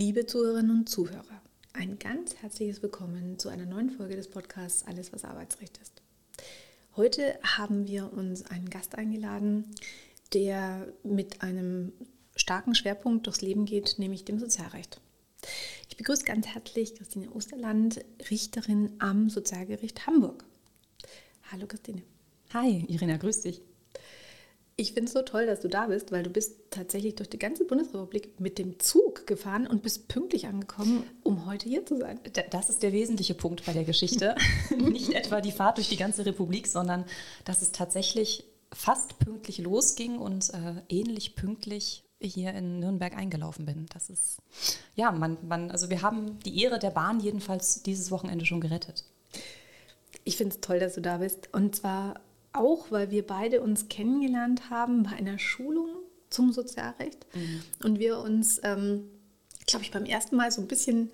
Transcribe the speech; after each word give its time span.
Liebe 0.00 0.26
Zuhörerinnen 0.26 0.70
und 0.70 0.88
Zuhörer, 0.88 1.42
ein 1.72 1.98
ganz 1.98 2.36
herzliches 2.36 2.84
Willkommen 2.84 3.36
zu 3.36 3.48
einer 3.48 3.66
neuen 3.66 3.90
Folge 3.90 4.14
des 4.14 4.30
Podcasts 4.30 4.86
Alles, 4.86 5.12
was 5.12 5.24
Arbeitsrecht 5.24 5.76
ist. 5.78 6.02
Heute 6.94 7.36
haben 7.42 7.88
wir 7.88 8.12
uns 8.12 8.46
einen 8.46 8.70
Gast 8.70 8.94
eingeladen, 8.94 9.64
der 10.34 10.86
mit 11.02 11.42
einem 11.42 11.92
starken 12.36 12.76
Schwerpunkt 12.76 13.26
durchs 13.26 13.40
Leben 13.40 13.64
geht, 13.64 13.96
nämlich 13.98 14.24
dem 14.24 14.38
Sozialrecht. 14.38 15.00
Ich 15.88 15.96
begrüße 15.96 16.22
ganz 16.22 16.46
herzlich 16.46 16.94
Christine 16.94 17.32
Osterland, 17.32 17.98
Richterin 18.30 18.92
am 19.00 19.28
Sozialgericht 19.28 20.06
Hamburg. 20.06 20.44
Hallo 21.50 21.66
Christine. 21.66 22.02
Hi, 22.54 22.84
Irina, 22.86 23.16
grüß 23.16 23.40
dich. 23.40 23.62
Ich 24.80 24.92
finde 24.92 25.06
es 25.06 25.12
so 25.12 25.22
toll, 25.22 25.44
dass 25.44 25.58
du 25.58 25.66
da 25.66 25.88
bist, 25.88 26.12
weil 26.12 26.22
du 26.22 26.30
bist 26.30 26.54
tatsächlich 26.70 27.16
durch 27.16 27.28
die 27.28 27.38
ganze 27.40 27.64
Bundesrepublik 27.64 28.38
mit 28.38 28.58
dem 28.58 28.78
Zug 28.78 29.26
gefahren 29.26 29.66
und 29.66 29.82
bist 29.82 30.06
pünktlich 30.06 30.46
angekommen, 30.46 31.02
um 31.24 31.46
heute 31.46 31.68
hier 31.68 31.84
zu 31.84 31.98
sein. 31.98 32.20
Das 32.50 32.70
ist 32.70 32.84
der 32.84 32.92
wesentliche 32.92 33.34
Punkt 33.34 33.66
bei 33.66 33.72
der 33.72 33.82
Geschichte. 33.82 34.36
Nicht 34.78 35.14
etwa 35.14 35.40
die 35.40 35.50
Fahrt 35.50 35.78
durch 35.78 35.88
die 35.88 35.96
ganze 35.96 36.24
Republik, 36.24 36.68
sondern 36.68 37.04
dass 37.44 37.60
es 37.60 37.72
tatsächlich 37.72 38.44
fast 38.72 39.18
pünktlich 39.18 39.58
losging 39.58 40.16
und 40.18 40.54
äh, 40.54 40.74
ähnlich 40.88 41.34
pünktlich 41.34 42.04
hier 42.20 42.54
in 42.54 42.78
Nürnberg 42.78 43.16
eingelaufen 43.16 43.66
bin. 43.66 43.86
Das 43.92 44.10
ist, 44.10 44.38
ja, 44.94 45.10
man, 45.10 45.38
man, 45.42 45.72
also 45.72 45.90
wir 45.90 46.02
haben 46.02 46.38
die 46.44 46.62
Ehre 46.62 46.78
der 46.78 46.90
Bahn 46.90 47.18
jedenfalls 47.18 47.82
dieses 47.82 48.12
Wochenende 48.12 48.46
schon 48.46 48.60
gerettet. 48.60 49.04
Ich 50.22 50.36
finde 50.36 50.54
es 50.54 50.60
toll, 50.60 50.78
dass 50.78 50.94
du 50.94 51.00
da 51.00 51.16
bist. 51.16 51.52
Und 51.52 51.74
zwar 51.74 52.20
auch, 52.58 52.90
weil 52.90 53.10
wir 53.10 53.26
beide 53.26 53.60
uns 53.60 53.88
kennengelernt 53.88 54.70
haben 54.70 55.04
bei 55.04 55.12
einer 55.12 55.38
Schulung 55.38 55.88
zum 56.30 56.52
Sozialrecht 56.52 57.26
mhm. 57.34 57.62
und 57.82 57.98
wir 57.98 58.18
uns, 58.18 58.60
ähm, 58.62 59.08
glaube 59.66 59.84
ich, 59.84 59.90
beim 59.90 60.04
ersten 60.04 60.36
Mal 60.36 60.50
so 60.50 60.60
ein 60.60 60.68
bisschen 60.68 61.10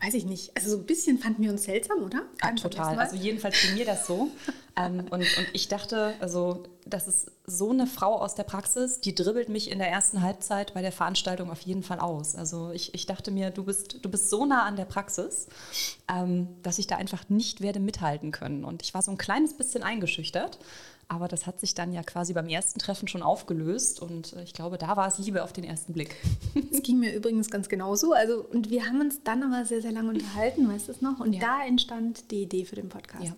weiß 0.00 0.14
ich 0.14 0.26
nicht, 0.26 0.56
also 0.56 0.70
so 0.70 0.78
ein 0.78 0.86
bisschen 0.86 1.18
fanden 1.18 1.42
wir 1.42 1.50
uns 1.50 1.64
seltsam, 1.64 2.02
oder? 2.02 2.22
Ja, 2.42 2.52
total. 2.52 2.98
Also 2.98 3.16
jedenfalls 3.16 3.60
ging 3.60 3.74
mir 3.74 3.84
das 3.84 4.06
so. 4.06 4.30
ähm, 4.76 5.00
und, 5.10 5.12
und 5.12 5.46
ich 5.52 5.66
dachte, 5.66 6.14
also 6.20 6.62
das 6.86 7.08
ist 7.08 7.32
so 7.46 7.70
eine 7.70 7.86
Frau 7.86 8.16
aus 8.20 8.36
der 8.36 8.44
Praxis, 8.44 9.00
die 9.00 9.14
dribbelt 9.14 9.48
mich 9.48 9.70
in 9.70 9.78
der 9.78 9.88
ersten 9.88 10.22
Halbzeit 10.22 10.72
bei 10.72 10.82
der 10.82 10.92
Veranstaltung 10.92 11.50
auf 11.50 11.62
jeden 11.62 11.82
Fall 11.82 11.98
aus. 11.98 12.36
Also 12.36 12.70
ich, 12.70 12.94
ich 12.94 13.06
dachte 13.06 13.32
mir, 13.32 13.50
du 13.50 13.64
bist, 13.64 14.04
du 14.04 14.08
bist 14.08 14.30
so 14.30 14.46
nah 14.46 14.64
an 14.64 14.76
der 14.76 14.84
Praxis, 14.84 15.48
ähm, 16.08 16.48
dass 16.62 16.78
ich 16.78 16.86
da 16.86 16.96
einfach 16.96 17.28
nicht 17.28 17.60
werde 17.60 17.80
mithalten 17.80 18.30
können. 18.30 18.64
Und 18.64 18.82
ich 18.82 18.94
war 18.94 19.02
so 19.02 19.10
ein 19.10 19.18
kleines 19.18 19.54
bisschen 19.54 19.82
eingeschüchtert. 19.82 20.58
Aber 21.10 21.26
das 21.26 21.46
hat 21.46 21.58
sich 21.58 21.74
dann 21.74 21.94
ja 21.94 22.02
quasi 22.02 22.34
beim 22.34 22.48
ersten 22.48 22.78
Treffen 22.78 23.08
schon 23.08 23.22
aufgelöst 23.22 24.02
und 24.02 24.34
äh, 24.34 24.42
ich 24.42 24.52
glaube, 24.52 24.76
da 24.76 24.94
war 24.96 25.08
es 25.08 25.18
Liebe 25.18 25.42
auf 25.42 25.54
den 25.54 25.64
ersten 25.64 25.94
Blick. 25.94 26.14
Es 26.70 26.82
ging 26.82 27.00
mir 27.00 27.14
übrigens 27.14 27.50
ganz 27.50 27.68
genauso. 27.68 28.12
Also, 28.12 28.44
und 28.44 28.70
wir 28.70 28.86
haben 28.86 29.00
uns 29.00 29.22
dann 29.24 29.42
aber 29.42 29.64
sehr, 29.64 29.82
sehr 29.82 29.90
lange 29.90 30.10
unterhalten, 30.10 30.68
weißt 30.68 30.88
du 30.88 30.92
es 30.92 31.00
noch? 31.00 31.18
Und 31.18 31.32
ja. 31.32 31.40
da 31.40 31.66
entstand 31.66 32.30
die 32.30 32.42
Idee 32.42 32.64
für 32.64 32.76
den 32.76 32.88
Podcast. 32.88 33.24
Ja. 33.24 33.36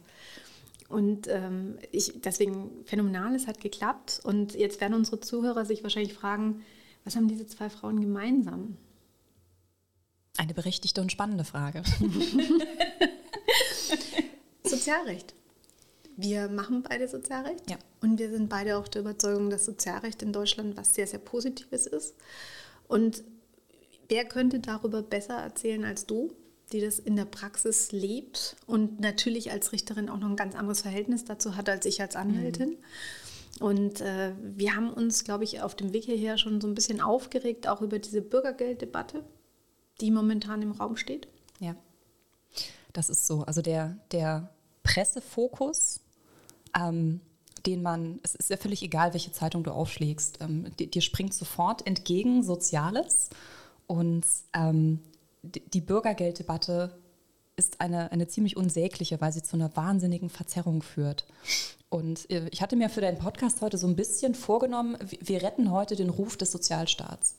Und 0.88 1.28
ähm, 1.28 1.78
ich, 1.92 2.12
deswegen 2.22 2.70
phänomenal, 2.84 3.34
es 3.34 3.46
hat 3.46 3.60
geklappt. 3.60 4.20
Und 4.24 4.54
jetzt 4.54 4.80
werden 4.80 4.94
unsere 4.94 5.20
Zuhörer 5.20 5.64
sich 5.64 5.82
wahrscheinlich 5.82 6.14
fragen, 6.14 6.62
was 7.04 7.16
haben 7.16 7.28
diese 7.28 7.46
zwei 7.46 7.70
Frauen 7.70 8.00
gemeinsam? 8.00 8.76
Eine 10.36 10.54
berechtigte 10.54 11.00
und 11.00 11.12
spannende 11.12 11.44
Frage. 11.44 11.82
Sozialrecht. 14.64 15.34
Wir 16.16 16.48
machen 16.48 16.82
beide 16.82 17.08
Sozialrecht 17.08 17.70
ja. 17.70 17.78
und 18.00 18.18
wir 18.18 18.30
sind 18.30 18.48
beide 18.48 18.76
auch 18.76 18.88
der 18.88 19.02
Überzeugung, 19.02 19.50
dass 19.50 19.64
Sozialrecht 19.64 20.22
in 20.22 20.32
Deutschland 20.32 20.76
was 20.76 20.94
sehr, 20.94 21.06
sehr 21.06 21.18
Positives 21.18 21.86
ist. 21.86 22.14
Und 22.88 23.22
wer 24.08 24.24
könnte 24.24 24.60
darüber 24.60 25.02
besser 25.02 25.34
erzählen 25.38 25.84
als 25.84 26.06
du, 26.06 26.32
die 26.72 26.80
das 26.80 26.98
in 26.98 27.16
der 27.16 27.24
Praxis 27.24 27.92
lebt 27.92 28.56
und 28.66 29.00
natürlich 29.00 29.50
als 29.50 29.72
Richterin 29.72 30.08
auch 30.08 30.18
noch 30.18 30.28
ein 30.28 30.36
ganz 30.36 30.54
anderes 30.54 30.82
Verhältnis 30.82 31.24
dazu 31.24 31.56
hat 31.56 31.68
als 31.68 31.86
ich 31.86 32.00
als 32.00 32.16
Anwältin. 32.16 32.70
Mhm. 32.70 32.76
Und 33.60 34.00
äh, 34.00 34.32
wir 34.42 34.74
haben 34.74 34.92
uns, 34.92 35.24
glaube 35.24 35.44
ich, 35.44 35.60
auf 35.60 35.74
dem 35.74 35.92
Weg 35.92 36.04
hierher 36.04 36.38
schon 36.38 36.60
so 36.60 36.68
ein 36.68 36.74
bisschen 36.74 37.00
aufgeregt, 37.00 37.68
auch 37.68 37.82
über 37.82 37.98
diese 37.98 38.22
Bürgergelddebatte, 38.22 39.24
die 40.00 40.10
momentan 40.10 40.62
im 40.62 40.72
Raum 40.72 40.96
steht. 40.96 41.28
Ja, 41.58 41.74
das 42.92 43.10
ist 43.10 43.26
so. 43.26 43.42
Also 43.42 43.60
der, 43.60 43.98
der 44.12 44.50
Pressefokus 44.82 46.00
ähm, 46.78 47.20
den 47.66 47.82
man, 47.82 48.20
es 48.22 48.34
ist 48.34 48.50
ja 48.50 48.56
völlig 48.56 48.82
egal, 48.82 49.12
welche 49.12 49.32
Zeitung 49.32 49.64
du 49.64 49.72
aufschlägst, 49.72 50.38
ähm, 50.40 50.66
dir, 50.76 51.02
springt 51.02 51.34
sofort 51.34 51.86
entgegen 51.86 52.42
Soziales 52.42 53.30
und 53.86 54.24
ähm, 54.54 55.00
die 55.42 55.80
Bürgergelddebatte 55.80 56.98
ist 57.56 57.80
eine, 57.80 58.12
eine 58.12 58.28
ziemlich 58.28 58.56
unsägliche, 58.56 59.20
weil 59.20 59.32
sie 59.32 59.42
zu 59.42 59.56
einer 59.56 59.74
wahnsinnigen 59.76 60.30
Verzerrung 60.30 60.82
führt. 60.82 61.26
Und 61.88 62.30
äh, 62.30 62.48
ich 62.50 62.62
hatte 62.62 62.76
mir 62.76 62.88
für 62.88 63.00
deinen 63.00 63.18
Podcast 63.18 63.60
heute 63.62 63.76
so 63.78 63.86
ein 63.86 63.96
bisschen 63.96 64.34
vorgenommen, 64.34 64.96
wir 65.20 65.42
retten 65.42 65.70
heute 65.70 65.96
den 65.96 66.08
Ruf 66.08 66.36
des 66.36 66.52
Sozialstaats. 66.52 67.36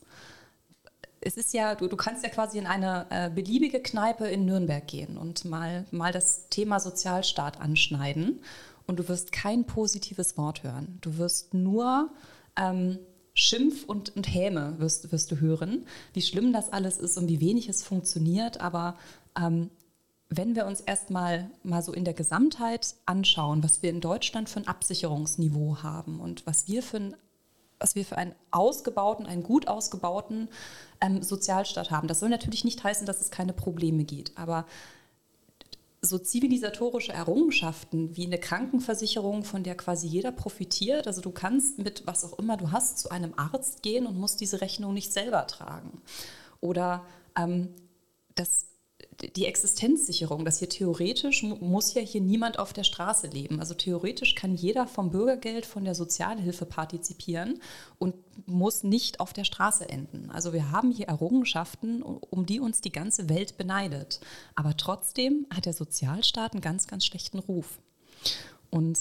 Es 1.21 1.37
ist 1.37 1.53
ja, 1.53 1.75
du, 1.75 1.87
du 1.87 1.95
kannst 1.95 2.23
ja 2.23 2.29
quasi 2.29 2.57
in 2.57 2.65
eine 2.65 3.05
äh, 3.09 3.29
beliebige 3.29 3.79
Kneipe 3.79 4.27
in 4.27 4.45
Nürnberg 4.45 4.85
gehen 4.87 5.17
und 5.17 5.45
mal, 5.45 5.85
mal 5.91 6.11
das 6.11 6.49
Thema 6.49 6.79
Sozialstaat 6.79 7.61
anschneiden 7.61 8.41
und 8.87 8.99
du 8.99 9.07
wirst 9.07 9.31
kein 9.31 9.65
positives 9.65 10.37
Wort 10.37 10.63
hören. 10.63 10.97
Du 11.01 11.17
wirst 11.17 11.53
nur 11.53 12.09
ähm, 12.55 12.99
Schimpf 13.33 13.85
und, 13.85 14.15
und 14.15 14.33
Häme 14.33 14.75
wirst, 14.79 15.11
wirst 15.11 15.31
du 15.31 15.39
hören, 15.39 15.85
wie 16.13 16.21
schlimm 16.21 16.53
das 16.53 16.71
alles 16.71 16.97
ist 16.97 17.17
und 17.17 17.27
wie 17.27 17.39
wenig 17.39 17.69
es 17.69 17.83
funktioniert. 17.83 18.59
Aber 18.59 18.97
ähm, 19.39 19.69
wenn 20.29 20.55
wir 20.55 20.65
uns 20.65 20.81
erstmal 20.81 21.49
mal 21.63 21.81
so 21.81 21.93
in 21.93 22.05
der 22.05 22.13
Gesamtheit 22.13 22.95
anschauen, 23.05 23.63
was 23.63 23.81
wir 23.81 23.89
in 23.89 24.01
Deutschland 24.01 24.49
für 24.49 24.59
ein 24.59 24.67
Absicherungsniveau 24.67 25.77
haben 25.83 26.19
und 26.19 26.45
was 26.45 26.67
wir 26.67 26.83
für 26.83 26.97
ein 26.97 27.15
was 27.81 27.95
wir 27.95 28.05
für 28.05 28.15
einen 28.15 28.35
ausgebauten, 28.51 29.25
einen 29.25 29.41
gut 29.41 29.67
ausgebauten 29.67 30.49
ähm, 31.01 31.23
Sozialstaat 31.23 31.89
haben. 31.89 32.07
Das 32.07 32.19
soll 32.19 32.29
natürlich 32.29 32.63
nicht 32.63 32.83
heißen, 32.83 33.07
dass 33.07 33.21
es 33.21 33.31
keine 33.31 33.53
Probleme 33.53 34.03
gibt, 34.03 34.37
aber 34.37 34.67
so 36.03 36.17
zivilisatorische 36.17 37.13
Errungenschaften 37.13 38.17
wie 38.17 38.25
eine 38.25 38.39
Krankenversicherung, 38.39 39.43
von 39.43 39.63
der 39.63 39.75
quasi 39.75 40.07
jeder 40.07 40.31
profitiert. 40.31 41.05
Also 41.05 41.21
du 41.21 41.31
kannst 41.31 41.77
mit 41.77 42.07
was 42.07 42.25
auch 42.25 42.39
immer 42.39 42.57
du 42.57 42.71
hast 42.71 42.97
zu 42.97 43.11
einem 43.11 43.33
Arzt 43.37 43.83
gehen 43.83 44.07
und 44.07 44.17
musst 44.17 44.41
diese 44.41 44.61
Rechnung 44.61 44.95
nicht 44.95 45.13
selber 45.13 45.45
tragen. 45.45 46.01
Oder 46.59 47.05
ähm, 47.37 47.69
das 48.33 48.65
die 49.35 49.45
Existenzsicherung, 49.45 50.45
dass 50.45 50.59
hier 50.59 50.69
theoretisch 50.69 51.43
muss 51.43 51.93
ja 51.93 52.01
hier 52.01 52.21
niemand 52.21 52.59
auf 52.59 52.73
der 52.73 52.83
Straße 52.83 53.27
leben. 53.27 53.59
Also 53.59 53.73
theoretisch 53.73 54.35
kann 54.35 54.55
jeder 54.55 54.87
vom 54.87 55.11
Bürgergeld, 55.11 55.65
von 55.65 55.85
der 55.85 55.95
Sozialhilfe 55.95 56.65
partizipieren 56.65 57.61
und 57.99 58.15
muss 58.47 58.83
nicht 58.83 59.19
auf 59.19 59.33
der 59.33 59.43
Straße 59.43 59.87
enden. 59.87 60.29
Also 60.31 60.53
wir 60.53 60.71
haben 60.71 60.91
hier 60.91 61.07
Errungenschaften, 61.07 62.01
um 62.01 62.45
die 62.45 62.59
uns 62.59 62.81
die 62.81 62.91
ganze 62.91 63.29
Welt 63.29 63.57
beneidet. 63.57 64.19
Aber 64.55 64.75
trotzdem 64.75 65.45
hat 65.53 65.65
der 65.65 65.73
Sozialstaat 65.73 66.53
einen 66.53 66.61
ganz, 66.61 66.87
ganz 66.87 67.05
schlechten 67.05 67.39
Ruf. 67.39 67.79
Und 68.69 68.99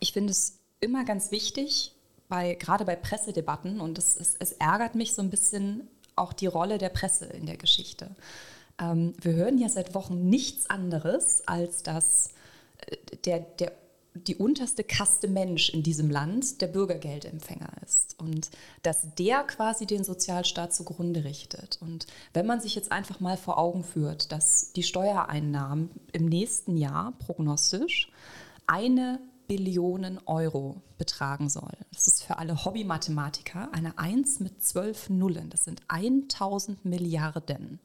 ich 0.00 0.12
finde 0.12 0.30
es 0.30 0.58
immer 0.80 1.04
ganz 1.04 1.30
wichtig, 1.30 1.92
bei, 2.28 2.54
gerade 2.54 2.84
bei 2.84 2.96
Pressedebatten, 2.96 3.80
und 3.80 3.98
es, 3.98 4.16
es, 4.16 4.36
es 4.38 4.52
ärgert 4.52 4.94
mich 4.94 5.14
so 5.14 5.22
ein 5.22 5.30
bisschen 5.30 5.88
auch 6.16 6.32
die 6.32 6.46
Rolle 6.46 6.78
der 6.78 6.88
Presse 6.88 7.26
in 7.26 7.46
der 7.46 7.56
Geschichte. 7.56 8.14
Ähm, 8.78 9.14
wir 9.20 9.34
hören 9.34 9.58
ja 9.58 9.68
seit 9.68 9.94
Wochen 9.94 10.28
nichts 10.28 10.68
anderes, 10.68 11.46
als 11.46 11.82
dass 11.82 12.30
äh, 12.78 12.96
der, 13.24 13.40
der, 13.40 13.72
die 14.14 14.36
unterste 14.36 14.84
Kaste 14.84 15.28
Mensch 15.28 15.70
in 15.70 15.82
diesem 15.82 16.10
Land 16.10 16.60
der 16.60 16.68
Bürgergeldempfänger 16.68 17.70
ist 17.84 18.18
und 18.20 18.50
dass 18.82 19.14
der 19.16 19.42
quasi 19.42 19.86
den 19.86 20.04
Sozialstaat 20.04 20.72
zugrunde 20.72 21.24
richtet. 21.24 21.78
Und 21.80 22.06
wenn 22.32 22.46
man 22.46 22.60
sich 22.60 22.74
jetzt 22.74 22.92
einfach 22.92 23.20
mal 23.20 23.36
vor 23.36 23.58
Augen 23.58 23.82
führt, 23.82 24.30
dass 24.30 24.72
die 24.72 24.84
Steuereinnahmen 24.84 25.90
im 26.12 26.26
nächsten 26.26 26.76
Jahr 26.76 27.12
prognostisch 27.18 28.10
eine 28.66 29.18
Billionen 29.46 30.20
Euro 30.26 30.82
betragen 30.98 31.48
soll. 31.48 31.72
Das 31.92 32.06
ist 32.06 32.22
für 32.22 32.38
alle 32.38 32.64
Hobby-Mathematiker 32.64 33.68
eine 33.72 33.98
1 33.98 34.40
mit 34.40 34.62
12 34.62 35.10
Nullen. 35.10 35.50
Das 35.50 35.64
sind 35.64 35.82
1000 35.88 36.84
Milliarden. 36.84 37.80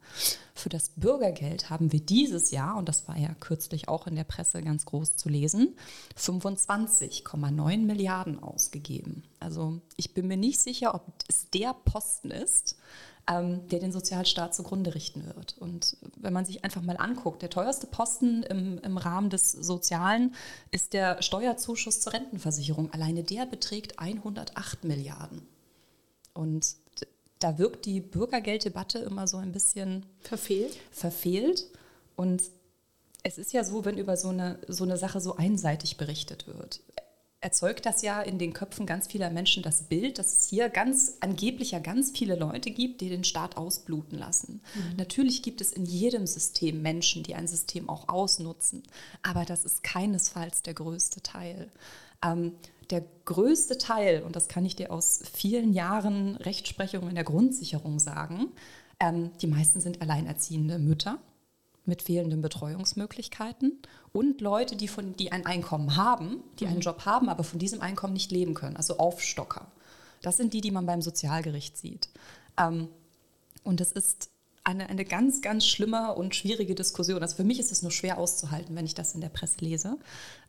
Für 0.54 0.68
das 0.68 0.90
Bürgergeld 0.90 1.70
haben 1.70 1.92
wir 1.92 2.00
dieses 2.00 2.50
Jahr, 2.50 2.76
und 2.76 2.88
das 2.88 3.08
war 3.08 3.16
ja 3.16 3.34
kürzlich 3.40 3.88
auch 3.88 4.06
in 4.06 4.16
der 4.16 4.24
Presse 4.24 4.62
ganz 4.62 4.84
groß 4.84 5.16
zu 5.16 5.28
lesen, 5.28 5.76
25,9 6.18 7.78
Milliarden 7.78 8.42
ausgegeben. 8.42 9.24
Also 9.38 9.80
ich 9.96 10.14
bin 10.14 10.28
mir 10.28 10.36
nicht 10.36 10.60
sicher, 10.60 10.94
ob 10.94 11.04
es 11.28 11.50
der 11.50 11.74
Posten 11.74 12.30
ist, 12.30 12.76
ähm, 13.26 13.68
der 13.68 13.80
den 13.80 13.92
Sozialstaat 13.92 14.54
zugrunde 14.54 14.94
richten 14.94 15.24
wird. 15.26 15.56
Und 15.58 15.96
wenn 16.16 16.32
man 16.32 16.44
sich 16.44 16.64
einfach 16.64 16.82
mal 16.82 16.96
anguckt, 16.96 17.42
der 17.42 17.50
teuerste 17.50 17.86
Posten 17.86 18.42
im, 18.44 18.78
im 18.78 18.96
Rahmen 18.96 19.30
des 19.30 19.52
Sozialen 19.52 20.34
ist 20.70 20.92
der 20.92 21.22
Steuerzuschuss 21.22 22.00
zur 22.00 22.12
Rentenversicherung. 22.12 22.92
Alleine 22.92 23.22
der 23.22 23.46
beträgt 23.46 23.98
108 23.98 24.84
Milliarden. 24.84 25.46
Und 26.34 26.76
da 27.38 27.58
wirkt 27.58 27.86
die 27.86 28.00
Bürgergelddebatte 28.00 28.98
immer 28.98 29.26
so 29.26 29.38
ein 29.38 29.52
bisschen 29.52 30.06
verfehlt. 30.20 30.76
verfehlt. 30.90 31.66
Und 32.16 32.42
es 33.22 33.38
ist 33.38 33.52
ja 33.52 33.64
so, 33.64 33.84
wenn 33.84 33.98
über 33.98 34.16
so 34.16 34.28
eine, 34.28 34.58
so 34.68 34.84
eine 34.84 34.96
Sache 34.96 35.20
so 35.20 35.36
einseitig 35.36 35.96
berichtet 35.96 36.46
wird, 36.46 36.80
erzeugt 37.40 37.86
das 37.86 38.02
ja 38.02 38.20
in 38.20 38.38
den 38.38 38.52
Köpfen 38.52 38.84
ganz 38.84 39.06
vieler 39.06 39.30
Menschen 39.30 39.62
das 39.62 39.84
Bild, 39.84 40.18
dass 40.18 40.36
es 40.36 40.48
hier 40.48 40.68
ganz 40.68 41.16
angeblich 41.20 41.70
ja 41.70 41.78
ganz 41.78 42.10
viele 42.10 42.36
Leute 42.36 42.70
gibt, 42.70 43.00
die 43.00 43.08
den 43.08 43.24
Staat 43.24 43.56
ausbluten 43.56 44.18
lassen. 44.18 44.60
Mhm. 44.74 44.96
Natürlich 44.96 45.42
gibt 45.42 45.60
es 45.60 45.72
in 45.72 45.86
jedem 45.86 46.26
System 46.26 46.82
Menschen, 46.82 47.22
die 47.22 47.34
ein 47.34 47.46
System 47.46 47.88
auch 47.88 48.08
ausnutzen, 48.08 48.82
aber 49.22 49.44
das 49.44 49.64
ist 49.64 49.82
keinesfalls 49.82 50.62
der 50.62 50.74
größte 50.74 51.22
Teil. 51.22 51.70
Ähm, 52.22 52.52
der 52.90 53.04
größte 53.24 53.78
Teil, 53.78 54.22
und 54.22 54.36
das 54.36 54.48
kann 54.48 54.66
ich 54.66 54.76
dir 54.76 54.90
aus 54.90 55.22
vielen 55.32 55.72
Jahren 55.72 56.36
Rechtsprechung 56.36 57.08
in 57.08 57.14
der 57.14 57.24
Grundsicherung 57.24 57.98
sagen, 57.98 58.48
ähm, 58.98 59.30
die 59.40 59.46
meisten 59.46 59.80
sind 59.80 60.02
alleinerziehende 60.02 60.78
Mütter 60.78 61.18
mit 61.90 62.02
fehlenden 62.02 62.40
Betreuungsmöglichkeiten 62.40 63.78
und 64.12 64.40
Leute, 64.40 64.76
die, 64.76 64.88
von, 64.88 65.14
die 65.16 65.32
ein 65.32 65.44
Einkommen 65.44 65.96
haben, 65.96 66.42
die 66.58 66.66
einen 66.66 66.76
mhm. 66.76 66.82
Job 66.82 67.04
haben, 67.04 67.28
aber 67.28 67.44
von 67.44 67.58
diesem 67.58 67.82
Einkommen 67.82 68.14
nicht 68.14 68.30
leben 68.30 68.54
können, 68.54 68.76
also 68.76 68.96
Aufstocker. 68.96 69.66
Das 70.22 70.38
sind 70.38 70.54
die, 70.54 70.62
die 70.62 70.70
man 70.70 70.86
beim 70.86 71.02
Sozialgericht 71.02 71.76
sieht. 71.76 72.08
Ähm, 72.56 72.88
und 73.64 73.80
es 73.80 73.92
ist 73.92 74.30
eine, 74.70 74.88
eine 74.88 75.04
ganz, 75.04 75.42
ganz 75.42 75.66
schlimme 75.66 76.14
und 76.14 76.34
schwierige 76.34 76.74
Diskussion. 76.74 77.20
Also 77.22 77.36
für 77.36 77.44
mich 77.44 77.58
ist 77.58 77.72
es 77.72 77.82
nur 77.82 77.90
schwer 77.90 78.18
auszuhalten, 78.18 78.74
wenn 78.76 78.86
ich 78.86 78.94
das 78.94 79.14
in 79.14 79.20
der 79.20 79.28
Presse 79.28 79.58
lese, 79.60 79.98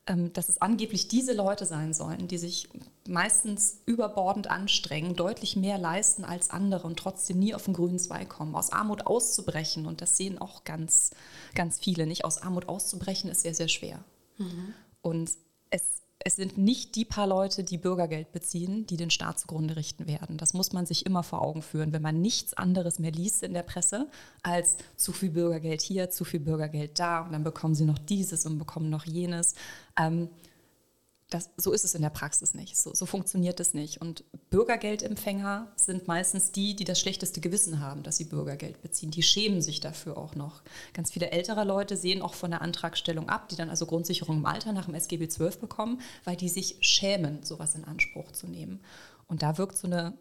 ähm, 0.08 0.32
dass 0.34 0.50
es 0.50 0.62
angeblich 0.62 1.08
diese 1.08 1.34
Leute 1.34 1.66
sein 1.66 1.94
sollen, 1.94 2.28
die 2.28 2.38
sich 2.38 2.70
meistens 3.08 3.82
überbordend 3.86 4.48
anstrengen, 4.48 5.16
deutlich 5.16 5.56
mehr 5.56 5.78
leisten 5.78 6.24
als 6.24 6.50
andere 6.50 6.88
und 6.88 6.98
trotzdem 6.98 7.40
nie 7.40 7.54
auf 7.54 7.66
den 7.66 7.74
grünen 7.74 8.00
Zweig 8.00 8.30
kommen, 8.30 8.56
aus 8.56 8.72
Armut 8.72 9.08
auszubrechen. 9.08 9.86
Und 9.86 10.02
das 10.02 10.18
sehen 10.18 10.40
auch 10.40 10.64
ganz, 10.64 11.12
ganz 11.56 11.80
viele 11.80 12.06
nicht. 12.06 12.26
Aus 12.26 12.42
Armut 12.42 12.70
auszubrechen 12.70 13.30
ist 13.30 13.42
sehr, 13.42 13.56
sehr 13.56 13.68
schwer. 13.68 14.04
Mhm. 14.38 14.74
Und 15.02 15.32
es 15.72 16.01
es 16.26 16.36
sind 16.36 16.58
nicht 16.58 16.96
die 16.96 17.06
paar 17.06 17.28
Leute, 17.28 17.64
die 17.64 17.78
Bürgergeld 17.78 18.32
beziehen, 18.32 18.86
die 18.86 18.98
den 18.98 19.10
Staat 19.10 19.40
zugrunde 19.40 19.76
richten 19.76 20.08
werden. 20.08 20.38
Das 20.38 20.54
muss 20.54 20.74
man 20.74 20.86
sich 20.86 21.06
immer 21.06 21.24
vor 21.24 21.42
Augen 21.42 21.62
führen, 21.62 21.94
wenn 21.94 22.02
man 22.02 22.22
nichts 22.22 22.54
anderes 22.54 23.00
mehr 23.00 23.12
liest 23.12 23.44
in 23.44 23.54
der 23.54 23.64
Presse 23.64 24.08
als 24.44 24.78
zu 24.96 25.12
viel 25.12 25.32
Bürgergeld 25.32 25.82
hier, 25.82 26.10
zu 26.10 26.24
viel 26.24 26.40
Bürgergeld 26.40 27.00
da 27.00 27.22
und 27.22 27.32
dann 27.32 27.44
bekommen 27.44 27.76
sie 27.76 27.86
noch 27.86 28.00
dieses 28.00 28.46
und 28.46 28.58
bekommen 28.58 28.90
noch 28.90 29.06
jenes. 29.06 29.56
Ähm, 30.00 30.30
das, 31.32 31.50
so 31.56 31.72
ist 31.72 31.86
es 31.86 31.96
in 31.96 32.02
der 32.02 32.10
Praxis 32.10 32.54
nicht. 32.54 32.78
So, 32.78 32.94
so 32.94 33.06
funktioniert 33.06 33.60
es 33.62 33.74
nicht. 33.74 34.02
Und 34.02 34.26
Bürgergeldempfänger 34.50 35.72
sind 35.78 36.08
meistens 36.08 36.52
die, 36.52 36.76
die 36.76 36.84
das 36.84 37.00
schlechteste 37.00 37.40
Gewissen 37.40 37.80
haben, 37.80 38.04
dass 38.04 38.18
sie 38.18 38.26
Bürgergeld 38.26 38.82
beziehen. 38.82 39.12
Die 39.12 39.24
schämen 39.24 39.62
sich 39.62 39.80
dafür 39.80 40.18
auch 40.18 40.36
noch. 40.36 40.62
Ganz 40.94 41.12
viele 41.12 41.32
ältere 41.32 41.64
Leute 41.64 41.96
sehen 41.96 42.22
auch 42.22 42.34
von 42.34 42.52
der 42.52 42.62
Antragstellung 42.62 43.30
ab, 43.30 43.48
die 43.48 43.56
dann 43.56 43.70
also 43.70 43.86
Grundsicherung 43.86 44.38
im 44.38 44.46
Alter 44.46 44.74
nach 44.74 44.86
dem 44.86 44.94
SGB 44.94 45.28
XII 45.28 45.52
bekommen, 45.62 46.02
weil 46.26 46.36
die 46.36 46.50
sich 46.50 46.76
schämen, 46.82 47.44
sowas 47.44 47.76
in 47.76 47.86
Anspruch 47.86 48.32
zu 48.34 48.48
nehmen. 48.48 48.82
Und 49.28 49.42
da 49.42 49.58
wirkt 49.58 49.78
so 49.78 49.88
eine 49.88 50.14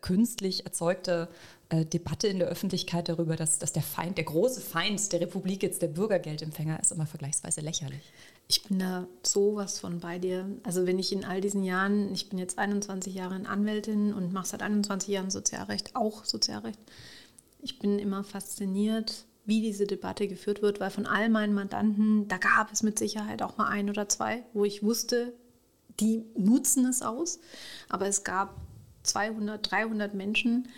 künstlich 0.00 0.64
erzeugte 0.64 1.28
äh, 1.68 1.84
Debatte 1.84 2.26
in 2.26 2.40
der 2.40 2.48
Öffentlichkeit 2.48 3.08
darüber, 3.08 3.36
dass, 3.36 3.58
dass 3.58 3.72
der 3.72 3.82
Feind, 3.82 4.18
der 4.18 4.24
große 4.24 4.60
Feind 4.60 5.12
der 5.12 5.20
Republik 5.20 5.62
jetzt 5.62 5.80
der 5.80 5.88
Bürgergeldempfänger 5.88 6.80
ist, 6.80 6.90
immer 6.90 7.06
vergleichsweise 7.06 7.60
lächerlich. 7.60 8.12
Ich 8.48 8.62
bin 8.62 8.78
da 8.78 9.08
sowas 9.24 9.80
von 9.80 9.98
bei 9.98 10.18
dir. 10.18 10.48
Also 10.62 10.86
wenn 10.86 10.98
ich 10.98 11.12
in 11.12 11.24
all 11.24 11.40
diesen 11.40 11.64
Jahren, 11.64 12.12
ich 12.12 12.28
bin 12.28 12.38
jetzt 12.38 12.58
21 12.58 13.14
Jahre 13.14 13.34
Anwältin 13.46 14.14
und 14.14 14.32
mache 14.32 14.46
seit 14.46 14.62
21 14.62 15.08
Jahren 15.08 15.30
Sozialrecht, 15.30 15.96
auch 15.96 16.24
Sozialrecht. 16.24 16.78
Ich 17.60 17.80
bin 17.80 17.98
immer 17.98 18.22
fasziniert, 18.22 19.24
wie 19.46 19.60
diese 19.60 19.86
Debatte 19.86 20.28
geführt 20.28 20.62
wird, 20.62 20.78
weil 20.78 20.90
von 20.90 21.06
all 21.06 21.28
meinen 21.28 21.54
Mandanten, 21.54 22.28
da 22.28 22.36
gab 22.36 22.72
es 22.72 22.82
mit 22.82 22.98
Sicherheit 22.98 23.42
auch 23.42 23.56
mal 23.56 23.68
ein 23.68 23.90
oder 23.90 24.08
zwei, 24.08 24.44
wo 24.52 24.64
ich 24.64 24.82
wusste, 24.82 25.32
die 25.98 26.24
nutzen 26.36 26.86
es 26.86 27.02
aus. 27.02 27.40
Aber 27.88 28.06
es 28.06 28.22
gab 28.22 28.56
200, 29.02 29.70
300 29.70 30.14
Menschen, 30.14 30.68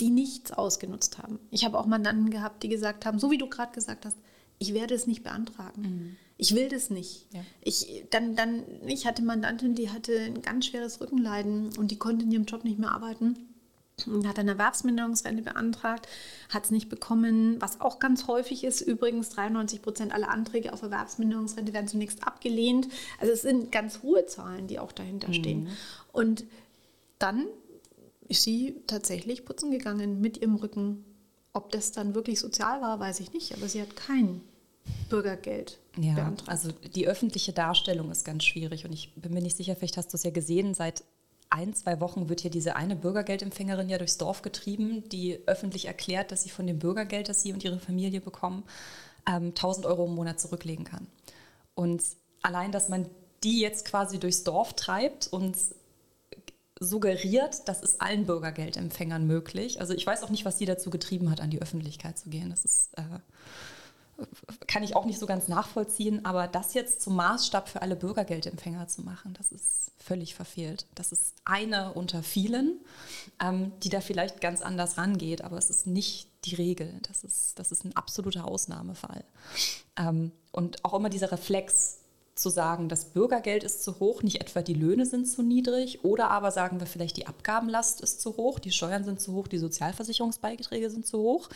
die 0.00 0.10
nichts 0.10 0.52
ausgenutzt 0.52 1.18
haben. 1.18 1.38
Ich 1.50 1.64
habe 1.64 1.78
auch 1.78 1.86
Mandanten 1.86 2.30
gehabt, 2.30 2.62
die 2.62 2.68
gesagt 2.68 3.06
haben, 3.06 3.18
so 3.18 3.30
wie 3.30 3.38
du 3.38 3.48
gerade 3.48 3.72
gesagt 3.72 4.06
hast, 4.06 4.16
ich 4.58 4.74
werde 4.74 4.94
es 4.94 5.06
nicht 5.06 5.22
beantragen. 5.22 5.82
Mhm. 5.82 6.16
Ich 6.40 6.54
will 6.54 6.70
das 6.70 6.88
nicht. 6.88 7.26
Ja. 7.34 7.40
Ich, 7.60 8.04
dann, 8.08 8.34
dann, 8.34 8.64
ich 8.86 9.06
hatte 9.06 9.20
Mandantin, 9.22 9.74
die 9.74 9.90
hatte 9.90 10.18
ein 10.18 10.40
ganz 10.40 10.66
schweres 10.66 10.98
Rückenleiden 10.98 11.76
und 11.76 11.90
die 11.90 11.98
konnte 11.98 12.24
in 12.24 12.32
ihrem 12.32 12.46
Job 12.46 12.64
nicht 12.64 12.78
mehr 12.78 12.92
arbeiten 12.92 13.36
und 14.06 14.26
hat 14.26 14.38
eine 14.38 14.52
Erwerbsminderungsrente 14.52 15.42
beantragt, 15.42 16.08
hat 16.48 16.64
es 16.64 16.70
nicht 16.70 16.88
bekommen, 16.88 17.60
was 17.60 17.82
auch 17.82 17.98
ganz 17.98 18.26
häufig 18.26 18.64
ist. 18.64 18.80
Übrigens, 18.80 19.28
93 19.28 19.82
Prozent 19.82 20.14
aller 20.14 20.30
Anträge 20.30 20.72
auf 20.72 20.80
Erwerbsminderungsrente 20.80 21.74
werden 21.74 21.88
zunächst 21.88 22.26
abgelehnt. 22.26 22.88
Also 23.20 23.34
es 23.34 23.42
sind 23.42 23.70
ganz 23.70 24.02
hohe 24.02 24.24
Zahlen, 24.24 24.66
die 24.66 24.78
auch 24.78 24.92
dahinter 24.92 25.28
mhm. 25.28 25.34
stehen. 25.34 25.68
Und 26.10 26.44
dann 27.18 27.48
ist 28.28 28.44
sie 28.44 28.76
tatsächlich 28.86 29.44
putzen 29.44 29.70
gegangen 29.70 30.22
mit 30.22 30.38
ihrem 30.38 30.54
Rücken. 30.54 31.04
Ob 31.52 31.70
das 31.70 31.92
dann 31.92 32.14
wirklich 32.14 32.40
sozial 32.40 32.80
war, 32.80 32.98
weiß 32.98 33.20
ich 33.20 33.34
nicht, 33.34 33.52
aber 33.54 33.68
sie 33.68 33.82
hat 33.82 33.94
kein 33.94 34.40
Bürgergeld 35.10 35.78
ja, 35.98 36.14
beantragt. 36.14 36.48
Also 36.48 36.72
die 36.72 37.06
öffentliche 37.06 37.52
Darstellung 37.52 38.10
ist 38.10 38.24
ganz 38.24 38.44
schwierig 38.44 38.86
und 38.86 38.92
ich 38.92 39.14
bin 39.14 39.34
mir 39.34 39.42
nicht 39.42 39.56
sicher, 39.56 39.76
vielleicht 39.76 39.98
hast 39.98 40.12
du 40.12 40.16
es 40.16 40.22
ja 40.22 40.30
gesehen, 40.30 40.72
seit 40.72 41.04
ein, 41.50 41.74
zwei 41.74 42.00
Wochen 42.00 42.28
wird 42.28 42.40
hier 42.40 42.50
diese 42.50 42.76
eine 42.76 42.96
Bürgergeldempfängerin 42.96 43.88
ja 43.88 43.98
durchs 43.98 44.16
Dorf 44.16 44.40
getrieben, 44.40 45.08
die 45.08 45.40
öffentlich 45.46 45.86
erklärt, 45.86 46.32
dass 46.32 46.44
sie 46.44 46.50
von 46.50 46.66
dem 46.66 46.78
Bürgergeld, 46.78 47.28
das 47.28 47.42
sie 47.42 47.52
und 47.52 47.64
ihre 47.64 47.80
Familie 47.80 48.20
bekommen, 48.20 48.62
ähm, 49.28 49.48
1000 49.48 49.84
Euro 49.84 50.06
im 50.06 50.14
Monat 50.14 50.40
zurücklegen 50.40 50.84
kann. 50.84 51.08
Und 51.74 52.02
allein, 52.42 52.72
dass 52.72 52.88
man 52.88 53.06
die 53.42 53.60
jetzt 53.60 53.84
quasi 53.84 54.18
durchs 54.18 54.44
Dorf 54.44 54.74
treibt 54.74 55.26
und 55.26 55.56
suggeriert, 56.78 57.68
das 57.68 57.82
ist 57.82 58.00
allen 58.00 58.26
Bürgergeldempfängern 58.26 59.26
möglich. 59.26 59.80
Also 59.80 59.92
ich 59.92 60.06
weiß 60.06 60.22
auch 60.22 60.30
nicht, 60.30 60.44
was 60.44 60.58
sie 60.58 60.64
dazu 60.64 60.88
getrieben 60.88 61.30
hat, 61.30 61.40
an 61.40 61.50
die 61.50 61.60
Öffentlichkeit 61.60 62.18
zu 62.18 62.30
gehen. 62.30 62.50
Das 62.50 62.64
ist, 62.64 62.96
äh, 62.96 63.02
kann 64.66 64.82
ich 64.82 64.96
auch 64.96 65.04
nicht 65.04 65.18
so 65.18 65.26
ganz 65.26 65.48
nachvollziehen. 65.48 66.24
Aber 66.24 66.48
das 66.48 66.74
jetzt 66.74 67.02
zum 67.02 67.16
Maßstab 67.16 67.68
für 67.68 67.82
alle 67.82 67.96
Bürgergeldempfänger 67.96 68.88
zu 68.88 69.02
machen, 69.02 69.34
das 69.34 69.52
ist 69.52 69.92
völlig 69.98 70.34
verfehlt. 70.34 70.86
Das 70.94 71.12
ist 71.12 71.34
eine 71.44 71.92
unter 71.92 72.22
vielen, 72.22 72.80
ähm, 73.42 73.72
die 73.82 73.88
da 73.88 74.00
vielleicht 74.00 74.40
ganz 74.40 74.62
anders 74.62 74.98
rangeht, 74.98 75.42
aber 75.42 75.58
es 75.58 75.70
ist 75.70 75.86
nicht 75.86 76.28
die 76.44 76.54
Regel. 76.54 77.00
Das 77.08 77.24
ist, 77.24 77.58
das 77.58 77.72
ist 77.72 77.84
ein 77.84 77.96
absoluter 77.96 78.46
Ausnahmefall. 78.46 79.24
Ähm, 79.96 80.32
und 80.52 80.84
auch 80.84 80.94
immer 80.94 81.10
dieser 81.10 81.32
Reflex, 81.32 82.00
zu 82.40 82.48
sagen, 82.48 82.88
das 82.88 83.04
Bürgergeld 83.04 83.62
ist 83.62 83.84
zu 83.84 84.00
hoch, 84.00 84.22
nicht 84.22 84.40
etwa 84.40 84.62
die 84.62 84.74
Löhne 84.74 85.06
sind 85.06 85.28
zu 85.28 85.42
niedrig 85.42 86.04
oder 86.04 86.30
aber 86.30 86.50
sagen 86.50 86.80
wir 86.80 86.86
vielleicht 86.86 87.16
die 87.16 87.26
Abgabenlast 87.26 88.00
ist 88.00 88.20
zu 88.20 88.36
hoch, 88.36 88.58
die 88.58 88.72
Steuern 88.72 89.04
sind 89.04 89.20
zu 89.20 89.34
hoch, 89.34 89.46
die 89.46 89.58
Sozialversicherungsbeiträge 89.58 90.90
sind 90.90 91.06
zu 91.06 91.18
hoch. 91.18 91.48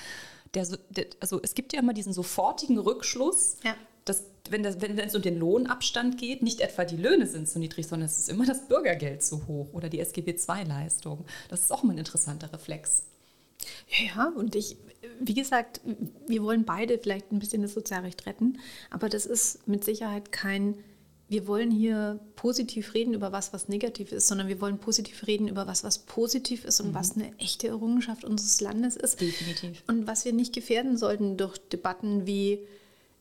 Der, 0.55 0.67
der, 0.91 1.07
also 1.21 1.41
es 1.43 1.55
gibt 1.55 1.73
ja 1.73 1.81
immer 1.81 1.95
diesen 1.95 2.13
sofortigen 2.13 2.79
Rückschluss, 2.79 3.57
ja. 3.65 3.75
dass 4.05 4.25
wenn, 4.51 4.63
das, 4.63 4.81
wenn 4.81 4.99
es 4.99 5.15
um 5.15 5.23
den 5.23 5.39
Lohnabstand 5.39 6.19
geht, 6.19 6.43
nicht 6.43 6.61
etwa 6.61 6.85
die 6.85 6.97
Löhne 6.97 7.27
sind 7.27 7.49
zu 7.49 7.59
niedrig, 7.59 7.87
sondern 7.87 8.07
es 8.07 8.19
ist 8.19 8.29
immer 8.29 8.45
das 8.45 8.69
Bürgergeld 8.69 9.23
zu 9.23 9.47
hoch 9.47 9.69
oder 9.73 9.89
die 9.89 10.01
SGB 10.01 10.33
II-Leistung. 10.33 11.25
Das 11.49 11.61
ist 11.61 11.73
auch 11.73 11.83
immer 11.83 11.93
ein 11.93 11.99
interessanter 11.99 12.53
Reflex. 12.53 13.05
Ja, 13.89 14.33
und 14.37 14.55
ich, 14.55 14.77
wie 15.21 15.35
gesagt, 15.35 15.81
wir 16.27 16.43
wollen 16.43 16.65
beide 16.65 16.99
vielleicht 16.99 17.33
ein 17.33 17.39
bisschen 17.39 17.63
das 17.63 17.73
Sozialrecht 17.75 18.27
retten, 18.27 18.59
aber 18.91 19.09
das 19.09 19.27
ist 19.27 19.67
mit 19.67 19.85
Sicherheit 19.85 20.33
kein, 20.33 20.77
wir 21.29 21.47
wollen 21.47 21.71
hier 21.71 22.21
positiv 22.37 22.95
reden 22.95 23.15
über 23.15 23.33
was, 23.33 23.53
was 23.53 23.69
negativ 23.69 24.13
ist, 24.13 24.29
sondern 24.29 24.49
wir 24.49 24.61
wollen 24.61 24.79
positiv 24.79 25.27
reden 25.27 25.49
über 25.49 25.67
was, 25.67 25.83
was 25.83 25.99
positiv 25.99 26.65
ist 26.65 26.81
und 26.81 26.91
mhm. 26.91 26.95
was 26.95 27.17
eine 27.17 27.37
echte 27.39 27.69
Errungenschaft 27.69 28.25
unseres 28.25 28.61
Landes 28.61 28.97
ist. 28.97 29.21
Definitiv. 29.21 29.83
Und 29.87 30.07
was 30.07 30.25
wir 30.25 30.33
nicht 30.33 30.55
gefährden 30.55 30.97
sollten 30.97 31.37
durch 31.37 31.59
Debatten 31.59 32.27
wie, 32.27 32.67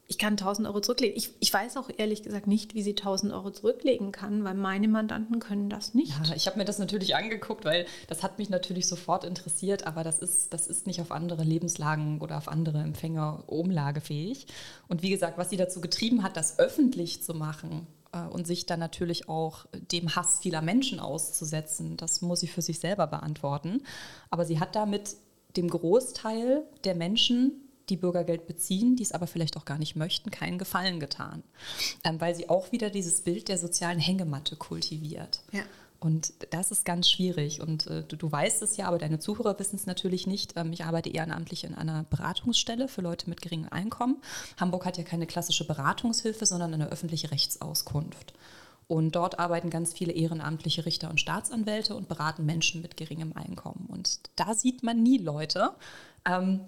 ich 0.07 0.17
kann 0.17 0.33
1000 0.33 0.67
Euro 0.67 0.81
zurücklegen. 0.81 1.17
Ich, 1.17 1.31
ich 1.39 1.53
weiß 1.53 1.77
auch 1.77 1.89
ehrlich 1.97 2.23
gesagt 2.23 2.45
nicht, 2.45 2.75
wie 2.75 2.83
sie 2.83 2.91
1000 2.91 3.33
Euro 3.33 3.51
zurücklegen 3.51 4.11
kann, 4.11 4.43
weil 4.43 4.53
meine 4.53 4.87
Mandanten 4.87 5.39
können 5.39 5.69
das 5.69 5.93
nicht. 5.93 6.11
Ja, 6.25 6.35
ich 6.35 6.45
habe 6.45 6.57
mir 6.57 6.65
das 6.65 6.77
natürlich 6.77 7.15
angeguckt, 7.15 7.65
weil 7.65 7.85
das 8.07 8.21
hat 8.21 8.37
mich 8.37 8.49
natürlich 8.49 8.87
sofort 8.87 9.23
interessiert, 9.23 9.87
aber 9.87 10.03
das 10.03 10.19
ist, 10.19 10.53
das 10.53 10.67
ist 10.67 10.87
nicht 10.87 10.99
auf 11.01 11.11
andere 11.11 11.43
Lebenslagen 11.43 12.19
oder 12.21 12.37
auf 12.37 12.47
andere 12.47 12.79
Empfänger 12.79 13.43
umlagefähig. 13.47 14.47
Und 14.87 15.03
wie 15.03 15.09
gesagt, 15.09 15.37
was 15.37 15.49
sie 15.49 15.57
dazu 15.57 15.81
getrieben 15.81 16.21
hat, 16.21 16.37
das 16.37 16.59
öffentlich 16.59 17.23
zu 17.23 17.33
machen, 17.33 17.87
äh, 18.13 18.27
und 18.27 18.45
sich 18.45 18.65
dann 18.65 18.79
natürlich 18.79 19.27
auch 19.29 19.65
dem 19.91 20.15
Hass 20.15 20.39
vieler 20.39 20.61
Menschen 20.61 20.99
auszusetzen. 20.99 21.97
Das 21.97 22.21
muss 22.21 22.41
sie 22.41 22.47
für 22.47 22.61
sich 22.61 22.79
selber 22.79 23.07
beantworten. 23.07 23.83
Aber 24.29 24.45
sie 24.45 24.59
hat 24.59 24.75
damit 24.75 25.15
dem 25.57 25.69
Großteil 25.69 26.63
der 26.83 26.95
Menschen 26.95 27.53
die 27.93 27.97
Bürgergeld 27.97 28.47
beziehen, 28.47 28.95
die 28.95 29.03
es 29.03 29.11
aber 29.11 29.27
vielleicht 29.27 29.55
auch 29.55 29.65
gar 29.65 29.77
nicht 29.77 29.95
möchten, 29.95 30.31
keinen 30.31 30.57
Gefallen 30.57 30.99
getan. 30.99 31.43
Ähm, 32.03 32.19
weil 32.19 32.35
sie 32.35 32.49
auch 32.49 32.71
wieder 32.71 32.89
dieses 32.89 33.21
Bild 33.21 33.47
der 33.47 33.59
sozialen 33.59 33.99
Hängematte 33.99 34.55
kultiviert. 34.55 35.43
Ja. 35.51 35.61
Und 35.99 36.33
das 36.49 36.71
ist 36.71 36.83
ganz 36.83 37.09
schwierig. 37.09 37.61
Und 37.61 37.87
äh, 37.87 38.03
du, 38.03 38.17
du, 38.17 38.29
weißt 38.29 38.61
es 38.63 38.75
ja, 38.75 38.87
aber 38.87 38.97
deine 38.97 39.19
Zuhörer 39.19 39.57
wissen 39.59 39.77
es 39.77 39.85
natürlich 39.85 40.27
nicht. 40.27 40.57
Ähm, 40.57 40.73
ich 40.73 40.83
arbeite 40.83 41.09
ehrenamtlich 41.09 41.63
in 41.63 41.75
einer 41.75 42.03
Beratungsstelle 42.09 42.87
für 42.87 43.01
Leute 43.01 43.29
mit 43.29 43.41
geringem 43.41 43.69
Einkommen. 43.69 44.17
Hamburg 44.59 44.85
hat 44.85 44.97
ja 44.97 45.03
keine 45.03 45.27
klassische 45.27 45.65
Beratungshilfe, 45.65 46.45
sondern 46.45 46.73
eine 46.73 46.89
öffentliche 46.89 47.31
Rechtsauskunft. 47.31 48.33
Und 48.87 49.15
dort 49.15 49.39
arbeiten 49.39 49.69
ganz 49.69 49.93
viele 49.93 50.11
ehrenamtliche 50.11 50.85
Richter 50.85 51.09
und 51.09 51.21
Staatsanwälte 51.21 51.95
und 51.95 52.09
beraten 52.09 52.45
Menschen 52.45 52.81
mit 52.81 52.97
geringem 52.97 53.31
Einkommen. 53.33 53.85
Und 53.87 54.19
da 54.35 54.55
sieht 54.55 54.83
man 54.83 55.01
nie 55.01 55.19
Leute, 55.19 55.71
ähm, 56.25 56.61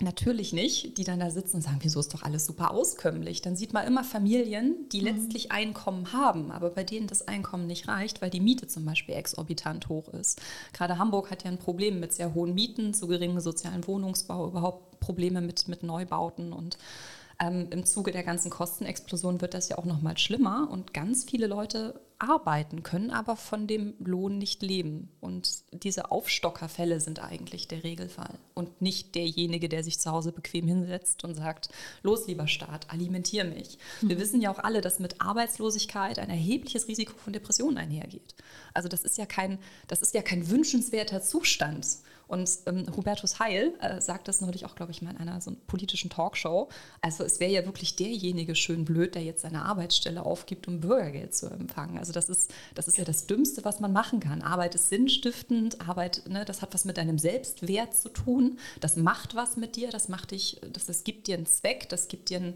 Natürlich 0.00 0.52
nicht, 0.52 0.96
die 0.96 1.04
dann 1.04 1.18
da 1.18 1.30
sitzen 1.30 1.56
und 1.56 1.62
sagen, 1.62 1.78
wieso 1.80 1.98
ist 1.98 2.14
doch 2.14 2.22
alles 2.22 2.46
super 2.46 2.70
auskömmlich. 2.70 3.42
Dann 3.42 3.56
sieht 3.56 3.72
man 3.72 3.86
immer 3.86 4.04
Familien, 4.04 4.88
die 4.92 5.00
mhm. 5.00 5.06
letztlich 5.06 5.50
Einkommen 5.50 6.12
haben, 6.12 6.52
aber 6.52 6.70
bei 6.70 6.84
denen 6.84 7.08
das 7.08 7.26
Einkommen 7.26 7.66
nicht 7.66 7.88
reicht, 7.88 8.22
weil 8.22 8.30
die 8.30 8.40
Miete 8.40 8.68
zum 8.68 8.84
Beispiel 8.84 9.16
exorbitant 9.16 9.88
hoch 9.88 10.08
ist. 10.08 10.40
Gerade 10.72 10.98
Hamburg 10.98 11.30
hat 11.30 11.42
ja 11.42 11.50
ein 11.50 11.58
Problem 11.58 11.98
mit 11.98 12.12
sehr 12.12 12.34
hohen 12.34 12.54
Mieten, 12.54 12.94
zu 12.94 13.08
geringem 13.08 13.40
sozialen 13.40 13.86
Wohnungsbau, 13.86 14.48
überhaupt 14.48 15.00
Probleme 15.00 15.40
mit, 15.40 15.66
mit 15.66 15.82
Neubauten 15.82 16.52
und 16.52 16.78
ähm, 17.40 17.68
Im 17.70 17.84
Zuge 17.84 18.10
der 18.10 18.24
ganzen 18.24 18.50
Kostenexplosion 18.50 19.40
wird 19.40 19.54
das 19.54 19.68
ja 19.68 19.78
auch 19.78 19.84
noch 19.84 20.02
mal 20.02 20.18
schlimmer 20.18 20.68
und 20.70 20.92
ganz 20.92 21.24
viele 21.24 21.46
Leute 21.46 22.00
arbeiten, 22.18 22.82
können 22.82 23.10
aber 23.10 23.36
von 23.36 23.66
dem 23.66 23.94
Lohn 24.00 24.38
nicht 24.38 24.62
leben. 24.62 25.08
Und 25.20 25.62
diese 25.72 26.10
Aufstockerfälle 26.10 27.00
sind 27.00 27.22
eigentlich 27.22 27.68
der 27.68 27.84
Regelfall 27.84 28.38
und 28.54 28.82
nicht 28.82 29.14
derjenige, 29.14 29.68
der 29.68 29.84
sich 29.84 30.00
zu 30.00 30.10
Hause 30.10 30.32
bequem 30.32 30.66
hinsetzt 30.66 31.22
und 31.24 31.34
sagt, 31.34 31.68
los 32.02 32.26
lieber 32.26 32.48
Staat, 32.48 32.90
alimentier 32.90 33.44
mich. 33.44 33.78
Mhm. 34.00 34.08
Wir 34.08 34.18
wissen 34.18 34.40
ja 34.40 34.50
auch 34.50 34.58
alle, 34.58 34.80
dass 34.80 34.98
mit 34.98 35.20
Arbeitslosigkeit 35.20 36.18
ein 36.18 36.30
erhebliches 36.30 36.88
Risiko 36.88 37.12
von 37.16 37.32
Depressionen 37.32 37.78
einhergeht. 37.78 38.34
Also 38.74 38.88
das 38.88 39.04
ist 39.04 39.16
ja 39.16 39.26
kein, 39.26 39.58
das 39.86 40.02
ist 40.02 40.14
ja 40.14 40.22
kein 40.22 40.50
wünschenswerter 40.50 41.22
Zustand. 41.22 41.86
Und 42.28 42.48
ähm, 42.66 42.86
Hubertus 42.94 43.40
Heil 43.40 43.74
äh, 43.80 44.00
sagt 44.00 44.28
das 44.28 44.40
neulich 44.40 44.66
auch, 44.66 44.74
glaube 44.74 44.92
ich, 44.92 45.02
mal 45.02 45.10
in 45.10 45.16
einer 45.16 45.40
so 45.40 45.56
politischen 45.66 46.10
Talkshow. 46.10 46.68
Also 47.00 47.24
es 47.24 47.40
wäre 47.40 47.50
ja 47.50 47.64
wirklich 47.64 47.96
derjenige 47.96 48.54
schön 48.54 48.84
blöd, 48.84 49.14
der 49.14 49.24
jetzt 49.24 49.42
seine 49.42 49.64
Arbeitsstelle 49.64 50.24
aufgibt, 50.24 50.68
um 50.68 50.80
Bürgergeld 50.80 51.34
zu 51.34 51.46
empfangen. 51.46 51.98
Also 51.98 52.12
das 52.12 52.28
ist, 52.28 52.52
das 52.74 52.86
ist 52.86 52.98
ja 52.98 53.04
das 53.04 53.26
Dümmste, 53.26 53.64
was 53.64 53.80
man 53.80 53.92
machen 53.92 54.20
kann. 54.20 54.42
Arbeit 54.42 54.74
ist 54.74 54.90
sinnstiftend, 54.90 55.80
Arbeit, 55.80 56.22
ne, 56.28 56.44
das 56.44 56.62
hat 56.62 56.74
was 56.74 56.84
mit 56.84 56.98
deinem 56.98 57.18
Selbstwert 57.18 57.94
zu 57.94 58.10
tun. 58.10 58.58
Das 58.80 58.96
macht 58.96 59.34
was 59.34 59.56
mit 59.56 59.76
dir, 59.76 59.88
das 59.90 60.08
macht 60.08 60.32
dich, 60.32 60.60
das, 60.72 60.86
das 60.86 61.04
gibt 61.04 61.26
dir 61.26 61.36
einen 61.36 61.46
Zweck, 61.46 61.88
das 61.88 62.08
gibt 62.08 62.28
dir 62.28 62.38
einen, 62.38 62.54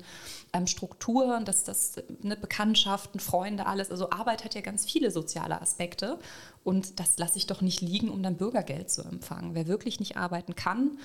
ähm, 0.52 0.67
Strukturen, 0.67 1.45
das, 1.45 1.64
das, 1.64 1.97
ne, 2.21 2.37
Bekanntschaften, 2.37 3.21
Freunde, 3.21 3.67
alles. 3.67 3.91
Also 3.91 4.11
Arbeit 4.11 4.45
hat 4.45 4.55
ja 4.55 4.61
ganz 4.61 4.85
viele 4.85 5.11
soziale 5.11 5.61
Aspekte. 5.61 6.19
Und 6.64 7.00
das 7.00 7.19
lasse 7.19 7.38
ich 7.38 7.47
doch 7.47 7.61
nicht 7.61 7.81
liegen, 7.81 8.09
um 8.09 8.23
dann 8.23 8.37
Bürgergeld 8.37 8.88
zu 8.88 9.02
empfangen. 9.02 9.54
Wer 9.54 9.66
wirklich 9.66 9.99
nicht 9.99 10.16
arbeiten 10.16 10.54
kann 10.54 10.99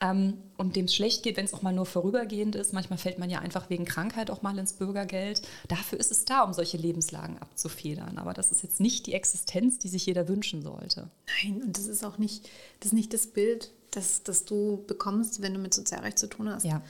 ähm, 0.00 0.38
und 0.56 0.74
dem 0.74 0.86
es 0.86 0.94
schlecht 0.94 1.22
geht, 1.22 1.36
wenn 1.36 1.44
es 1.44 1.52
auch 1.52 1.60
mal 1.60 1.72
nur 1.72 1.84
vorübergehend 1.84 2.56
ist, 2.56 2.72
manchmal 2.72 2.98
fällt 2.98 3.18
man 3.18 3.28
ja 3.28 3.40
einfach 3.40 3.68
wegen 3.68 3.84
Krankheit 3.84 4.30
auch 4.30 4.40
mal 4.40 4.56
ins 4.58 4.72
Bürgergeld. 4.72 5.42
Dafür 5.68 6.00
ist 6.00 6.12
es 6.12 6.24
da, 6.24 6.42
um 6.42 6.54
solche 6.54 6.78
Lebenslagen 6.78 7.36
abzufedern. 7.38 8.16
Aber 8.16 8.32
das 8.32 8.52
ist 8.52 8.62
jetzt 8.62 8.80
nicht 8.80 9.06
die 9.06 9.12
Existenz, 9.12 9.78
die 9.78 9.88
sich 9.88 10.06
jeder 10.06 10.28
wünschen 10.28 10.62
sollte. 10.62 11.10
Nein, 11.42 11.62
und 11.62 11.76
das 11.76 11.86
ist 11.86 12.04
auch 12.04 12.16
nicht 12.16 12.48
das, 12.80 12.86
ist 12.86 12.94
nicht 12.94 13.12
das 13.12 13.26
Bild, 13.26 13.70
das, 13.90 14.22
das 14.22 14.46
du 14.46 14.82
bekommst, 14.86 15.42
wenn 15.42 15.52
du 15.52 15.60
mit 15.60 15.74
Sozialrecht 15.74 16.18
zu 16.18 16.26
tun 16.26 16.48
hast. 16.48 16.64
Ja. 16.64 16.82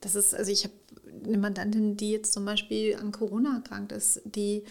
Das 0.00 0.14
ist, 0.14 0.34
also 0.34 0.52
ich 0.52 0.64
habe 0.64 0.74
eine 1.24 1.38
Mandantin, 1.38 1.96
die 1.96 2.10
jetzt 2.10 2.34
zum 2.34 2.44
Beispiel 2.44 2.96
an 2.96 3.10
Corona 3.10 3.56
erkrankt 3.56 3.92
ist, 3.92 4.20
die 4.26 4.64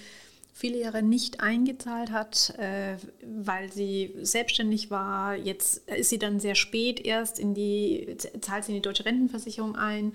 viele 0.53 0.79
Jahre 0.79 1.01
nicht 1.01 1.41
eingezahlt 1.41 2.11
hat, 2.11 2.53
äh, 2.59 2.95
weil 3.25 3.71
sie 3.71 4.15
selbstständig 4.21 4.91
war. 4.91 5.35
Jetzt 5.35 5.89
ist 5.89 6.11
sie 6.11 6.19
dann 6.19 6.39
sehr 6.39 6.55
spät 6.55 7.03
erst 7.03 7.39
in 7.39 7.55
die, 7.55 8.15
zahlt 8.39 8.63
sie 8.63 8.71
in 8.71 8.75
die 8.75 8.81
deutsche 8.81 9.05
Rentenversicherung 9.05 9.75
ein. 9.75 10.13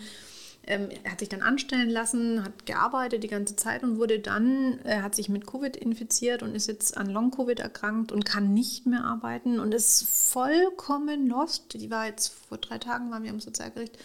Ähm, 0.65 0.91
hat 1.09 1.21
sich 1.21 1.29
dann 1.31 1.41
anstellen 1.41 1.89
lassen, 1.89 2.45
hat 2.45 2.67
gearbeitet 2.67 3.23
die 3.23 3.29
ganze 3.29 3.57
Zeit 3.57 3.83
und 3.83 3.99
wurde 3.99 4.21
dann, 4.21 4.79
äh, 4.85 5.01
hat 5.01 5.15
sich 5.15 5.29
mit 5.29 5.47
Covid 5.47 5.77
infiziert 5.77 6.43
und 6.43 6.55
ist 6.55 6.67
jetzt 6.67 6.97
an 6.97 7.09
Long-Covid 7.09 7.59
erkrankt 7.59 8.13
und 8.13 8.27
kann 8.27 8.53
nicht 8.53 8.87
mehr 8.87 9.03
arbeiten 9.03 9.61
und 9.61 9.73
ist 9.73 10.07
vollkommen 10.07 11.27
lost. 11.27 11.73
Die 11.75 11.91
war 11.91 12.07
jetzt 12.07 12.29
vor 12.29 12.59
drei 12.59 12.79
Tagen, 12.79 13.11
waren 13.11 13.23
wir 13.23 13.31
am 13.31 13.41
Sozialgericht, 13.41 13.97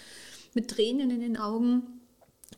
mit 0.54 0.70
Tränen 0.70 1.12
in 1.12 1.20
den 1.20 1.38
Augen 1.38 2.02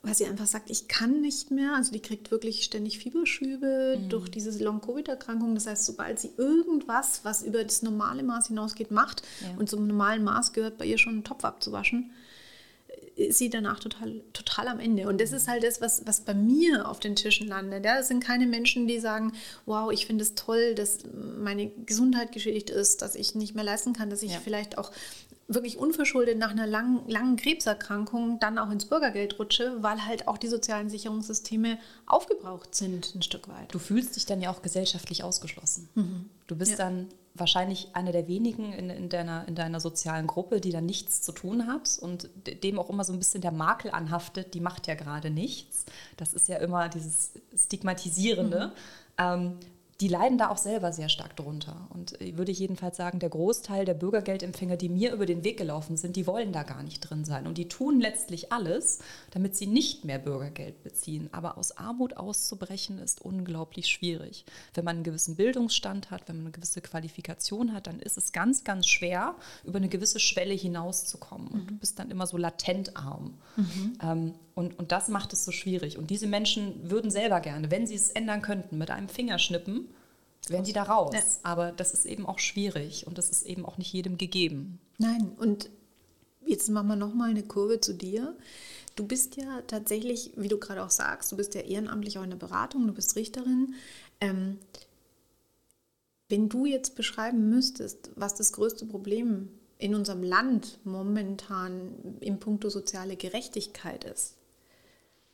weil 0.02 0.16
sie 0.16 0.26
einfach 0.26 0.48
sagt, 0.48 0.70
ich 0.70 0.88
kann 0.88 1.22
nicht 1.22 1.52
mehr. 1.52 1.74
Also 1.76 1.92
die 1.92 2.02
kriegt 2.02 2.32
wirklich 2.32 2.64
ständig 2.64 3.00
Fieberschübe 3.00 4.00
mhm. 4.00 4.10
durch 4.10 4.30
diese 4.30 4.64
Long-Covid-Erkrankung. 4.64 5.56
Das 5.56 5.68
heißt, 5.68 5.86
sobald 5.86 6.20
sie 6.20 6.32
irgendwas, 6.38 7.22
was 7.24 7.44
über 7.44 7.64
das 7.64 7.82
normale 7.82 8.24
Maß 8.24 8.48
hinausgeht, 8.48 8.92
macht 8.92 9.24
ja. 9.42 9.58
und 9.58 9.70
zum 9.70 9.88
normalen 9.88 10.24
Maß 10.24 10.54
gehört 10.54 10.78
bei 10.78 10.86
ihr 10.86 10.98
schon 10.98 11.14
einen 11.14 11.24
Topf 11.24 11.44
abzuwaschen, 11.44 12.12
ist 13.16 13.38
sie 13.38 13.50
danach 13.50 13.80
total, 13.80 14.22
total 14.34 14.68
am 14.68 14.80
Ende. 14.80 15.08
Und 15.08 15.22
das 15.22 15.32
ist 15.32 15.48
halt 15.48 15.64
das, 15.64 15.80
was, 15.80 16.06
was 16.06 16.22
bei 16.22 16.34
mir 16.34 16.88
auf 16.90 17.00
den 17.00 17.16
Tischen 17.16 17.48
landet. 17.48 17.86
Ja, 17.86 17.98
das 17.98 18.10
sind 18.10 18.22
keine 18.22 18.46
Menschen, 18.46 18.88
die 18.88 19.00
sagen, 19.00 19.34
wow, 19.66 19.92
ich 19.92 20.06
finde 20.06 20.24
es 20.24 20.36
toll, 20.36 20.76
dass 20.76 21.00
meine 21.40 21.72
Gesundheit 21.86 22.34
geschädigt 22.34 22.70
ist, 22.70 23.02
dass 23.02 23.16
ich 23.16 23.36
nicht 23.36 23.56
mehr 23.56 23.64
leisten 23.64 23.94
kann, 23.94 24.10
dass 24.10 24.22
ich 24.22 24.34
ja. 24.34 24.40
vielleicht 24.44 24.78
auch 24.78 24.92
wirklich 25.48 25.78
unverschuldet 25.78 26.38
nach 26.40 26.50
einer 26.50 26.66
langen, 26.66 27.08
langen 27.08 27.36
Krebserkrankung 27.36 28.40
dann 28.40 28.58
auch 28.58 28.72
ins 28.72 28.86
Bürgergeld 28.86 29.38
rutsche, 29.38 29.78
weil 29.82 30.06
halt 30.06 30.28
auch 30.28 30.38
die 30.38 30.48
sozialen 30.48 30.90
Sicherungssysteme 30.90 31.78
aufgebraucht 32.08 32.74
sind 32.74 33.14
ein 33.14 33.22
Stück 33.22 33.48
weit. 33.48 33.74
Du 33.74 33.80
fühlst 33.80 34.16
dich 34.16 34.26
dann 34.26 34.42
ja 34.42 34.50
auch 34.50 34.62
gesellschaftlich 34.62 35.24
ausgeschlossen. 35.24 35.88
Mhm. 35.94 36.30
Du 36.48 36.56
bist 36.56 36.72
ja. 36.72 36.78
dann 36.78 37.10
wahrscheinlich 37.36 37.90
einer 37.94 38.12
der 38.12 38.28
wenigen 38.28 38.74
in, 38.74 38.90
in, 38.90 39.10
deiner, 39.10 39.48
in 39.48 39.56
deiner 39.56 39.80
sozialen 39.80 40.26
Gruppe, 40.26 40.62
die 40.62 40.72
dann 40.72 40.86
nichts 40.86 41.22
zu 41.22 41.32
tun 41.32 41.68
hat 41.68 42.00
und 42.00 42.30
dem 42.64 42.80
auch 42.80 42.90
immer 42.90 43.04
so 43.04 43.14
ein 43.14 43.20
bisschen 43.20 43.42
der 43.42 43.52
Makel 43.52 43.92
anhaftet, 43.92 44.54
die 44.54 44.62
macht 44.62 44.88
ja 44.88 44.96
gerade 44.96 45.30
nichts. 45.30 45.86
Das 46.18 46.34
ist 46.34 46.48
ja 46.48 46.58
immer 46.58 46.90
dieses 46.90 47.34
Stigmatisierende. 47.56 48.68
Mhm. 48.68 48.72
Ähm, 49.18 49.60
die 50.02 50.10
leiden 50.10 50.38
da 50.38 50.50
auch 50.50 50.58
selber 50.58 50.92
sehr 50.92 51.08
stark 51.08 51.38
drunter. 51.38 51.88
Und 51.94 52.20
ich 52.22 52.38
würde 52.38 52.52
jedenfalls 52.52 52.98
sagen, 52.98 53.20
der 53.20 53.30
Großteil 53.30 53.86
der 53.86 53.94
Bürgergeldempfänger, 53.94 54.76
die 54.76 54.90
mir 54.90 55.14
über 55.14 55.26
den 55.26 55.46
Weg 55.46 55.58
gelaufen 55.58 55.96
sind, 55.96 56.18
die 56.18 56.28
wollen 56.28 56.52
da 56.52 56.64
gar 56.64 56.84
nicht 56.84 57.00
drin 57.00 57.24
sein. 57.24 57.48
Und 57.48 57.58
die 57.58 57.70
tun 57.70 58.02
letztlich 58.02 58.52
alles, 58.52 59.00
damit 59.32 59.56
sie 59.56 59.68
nicht 59.68 60.04
mehr 60.04 60.20
Bürgergeld 60.20 60.84
beziehen. 60.84 61.30
Aber 61.32 61.58
aus 61.58 61.78
Armut 61.78 62.18
auszubrechen 62.18 63.00
ist 63.00 63.22
unglaublich 63.22 63.88
schwierig. 63.88 64.44
Wenn 64.74 64.84
man 64.84 64.98
einen 64.98 65.06
gewissen 65.06 65.38
Bildungsstand 65.38 66.12
hat, 66.12 66.28
wenn 66.28 66.38
man 66.38 66.48
eine 66.48 66.52
gewisse 66.52 66.82
Qualifikation 66.82 67.72
hat, 67.72 67.88
dann 67.88 68.00
ist 68.02 68.18
es 68.18 68.34
ganz, 68.34 68.66
ganz 68.66 68.88
schwer, 68.88 69.36
über 69.64 69.78
eine 69.78 69.88
gewisse 69.88 70.20
Schwelle 70.20 70.54
hinauszukommen. 70.54 71.48
Und 71.48 71.70
du 71.70 71.74
mhm. 71.74 71.80
bist 71.80 72.00
dann 72.00 72.12
immer 72.12 72.28
so 72.28 72.36
latent 72.36 72.98
arm. 72.98 73.38
Mhm. 73.56 73.98
Ähm, 74.02 74.34
und, 74.56 74.80
und 74.80 74.92
das 74.92 75.10
macht 75.10 75.34
es 75.34 75.44
so 75.44 75.52
schwierig. 75.52 75.98
Und 75.98 76.10
diese 76.10 76.28
Menschen 76.28 76.90
würden 76.90 77.12
selber 77.12 77.42
gerne, 77.42 77.70
wenn 77.70 77.86
sie 77.86 77.96
es 77.96 78.10
ändern 78.10 78.42
könnten, 78.42 78.78
mit 78.78 78.90
einem 78.90 79.10
Fingerschnippen, 79.10 79.90
wären 80.48 80.66
sie 80.66 80.74
da 80.74 80.84
raus. 80.84 81.14
Ja. 81.14 81.22
Aber 81.44 81.72
das 81.72 81.94
ist 81.94 82.06
eben 82.06 82.26
auch 82.26 82.40
schwierig 82.40 83.06
und 83.06 83.18
das 83.18 83.30
ist 83.30 83.46
eben 83.46 83.66
auch 83.66 83.78
nicht 83.78 83.92
jedem 83.92 84.18
gegeben. 84.18 84.80
Nein, 84.98 85.32
und 85.38 85.70
jetzt 86.46 86.70
machen 86.70 86.88
wir 86.88 86.96
nochmal 86.96 87.32
eine 87.32 87.44
Kurve 87.44 87.82
zu 87.82 87.94
dir. 87.94 88.36
Du 88.96 89.06
bist 89.06 89.36
ja 89.36 89.62
tatsächlich, 89.68 90.32
wie 90.38 90.48
du 90.48 90.58
gerade 90.58 90.84
auch 90.84 90.90
sagst, 90.90 91.32
du 91.32 91.36
bist 91.36 91.54
ja 91.54 91.62
ehrenamtlich 91.62 92.18
auch 92.18 92.24
in 92.24 92.30
der 92.30 92.38
Beratung, 92.38 92.88
du 92.88 92.94
bist 92.94 93.16
Richterin. 93.18 93.76
Ähm, 94.22 94.60
wenn 96.30 96.48
du 96.48 96.66
jetzt 96.66 96.96
beschreiben 96.96 97.50
müsstest, 97.50 98.10
was 98.16 98.36
das 98.36 98.54
größte 98.54 98.86
Problem 98.86 99.50
in 99.78 99.94
unserem 99.94 100.24
Land 100.24 100.80
momentan 100.86 102.18
im 102.22 102.40
Punkto 102.40 102.70
soziale 102.70 103.18
Gerechtigkeit 103.18 104.06
ist, 104.06 104.35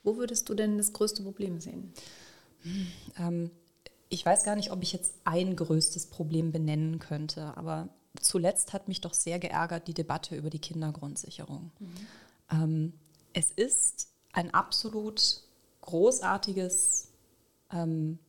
wo 0.03 0.17
würdest 0.17 0.50
du 0.50 0.53
denn 0.53 0.77
das 0.77 0.93
größte 0.93 1.24
Problem 1.24 1.60
sehen? 1.60 1.93
Ähm, 3.17 3.51
ich 4.10 4.25
weiß 4.25 4.43
gar 4.43 4.55
nicht, 4.55 4.72
ob 4.72 4.84
ich 4.84 4.93
jetzt 4.93 5.13
ein 5.24 5.55
größtes 5.55 6.08
Problem 6.08 6.51
benennen 6.51 7.00
könnte, 7.00 7.55
aber 7.58 7.89
zuletzt 8.20 8.74
hat 8.74 8.88
mich 8.88 9.01
doch 9.01 9.13
sehr 9.13 9.39
geärgert 9.39 9.88
die 9.88 9.93
Debatte 9.93 10.36
über 10.36 10.50
die 10.50 10.60
Kindergrundsicherung. 10.60 11.72
Mhm. 11.79 11.93
Ähm, 12.51 12.93
es 13.34 13.51
ist 13.51 14.10
ein 14.34 14.53
absolut 14.53 15.43
großartiges, 15.81 17.10
ähm, 17.72 18.20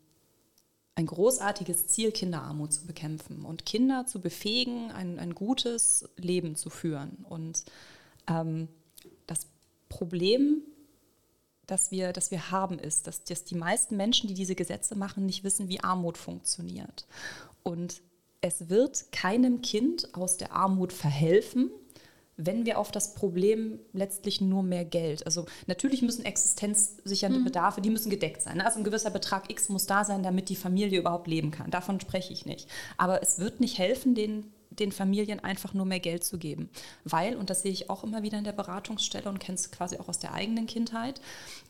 ein 0.95 1.07
großartiges 1.07 1.88
Ziel, 1.88 2.12
Kinderarmut 2.12 2.73
zu 2.73 2.87
bekämpfen 2.87 3.45
und 3.45 3.67
Kinder 3.67 4.07
zu 4.07 4.21
befähigen, 4.21 4.91
ein, 4.93 5.19
ein 5.19 5.35
gutes 5.35 6.09
Leben 6.17 6.55
zu 6.55 6.71
führen. 6.71 7.25
Und 7.29 7.64
ähm, 8.29 8.69
das 9.26 9.47
Problem 9.88 10.62
das 11.66 11.90
wir, 11.90 12.12
das 12.12 12.31
wir 12.31 12.50
haben, 12.50 12.78
ist, 12.78 13.07
dass, 13.07 13.25
dass 13.25 13.45
die 13.45 13.54
meisten 13.54 13.97
Menschen, 13.97 14.28
die 14.28 14.35
diese 14.35 14.54
Gesetze 14.54 14.97
machen, 14.97 15.26
nicht 15.26 15.45
wissen, 15.45 15.69
wie 15.69 15.81
Armut 15.81 16.19
funktioniert. 16.19 17.07
Und 17.62 18.02
es 18.40 18.69
wird 18.69 19.12
keinem 19.12 19.62
Kind 19.62 20.14
aus 20.14 20.37
der 20.37 20.52
Armut 20.52 20.92
verhelfen, 20.92 21.71
wenn 22.37 22.66
wir 22.66 22.78
auf 22.78 22.90
das 22.90 23.14
Problem 23.14 23.78
letztlich 23.92 24.40
nur 24.40 24.62
mehr 24.62 24.85
Geld, 24.85 25.26
also 25.26 25.47
natürlich 25.66 26.02
müssen 26.02 26.25
existenzsichernde 26.25 27.40
mhm. 27.40 27.45
Bedarfe, 27.45 27.81
die 27.81 27.90
müssen 27.90 28.11
gedeckt 28.11 28.42
sein. 28.42 28.57
Ne? 28.57 28.66
Also 28.66 28.78
ein 28.78 28.85
gewisser 28.85 29.11
Betrag 29.11 29.50
X 29.50 29.69
muss 29.69 29.87
da 29.87 30.04
sein, 30.04 30.23
damit 30.23 30.49
die 30.49 30.57
Familie 30.57 30.99
überhaupt 30.99 31.28
leben 31.28 31.50
kann. 31.50 31.71
Davon 31.71 32.00
spreche 32.00 32.33
ich 32.33 32.47
nicht. 32.47 32.69
Aber 32.97 33.23
es 33.23 33.38
wird 33.38 33.61
nicht 33.61 33.78
helfen, 33.78 34.14
den 34.14 34.52
den 34.79 34.93
Familien 34.93 35.41
einfach 35.41 35.75
nur 35.75 35.87
mehr 35.87 36.00
Geld 36.00 36.25
zu 36.25 36.38
geben. 36.38 36.69
Weil, 37.05 37.37
und 37.37 37.50
das 37.50 37.62
sehe 37.62 37.73
ich 37.73 37.91
auch 37.91 38.05
immer 38.05 38.23
wieder 38.23 38.38
in 38.38 38.45
der 38.45 38.52
Beratungsstelle 38.52 39.29
und 39.29 39.38
kenne 39.38 39.57
es 39.57 39.71
quasi 39.71 39.97
auch 39.99 40.09
aus 40.09 40.19
der 40.19 40.33
eigenen 40.35 40.67
Kindheit, 40.67 41.21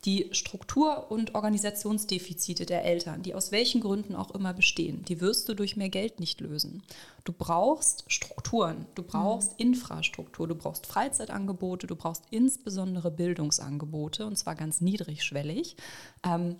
die 0.04 0.28
Struktur- 0.32 1.10
und 1.10 1.34
Organisationsdefizite 1.34 2.66
der 2.66 2.84
Eltern, 2.84 3.22
die 3.22 3.34
aus 3.34 3.52
welchen 3.52 3.80
Gründen 3.80 4.16
auch 4.16 4.32
immer 4.32 4.52
bestehen, 4.52 5.04
die 5.04 5.20
wirst 5.20 5.48
du 5.48 5.54
durch 5.54 5.76
mehr 5.76 5.88
Geld 5.88 6.20
nicht 6.20 6.40
lösen. 6.40 6.82
Du 7.24 7.32
brauchst 7.32 8.04
Strukturen, 8.08 8.86
du 8.94 9.02
brauchst 9.02 9.52
mhm. 9.52 9.66
Infrastruktur, 9.68 10.48
du 10.48 10.54
brauchst 10.54 10.86
Freizeitangebote, 10.86 11.86
du 11.86 11.94
brauchst 11.94 12.24
insbesondere 12.30 13.10
Bildungsangebote 13.10 14.26
und 14.26 14.36
zwar 14.36 14.56
ganz 14.56 14.80
niedrigschwellig. 14.80 15.76
Ähm, 16.24 16.56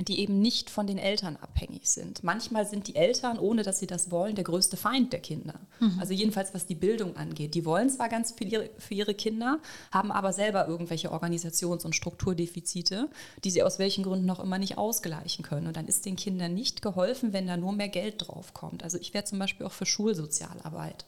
die 0.00 0.20
eben 0.20 0.40
nicht 0.40 0.70
von 0.70 0.86
den 0.86 0.98
Eltern 0.98 1.36
abhängig 1.36 1.88
sind. 1.88 2.24
Manchmal 2.24 2.66
sind 2.66 2.88
die 2.88 2.96
Eltern, 2.96 3.38
ohne 3.38 3.62
dass 3.62 3.78
sie 3.78 3.86
das 3.86 4.10
wollen, 4.10 4.34
der 4.34 4.44
größte 4.44 4.76
Feind 4.76 5.12
der 5.12 5.20
Kinder. 5.20 5.54
Mhm. 5.80 5.98
Also 6.00 6.12
jedenfalls 6.12 6.54
was 6.54 6.66
die 6.66 6.74
Bildung 6.74 7.16
angeht. 7.16 7.54
Die 7.54 7.64
wollen 7.64 7.90
zwar 7.90 8.08
ganz 8.08 8.32
viel 8.32 8.70
für 8.78 8.94
ihre 8.94 9.14
Kinder, 9.14 9.58
haben 9.90 10.10
aber 10.10 10.32
selber 10.32 10.66
irgendwelche 10.66 11.12
Organisations- 11.12 11.84
und 11.84 11.94
Strukturdefizite, 11.94 13.08
die 13.44 13.50
sie 13.50 13.62
aus 13.62 13.78
welchen 13.78 14.02
Gründen 14.02 14.30
auch 14.30 14.40
immer 14.40 14.58
nicht 14.58 14.78
ausgleichen 14.78 15.44
können. 15.44 15.66
Und 15.66 15.76
dann 15.76 15.86
ist 15.86 16.06
den 16.06 16.16
Kindern 16.16 16.54
nicht 16.54 16.82
geholfen, 16.82 17.32
wenn 17.32 17.46
da 17.46 17.56
nur 17.56 17.72
mehr 17.72 17.88
Geld 17.88 18.26
draufkommt. 18.26 18.82
Also 18.82 18.98
ich 18.98 19.14
wäre 19.14 19.24
zum 19.24 19.38
Beispiel 19.38 19.66
auch 19.66 19.72
für 19.72 19.86
Schulsozialarbeit 19.86 21.04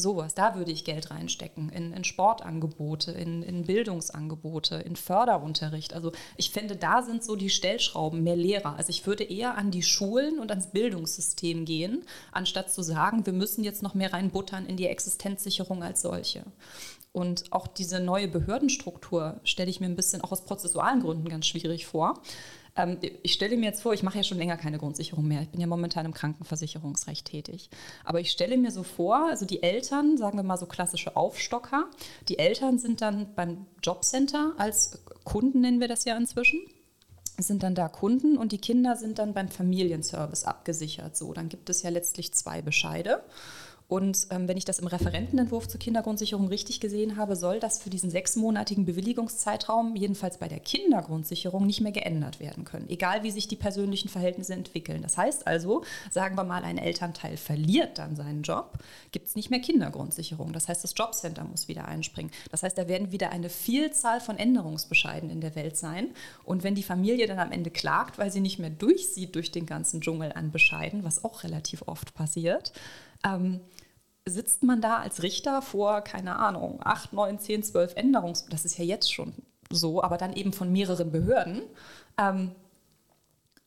sowas, 0.00 0.34
da 0.34 0.54
würde 0.54 0.70
ich 0.70 0.84
Geld 0.84 1.10
reinstecken, 1.10 1.70
in, 1.70 1.92
in 1.92 2.04
Sportangebote, 2.04 3.10
in, 3.12 3.42
in, 3.42 3.64
Bildungsangebote, 3.64 4.76
in 4.76 4.96
Förderunterricht. 4.96 5.92
Also 5.92 6.12
ich 6.36 6.50
finde, 6.50 6.76
da 6.76 7.02
sind 7.02 7.24
so 7.24 7.36
die 7.36 7.50
Stellschrauben 7.50 8.22
mehr 8.22 8.36
Lehrer. 8.36 8.76
Also 8.76 8.90
ich 8.90 9.06
würde 9.06 9.24
eher 9.24 9.58
an 9.58 9.70
die 9.70 9.82
Schulen 9.82 10.38
und 10.38 10.50
ans 10.50 10.68
Bildungssystem 10.68 11.64
gehen, 11.64 12.04
anstatt 12.32 12.72
zu 12.72 12.82
sagen, 12.82 13.26
wir 13.26 13.32
müssen 13.32 13.64
jetzt 13.64 13.82
noch 13.82 13.94
mehr 13.94 14.12
reinbuttern 14.12 14.66
in 14.66 14.76
die 14.76 14.86
Existenzsicherung 14.86 15.82
als 15.82 16.02
solche. 16.02 16.44
Und 17.12 17.52
auch 17.52 17.66
diese 17.66 17.98
neue 17.98 18.28
Behördenstruktur 18.28 19.40
stelle 19.42 19.70
ich 19.70 19.80
mir 19.80 19.86
ein 19.86 19.96
bisschen 19.96 20.20
auch 20.20 20.30
aus 20.30 20.44
prozessualen 20.44 21.00
Gründen 21.00 21.28
ganz 21.28 21.46
schwierig 21.46 21.86
vor. 21.86 22.22
Ähm, 22.76 22.98
ich 23.22 23.32
stelle 23.32 23.56
mir 23.56 23.66
jetzt 23.66 23.82
vor, 23.82 23.92
ich 23.94 24.02
mache 24.02 24.18
ja 24.18 24.24
schon 24.24 24.38
länger 24.38 24.56
keine 24.56 24.78
Grundsicherung 24.78 25.26
mehr. 25.26 25.42
Ich 25.42 25.48
bin 25.48 25.60
ja 25.60 25.66
momentan 25.66 26.06
im 26.06 26.14
Krankenversicherungsrecht 26.14 27.26
tätig. 27.26 27.70
Aber 28.04 28.20
ich 28.20 28.30
stelle 28.30 28.56
mir 28.56 28.70
so 28.70 28.82
vor, 28.82 29.28
also 29.28 29.46
die 29.46 29.62
Eltern, 29.62 30.16
sagen 30.16 30.38
wir 30.38 30.42
mal 30.42 30.56
so 30.56 30.66
klassische 30.66 31.16
Aufstocker, 31.16 31.86
die 32.28 32.38
Eltern 32.38 32.78
sind 32.78 33.00
dann 33.00 33.34
beim 33.34 33.66
Jobcenter 33.82 34.54
als 34.58 35.02
Kunden, 35.24 35.60
nennen 35.60 35.80
wir 35.80 35.88
das 35.88 36.04
ja 36.04 36.16
inzwischen 36.16 36.60
sind 37.40 37.62
dann 37.62 37.74
da 37.74 37.88
Kunden 37.88 38.36
und 38.36 38.52
die 38.52 38.58
Kinder 38.58 38.96
sind 38.96 39.18
dann 39.18 39.32
beim 39.32 39.48
Familienservice 39.48 40.44
abgesichert. 40.44 41.16
So, 41.16 41.32
dann 41.32 41.48
gibt 41.48 41.70
es 41.70 41.82
ja 41.82 41.90
letztlich 41.90 42.32
zwei 42.34 42.62
Bescheide. 42.62 43.22
Und 43.88 44.26
ähm, 44.28 44.46
wenn 44.48 44.58
ich 44.58 44.66
das 44.66 44.80
im 44.80 44.86
Referentenentwurf 44.86 45.66
zur 45.66 45.80
Kindergrundsicherung 45.80 46.48
richtig 46.48 46.78
gesehen 46.78 47.16
habe, 47.16 47.36
soll 47.36 47.58
das 47.58 47.82
für 47.82 47.88
diesen 47.88 48.10
sechsmonatigen 48.10 48.84
Bewilligungszeitraum 48.84 49.96
jedenfalls 49.96 50.36
bei 50.36 50.46
der 50.46 50.60
Kindergrundsicherung 50.60 51.64
nicht 51.64 51.80
mehr 51.80 51.92
geändert 51.92 52.38
werden 52.38 52.64
können, 52.64 52.90
egal 52.90 53.22
wie 53.22 53.30
sich 53.30 53.48
die 53.48 53.56
persönlichen 53.56 54.10
Verhältnisse 54.10 54.52
entwickeln. 54.52 55.00
Das 55.00 55.16
heißt 55.16 55.46
also, 55.46 55.84
sagen 56.10 56.36
wir 56.36 56.44
mal, 56.44 56.64
ein 56.64 56.76
Elternteil 56.76 57.38
verliert 57.38 57.96
dann 57.96 58.14
seinen 58.14 58.42
Job, 58.42 58.74
gibt 59.10 59.26
es 59.28 59.36
nicht 59.36 59.48
mehr 59.48 59.60
Kindergrundsicherung. 59.60 60.52
Das 60.52 60.68
heißt, 60.68 60.84
das 60.84 60.92
Jobcenter 60.94 61.44
muss 61.44 61.66
wieder 61.68 61.88
einspringen. 61.88 62.30
Das 62.50 62.62
heißt, 62.62 62.76
da 62.76 62.88
werden 62.88 63.10
wieder 63.10 63.30
eine 63.30 63.48
Vielzahl 63.48 64.20
von 64.20 64.36
Änderungsbescheiden 64.36 65.30
in 65.30 65.40
der 65.40 65.54
Welt 65.54 65.78
sein. 65.78 66.10
Und 66.44 66.62
wenn 66.62 66.74
die 66.74 66.82
Familie 66.82 67.26
dann 67.26 67.38
am 67.38 67.52
Ende 67.52 67.70
klagt, 67.70 68.18
weil 68.18 68.30
sie 68.30 68.40
nicht 68.40 68.58
mehr 68.58 68.68
durchsieht 68.68 69.34
durch 69.34 69.50
den 69.50 69.64
ganzen 69.64 70.02
Dschungel 70.02 70.32
an 70.34 70.50
Bescheiden, 70.50 71.04
was 71.04 71.24
auch 71.24 71.42
relativ 71.42 71.84
oft 71.86 72.12
passiert, 72.12 72.72
ähm, 73.24 73.60
sitzt 74.26 74.62
man 74.62 74.80
da 74.80 74.98
als 74.98 75.22
Richter 75.22 75.62
vor, 75.62 76.02
keine 76.02 76.36
Ahnung, 76.36 76.80
acht, 76.82 77.12
neun, 77.12 77.38
zehn, 77.38 77.62
zwölf 77.62 77.94
Änderungs... 77.96 78.46
Das 78.46 78.64
ist 78.64 78.78
ja 78.78 78.84
jetzt 78.84 79.12
schon 79.12 79.32
so, 79.70 80.02
aber 80.02 80.16
dann 80.18 80.34
eben 80.34 80.52
von 80.52 80.72
mehreren 80.72 81.10
Behörden. 81.10 81.62
Ähm, 82.16 82.52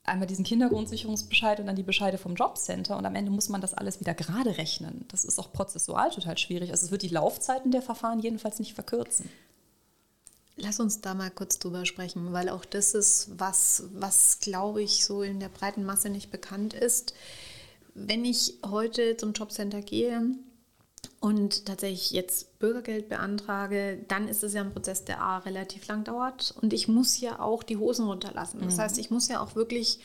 einmal 0.04 0.28
diesen 0.28 0.46
Kindergrundsicherungsbescheid 0.46 1.60
und 1.60 1.68
dann 1.68 1.76
die 1.76 1.84
Bescheide 1.84 2.18
vom 2.18 2.36
Jobcenter 2.36 2.98
und 2.98 3.06
am 3.06 3.16
Ende 3.16 3.32
muss 3.32 3.50
man 3.50 3.62
das 3.62 3.74
alles 3.74 4.00
wieder 4.00 4.14
gerade 4.14 4.58
rechnen. 4.58 5.06
Das 5.10 5.26
ist 5.26 5.40
auch 5.40 5.52
prozessual 5.54 6.10
total 6.10 6.38
schwierig. 6.38 6.72
Also 6.72 6.86
es 6.86 6.92
wird 6.92 7.04
die 7.04 7.10
Laufzeiten 7.10 7.72
der 7.72 7.82
Verfahren 7.82 8.20
jedenfalls 8.20 8.60
nicht 8.60 8.74
verkürzen. 8.74 9.30
Lass 10.58 10.80
uns 10.80 11.02
da 11.02 11.14
mal 11.14 11.32
kurz 11.32 11.60
drüber 11.60 11.86
sprechen, 11.86 12.34
weil 12.34 12.50
auch 12.50 12.66
das 12.66 12.94
ist 12.94 13.32
was, 13.38 13.84
was 13.94 14.40
glaube 14.40 14.82
ich 14.82 15.06
so 15.06 15.24
in 15.24 15.40
der 15.40 15.50
breiten 15.50 15.84
Masse 15.84 16.10
nicht 16.10 16.30
bekannt 16.30 16.74
ist 16.74 17.14
wenn 17.94 18.26
ich 18.26 18.56
heute 18.66 19.18
zum 19.18 19.34
Jobcenter 19.34 19.82
gehe 19.82 20.36
und 21.20 21.66
tatsächlich 21.66 22.12
jetzt 22.12 22.60
Bürgergeld 22.60 23.10
beantrage, 23.10 24.04
dann 24.08 24.28
ist 24.28 24.44
es 24.44 24.54
ja 24.54 24.62
ein 24.62 24.74
Prozess, 24.74 25.06
der 25.06 25.22
A 25.22 25.40
relativ 25.40 25.88
lang 25.88 26.04
dauert 26.04 26.54
und 26.62 26.74
ich 26.74 26.88
muss 26.88 27.20
ja 27.20 27.40
auch 27.40 27.64
die 27.64 27.78
Hosen 27.78 28.06
runterlassen. 28.08 28.62
Das 28.62 28.78
mhm. 28.78 28.82
heißt, 28.82 28.98
ich 28.98 29.12
muss 29.12 29.28
ja 29.28 29.42
auch 29.42 29.56
wirklich 29.56 30.00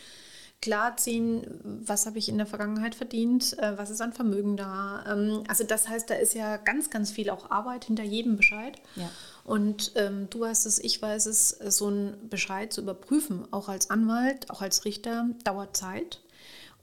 klarziehen, 0.63 1.47
was 1.85 2.07
habe 2.07 2.19
ich 2.19 2.29
in 2.29 2.39
der 2.39 2.47
Vergangenheit 2.47 2.95
verdient, 2.95 3.59
äh, 3.59 3.77
was 3.77 3.91
ist 3.91 4.01
an 4.01 4.13
Vermögen 4.13 4.57
da. 4.57 5.05
Ähm, 5.07 5.45
also 5.49 5.65
das 5.65 5.89
heißt, 5.89 6.09
da 6.09 6.15
ist 6.15 6.35
ja 6.35 6.57
ganz, 6.57 6.91
ganz 6.91 7.11
viel 7.11 7.31
auch 7.31 7.51
Arbeit 7.51 7.85
hinter 7.85 8.03
jedem 8.03 8.37
Bescheid. 8.37 8.77
Ja. 8.97 9.11
Und 9.45 9.93
ähm, 9.95 10.29
du 10.31 10.41
weißt 10.41 10.67
es, 10.67 10.79
ich 10.79 11.01
weiß 11.01 11.27
es, 11.27 11.51
so 11.51 11.87
einen 11.87 12.29
Bescheid 12.29 12.73
zu 12.73 12.81
überprüfen, 12.81 13.47
auch 13.53 13.69
als 13.69 13.91
Anwalt, 13.91 14.51
auch 14.51 14.61
als 14.61 14.85
Richter, 14.85 15.29
dauert 15.45 15.77
Zeit. 15.77 16.21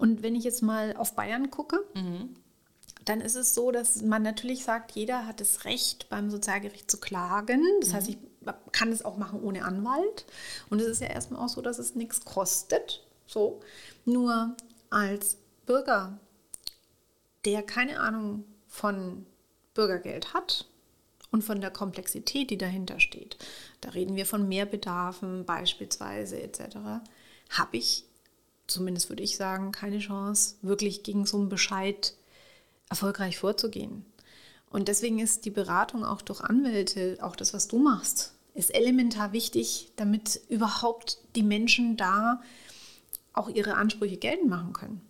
Und 0.03 0.21
wenn 0.21 0.35
ich 0.35 0.43
jetzt 0.43 0.61
mal 0.61 0.97
auf 0.97 1.15
Bayern 1.15 1.49
gucke, 1.49 1.81
mhm. 1.93 2.35
dann 3.05 3.21
ist 3.21 3.35
es 3.35 3.55
so, 3.55 3.71
dass 3.71 4.01
man 4.01 4.21
natürlich 4.21 4.65
sagt, 4.65 4.91
jeder 4.91 5.25
hat 5.25 5.39
das 5.39 5.63
Recht, 5.63 6.09
beim 6.09 6.29
Sozialgericht 6.29 6.91
zu 6.91 6.99
klagen. 6.99 7.63
Das 7.79 7.91
mhm. 7.91 7.93
heißt, 7.93 8.09
ich 8.09 8.17
kann 8.73 8.91
es 8.91 9.05
auch 9.05 9.15
machen 9.15 9.41
ohne 9.41 9.63
Anwalt. 9.63 10.25
Und 10.69 10.81
es 10.81 10.87
ist 10.87 10.99
ja 10.99 11.07
erstmal 11.07 11.41
auch 11.41 11.47
so, 11.47 11.61
dass 11.61 11.79
es 11.79 11.95
nichts 11.95 12.25
kostet. 12.25 13.07
So. 13.27 13.61
Nur 14.03 14.57
als 14.89 15.37
Bürger, 15.65 16.19
der 17.45 17.63
keine 17.63 18.01
Ahnung 18.01 18.43
von 18.67 19.25
Bürgergeld 19.73 20.33
hat 20.33 20.67
und 21.31 21.45
von 21.45 21.61
der 21.61 21.71
Komplexität, 21.71 22.49
die 22.49 22.57
dahinter 22.57 22.99
steht, 22.99 23.37
da 23.79 23.91
reden 23.91 24.17
wir 24.17 24.25
von 24.25 24.49
Mehrbedarfen 24.49 25.45
beispielsweise 25.45 26.41
etc., 26.41 26.75
habe 27.49 27.77
ich 27.77 28.03
zumindest 28.73 29.09
würde 29.09 29.23
ich 29.23 29.37
sagen, 29.37 29.71
keine 29.71 29.99
Chance, 29.99 30.55
wirklich 30.61 31.03
gegen 31.03 31.25
so 31.25 31.37
einen 31.37 31.49
Bescheid 31.49 32.13
erfolgreich 32.89 33.37
vorzugehen. 33.37 34.05
Und 34.69 34.87
deswegen 34.87 35.19
ist 35.19 35.45
die 35.45 35.51
Beratung 35.51 36.03
auch 36.03 36.21
durch 36.21 36.41
Anwälte, 36.41 37.17
auch 37.21 37.35
das, 37.35 37.53
was 37.53 37.67
du 37.67 37.77
machst, 37.77 38.33
ist 38.55 38.73
elementar 38.73 39.31
wichtig, 39.31 39.91
damit 39.95 40.41
überhaupt 40.49 41.19
die 41.35 41.43
Menschen 41.43 41.95
da 41.95 42.41
auch 43.33 43.49
ihre 43.49 43.75
Ansprüche 43.75 44.17
geltend 44.17 44.49
machen 44.49 44.73
können. 44.73 45.01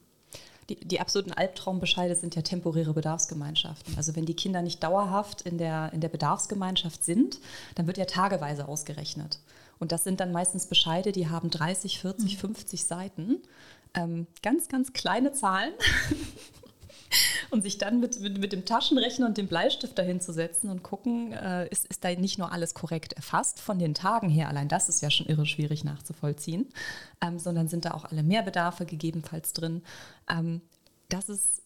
Die, 0.69 0.75
die, 0.75 1.01
absoluten 1.01 1.33
Albtraumbescheide 1.33 2.15
sind 2.15 2.35
ja 2.35 2.41
temporäre 2.41 2.93
Bedarfsgemeinschaften. 2.93 3.95
Also 3.97 4.15
wenn 4.15 4.25
die 4.25 4.35
Kinder 4.35 4.61
nicht 4.61 4.81
dauerhaft 4.81 5.41
in 5.41 5.57
der, 5.57 5.91
in 5.91 5.99
der 5.99 6.07
Bedarfsgemeinschaft 6.07 7.03
sind, 7.03 7.39
dann 7.75 7.85
wird 7.85 7.97
ja 7.97 8.05
tageweise 8.05 8.67
ausgerechnet. 8.67 9.39
Und 9.83 9.91
das 9.91 10.05
sind 10.05 10.21
dann 10.21 10.31
meistens 10.31 10.67
Bescheide, 10.67 11.11
die 11.11 11.27
haben 11.27 11.49
30, 11.49 11.99
40, 11.99 12.37
50 12.37 12.85
Seiten. 12.85 13.41
Ähm, 13.93 14.27
ganz, 14.41 14.69
ganz 14.69 14.93
kleine 14.93 15.33
Zahlen. 15.33 15.73
und 17.51 17.63
sich 17.63 17.79
dann 17.79 17.99
mit, 17.99 18.21
mit, 18.21 18.37
mit, 18.37 18.53
dem 18.53 18.63
Taschenrechner 18.63 19.25
und 19.25 19.37
dem 19.37 19.49
Bleistift 19.49 19.99
dahin 19.99 20.21
zu 20.21 20.31
setzen 20.31 20.69
und 20.69 20.83
gucken, 20.83 21.33
äh, 21.33 21.67
ist, 21.67 21.85
ist 21.87 22.01
da 22.05 22.15
nicht 22.15 22.39
nur 22.39 22.53
alles 22.53 22.75
korrekt 22.75 23.11
erfasst 23.11 23.59
von 23.59 23.77
den 23.77 23.93
Tagen 23.93 24.29
her, 24.29 24.47
allein 24.47 24.69
das 24.69 24.87
ist 24.87 25.01
ja 25.01 25.11
schon 25.11 25.27
irre 25.27 25.45
schwierig 25.45 25.83
nachzuvollziehen, 25.83 26.69
ähm, 27.19 27.37
sondern 27.37 27.67
sind 27.67 27.83
da 27.83 27.91
auch 27.91 28.05
alle 28.05 28.23
Mehrbedarfe 28.23 28.85
gegebenenfalls 28.85 29.51
drin. 29.51 29.83
Ähm, 30.29 30.61
das 31.09 31.27
ist 31.27 31.62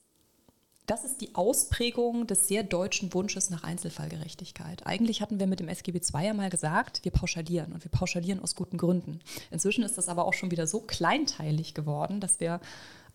das 0.88 1.04
ist 1.04 1.20
die 1.20 1.36
Ausprägung 1.36 2.28
des 2.28 2.48
sehr 2.48 2.64
deutschen 2.64 3.14
Wunsches 3.14 3.50
nach 3.50 3.64
Einzelfallgerechtigkeit. 3.64 4.88
Eigentlich 4.88 5.22
hatten 5.22 5.38
wir 5.38 5.46
mit 5.46 5.60
dem 5.60 5.68
SGB 5.68 6.00
II 6.00 6.26
ja 6.26 6.34
mal 6.34 6.50
gesagt, 6.50 7.04
wir 7.04 7.12
pauschalieren 7.12 7.74
und 7.74 7.84
wir 7.84 7.92
pauschalieren 7.92 8.42
aus 8.42 8.56
guten 8.56 8.78
Gründen. 8.78 9.20
Inzwischen 9.52 9.84
ist 9.84 9.98
das 9.98 10.08
aber 10.08 10.26
auch 10.26 10.34
schon 10.34 10.50
wieder 10.50 10.66
so 10.66 10.80
kleinteilig 10.80 11.74
geworden, 11.74 12.22
dass 12.22 12.40
wir 12.40 12.62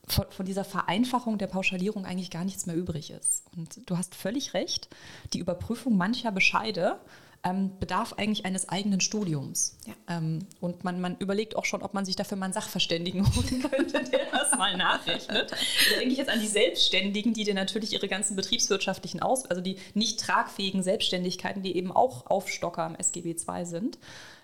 von, 0.06 0.26
von, 0.30 0.44
dieser 0.44 0.64
Vereinfachung 0.64 1.38
der 1.38 1.46
Pauschalierung 1.46 2.04
eigentlich 2.04 2.30
gar 2.30 2.44
nichts 2.44 2.66
mehr 2.66 2.76
übrig 2.76 3.10
ist. 3.10 3.44
Und 3.56 3.88
du 3.88 3.96
hast 3.96 4.14
völlig 4.14 4.52
recht, 4.52 4.88
die 5.32 5.38
Überprüfung 5.38 5.96
mancher 5.96 6.30
Bescheide 6.30 7.00
ähm, 7.44 7.78
bedarf 7.80 8.14
eigentlich 8.14 8.44
eines 8.44 8.68
eigenen 8.68 9.00
Studiums. 9.00 9.76
Ja. 9.86 9.94
Ähm, 10.08 10.46
und 10.60 10.84
man, 10.84 11.00
man 11.00 11.16
überlegt 11.18 11.56
auch 11.56 11.64
schon, 11.64 11.82
ob 11.82 11.92
man 11.92 12.04
sich 12.04 12.14
dafür 12.14 12.36
mal 12.36 12.46
einen 12.46 12.54
Sachverständigen 12.54 13.24
holen 13.36 13.62
könnte, 13.68 14.04
der 14.04 14.30
das 14.30 14.52
mal 14.56 14.76
nachrechnet. 14.76 15.50
Da 15.50 15.98
denke 15.98 16.12
ich 16.12 16.18
jetzt 16.18 16.30
an 16.30 16.40
die 16.40 16.46
Selbstständigen, 16.46 17.34
die 17.34 17.44
dir 17.44 17.54
natürlich 17.54 17.92
ihre 17.92 18.06
ganzen 18.06 18.36
betriebswirtschaftlichen 18.36 19.20
Aus, 19.22 19.46
also 19.46 19.60
die 19.60 19.76
nicht 19.94 20.20
tragfähigen 20.20 20.82
Selbstständigkeiten, 20.82 21.62
die 21.62 21.76
eben 21.76 21.90
auch 21.90 22.26
Aufstocker 22.26 22.86
im 22.86 22.94
SGB 22.94 23.34
II 23.34 23.64
sind, 23.64 23.98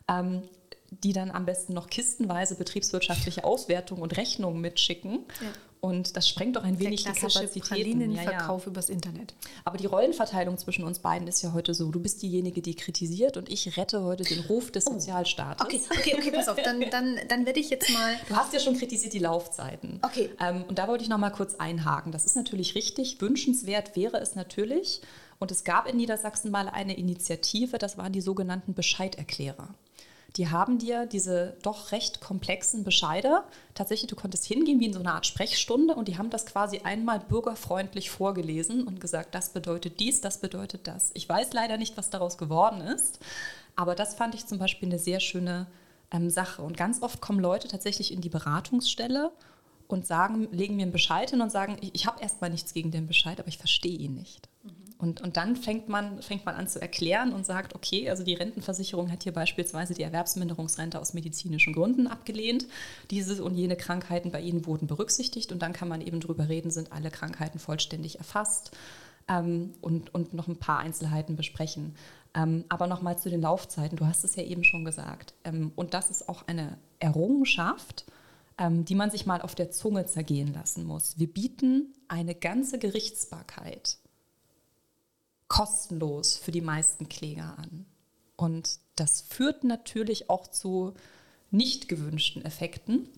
ähm, 0.09 0.43
die 0.91 1.13
dann 1.13 1.31
am 1.31 1.45
besten 1.45 1.75
noch 1.75 1.89
kistenweise 1.89 2.55
betriebswirtschaftliche 2.55 3.45
Auswertungen 3.45 4.03
und 4.03 4.17
Rechnungen 4.17 4.61
mitschicken. 4.61 5.25
Ja. 5.41 5.49
Und 5.81 6.17
das 6.17 6.29
sprengt 6.29 6.57
doch 6.57 6.65
ein 6.65 6.81
wenig 6.81 7.05
Der 7.05 7.13
die 7.13 7.21
klassische 7.21 7.45
Kapazitäten. 7.45 7.99
Pralinenverkauf 7.99 8.67
übers 8.67 8.89
Internet. 8.89 9.35
Aber 9.65 9.79
die 9.79 9.87
Rollenverteilung 9.87 10.59
zwischen 10.59 10.85
uns 10.85 10.99
beiden 10.99 11.29
ist 11.29 11.43
ja 11.43 11.53
heute 11.53 11.73
so. 11.73 11.91
Du 11.93 12.01
bist 12.01 12.21
diejenige, 12.23 12.63
die 12.63 12.75
kritisiert 12.75 13.37
und 13.37 13.49
ich 13.49 13.77
rette 13.77 14.03
heute 14.03 14.25
den 14.25 14.41
Ruf 14.41 14.73
des 14.73 14.87
Sozialstaates. 14.87 15.65
Okay, 15.65 15.81
okay, 15.91 16.17
okay, 16.19 16.31
pass 16.33 16.49
auf. 16.49 16.61
Dann, 16.61 16.81
dann, 16.91 17.21
dann 17.29 17.47
werde 17.47 17.61
ich 17.61 17.71
jetzt 17.71 17.91
mal. 17.93 18.15
Du 18.29 18.35
hast 18.35 18.53
ja 18.53 18.59
schon 18.59 18.77
kritisiert 18.77 19.13
die 19.13 19.21
Laufzeiten. 19.21 20.01
Okay. 20.03 20.31
Ähm, 20.41 20.65
und 20.67 20.79
da 20.79 20.89
wollte 20.89 21.05
ich 21.05 21.11
noch 21.11 21.19
mal 21.19 21.31
kurz 21.31 21.55
einhaken. 21.55 22.11
Das 22.11 22.27
ist 22.27 22.35
natürlich 22.35 22.75
richtig. 22.75 23.21
Wünschenswert 23.21 23.95
wäre 23.95 24.19
es 24.19 24.35
natürlich. 24.35 25.01
Und 25.39 25.53
es 25.53 25.63
gab 25.63 25.89
in 25.89 25.97
Niedersachsen 25.97 26.51
mal 26.51 26.69
eine 26.69 26.97
Initiative, 26.97 27.79
das 27.79 27.97
waren 27.97 28.13
die 28.13 28.21
sogenannten 28.21 28.75
Bescheiderklärer. 28.75 29.69
Die 30.37 30.51
haben 30.51 30.79
dir 30.79 31.07
diese 31.07 31.57
doch 31.63 31.91
recht 31.91 32.21
komplexen 32.21 32.85
Bescheide, 32.85 33.43
tatsächlich, 33.75 34.09
du 34.09 34.17
konntest 34.17 34.45
hingehen 34.45 34.79
wie 34.79 34.87
in 34.87 34.93
so 34.93 35.01
einer 35.01 35.15
Art 35.15 35.27
Sprechstunde 35.27 35.95
und 35.95 36.07
die 36.07 36.19
haben 36.19 36.29
das 36.29 36.45
quasi 36.45 36.81
einmal 36.81 37.19
bürgerfreundlich 37.19 38.11
vorgelesen 38.11 38.87
und 38.87 39.01
gesagt, 39.01 39.35
das 39.35 39.51
bedeutet 39.51 40.01
dies, 40.01 40.21
das 40.21 40.39
bedeutet 40.39 40.87
das. 40.87 41.11
Ich 41.15 41.29
weiß 41.29 41.55
leider 41.55 41.79
nicht, 41.79 41.97
was 41.97 42.11
daraus 42.11 42.37
geworden 42.37 42.83
ist, 42.83 43.21
aber 43.75 43.95
das 43.95 44.15
fand 44.15 44.35
ich 44.35 44.47
zum 44.47 44.59
Beispiel 44.59 44.89
eine 44.89 44.99
sehr 44.99 45.21
schöne 45.21 45.67
ähm, 46.11 46.31
Sache. 46.31 46.63
Und 46.63 46.77
ganz 46.77 47.03
oft 47.03 47.21
kommen 47.21 47.41
Leute 47.41 47.69
tatsächlich 47.69 48.13
in 48.13 48.21
die 48.21 48.29
Beratungsstelle 48.29 49.33
und 49.87 50.07
sagen, 50.07 50.49
legen 50.53 50.77
mir 50.77 50.83
einen 50.83 50.93
Bescheid 50.93 51.31
hin 51.31 51.41
und 51.41 51.51
sagen, 51.51 51.79
ich, 51.81 51.95
ich 51.95 52.07
habe 52.07 52.21
erstmal 52.21 52.51
nichts 52.51 52.75
gegen 52.75 52.91
den 52.91 53.07
Bescheid, 53.07 53.41
aber 53.41 53.49
ich 53.49 53.59
verstehe 53.59 53.97
ihn 53.97 54.15
nicht. 54.15 54.49
Und, 54.99 55.21
und 55.21 55.37
dann 55.37 55.55
fängt 55.55 55.89
man, 55.89 56.21
fängt 56.23 56.45
man 56.45 56.57
an 56.57 56.67
zu 56.67 56.83
erklären 56.83 57.33
und 57.33 57.47
sagt, 57.47 57.77
okay, 57.77 58.11
also 58.11 58.25
die 58.25 58.35
Rentenversicherung 58.35 59.13
hat 59.13 59.23
hier 59.23 59.33
beispielsweise 59.33 59.95
die 59.95 60.03
Erwerbsminderungsrente 60.03 61.01
aus 61.01 61.15
medizinischen 61.15 61.73
Gründen 61.73 62.09
abgelehnt. 62.09 62.67
Diese 63.11 63.43
und 63.45 63.55
jene 63.55 63.77
Krankheiten 63.77 64.33
bei 64.33 64.41
Ihnen 64.41 64.67
wurden 64.67 64.89
berücksichtigt 64.89 65.53
und 65.53 65.63
dann 65.63 65.73
kann 65.73 65.89
man 65.89 66.01
eben 66.01 66.19
drüber 66.19 66.49
reden, 66.49 66.73
sind 66.73 66.91
alle 66.91 67.13
Krankheiten 67.13 67.61
vollständig 67.61 68.19
erfasst 68.19 68.73
ähm, 69.29 69.75
und, 69.81 70.13
und 70.13 70.35
noch 70.35 70.49
ein 70.49 70.59
paar 70.59 70.81
Einzelheiten 70.81 71.37
besprechen. 71.37 71.95
Ähm, 72.35 72.65
aber 72.69 72.89
nochmal 72.89 73.19
zu 73.19 73.31
den 73.31 73.41
Laufzeiten, 73.41 73.97
du 73.97 74.07
hast 74.07 74.25
es 74.25 74.35
ja 74.35 74.43
eben 74.43 74.65
schon 74.65 74.85
gesagt. 74.85 75.33
Ähm, 75.45 75.71
und 75.77 75.95
das 75.95 76.11
ist 76.11 76.29
auch 76.29 76.49
eine 76.49 76.77
Errungenschaft, 76.99 78.05
ähm, 78.59 78.85
die 78.85 78.97
man 78.97 79.13
sich 79.13 79.27
mal 79.27 79.43
auf 79.43 79.55
der 79.55 79.71
Zunge 79.71 80.07
zergehen 80.07 80.53
lassen 80.53 80.85
muss. 80.85 81.19
Wir 81.19 81.33
bieten 81.33 81.95
eine 82.09 82.35
ganze 82.35 82.81
Gerichtsbarkeit 82.81 83.99
kostenlos 85.49 86.37
für 86.37 86.53
die 86.53 86.61
meisten 86.61 87.09
Kläger 87.09 87.55
an. 87.59 87.87
Und 88.37 88.79
das 88.97 89.23
führt 89.23 89.65
natürlich 89.65 90.31
auch 90.31 90.47
zu 90.47 90.95
nicht 91.51 91.89
gewünschten 91.89 92.45
Effekten. 92.45 93.09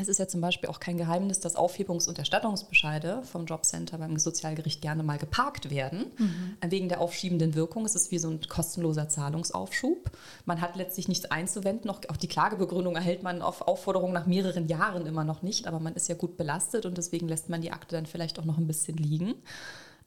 Es 0.00 0.06
ist 0.06 0.18
ja 0.18 0.28
zum 0.28 0.40
Beispiel 0.40 0.68
auch 0.68 0.78
kein 0.78 0.96
Geheimnis, 0.96 1.40
dass 1.40 1.56
Aufhebungs- 1.56 2.08
und 2.08 2.20
Erstattungsbescheide 2.20 3.22
vom 3.24 3.46
Jobcenter 3.46 3.98
beim 3.98 4.16
Sozialgericht 4.16 4.80
gerne 4.80 5.02
mal 5.02 5.18
geparkt 5.18 5.70
werden. 5.70 6.12
Mhm. 6.16 6.56
Wegen 6.70 6.88
der 6.88 7.00
aufschiebenden 7.00 7.56
Wirkung. 7.56 7.84
Es 7.84 7.96
ist 7.96 8.12
wie 8.12 8.18
so 8.20 8.30
ein 8.30 8.40
kostenloser 8.48 9.08
Zahlungsaufschub. 9.08 10.12
Man 10.44 10.60
hat 10.60 10.76
letztlich 10.76 11.08
nichts 11.08 11.24
einzuwenden. 11.24 11.90
Auch 11.90 12.16
die 12.16 12.28
Klagebegründung 12.28 12.94
erhält 12.94 13.24
man 13.24 13.42
auf 13.42 13.62
Aufforderung 13.62 14.12
nach 14.12 14.26
mehreren 14.26 14.68
Jahren 14.68 15.04
immer 15.04 15.24
noch 15.24 15.42
nicht. 15.42 15.66
Aber 15.66 15.80
man 15.80 15.94
ist 15.94 16.08
ja 16.08 16.14
gut 16.14 16.36
belastet 16.36 16.86
und 16.86 16.96
deswegen 16.96 17.26
lässt 17.26 17.48
man 17.48 17.60
die 17.60 17.72
Akte 17.72 17.96
dann 17.96 18.06
vielleicht 18.06 18.38
auch 18.38 18.44
noch 18.44 18.58
ein 18.58 18.68
bisschen 18.68 18.98
liegen. 18.98 19.34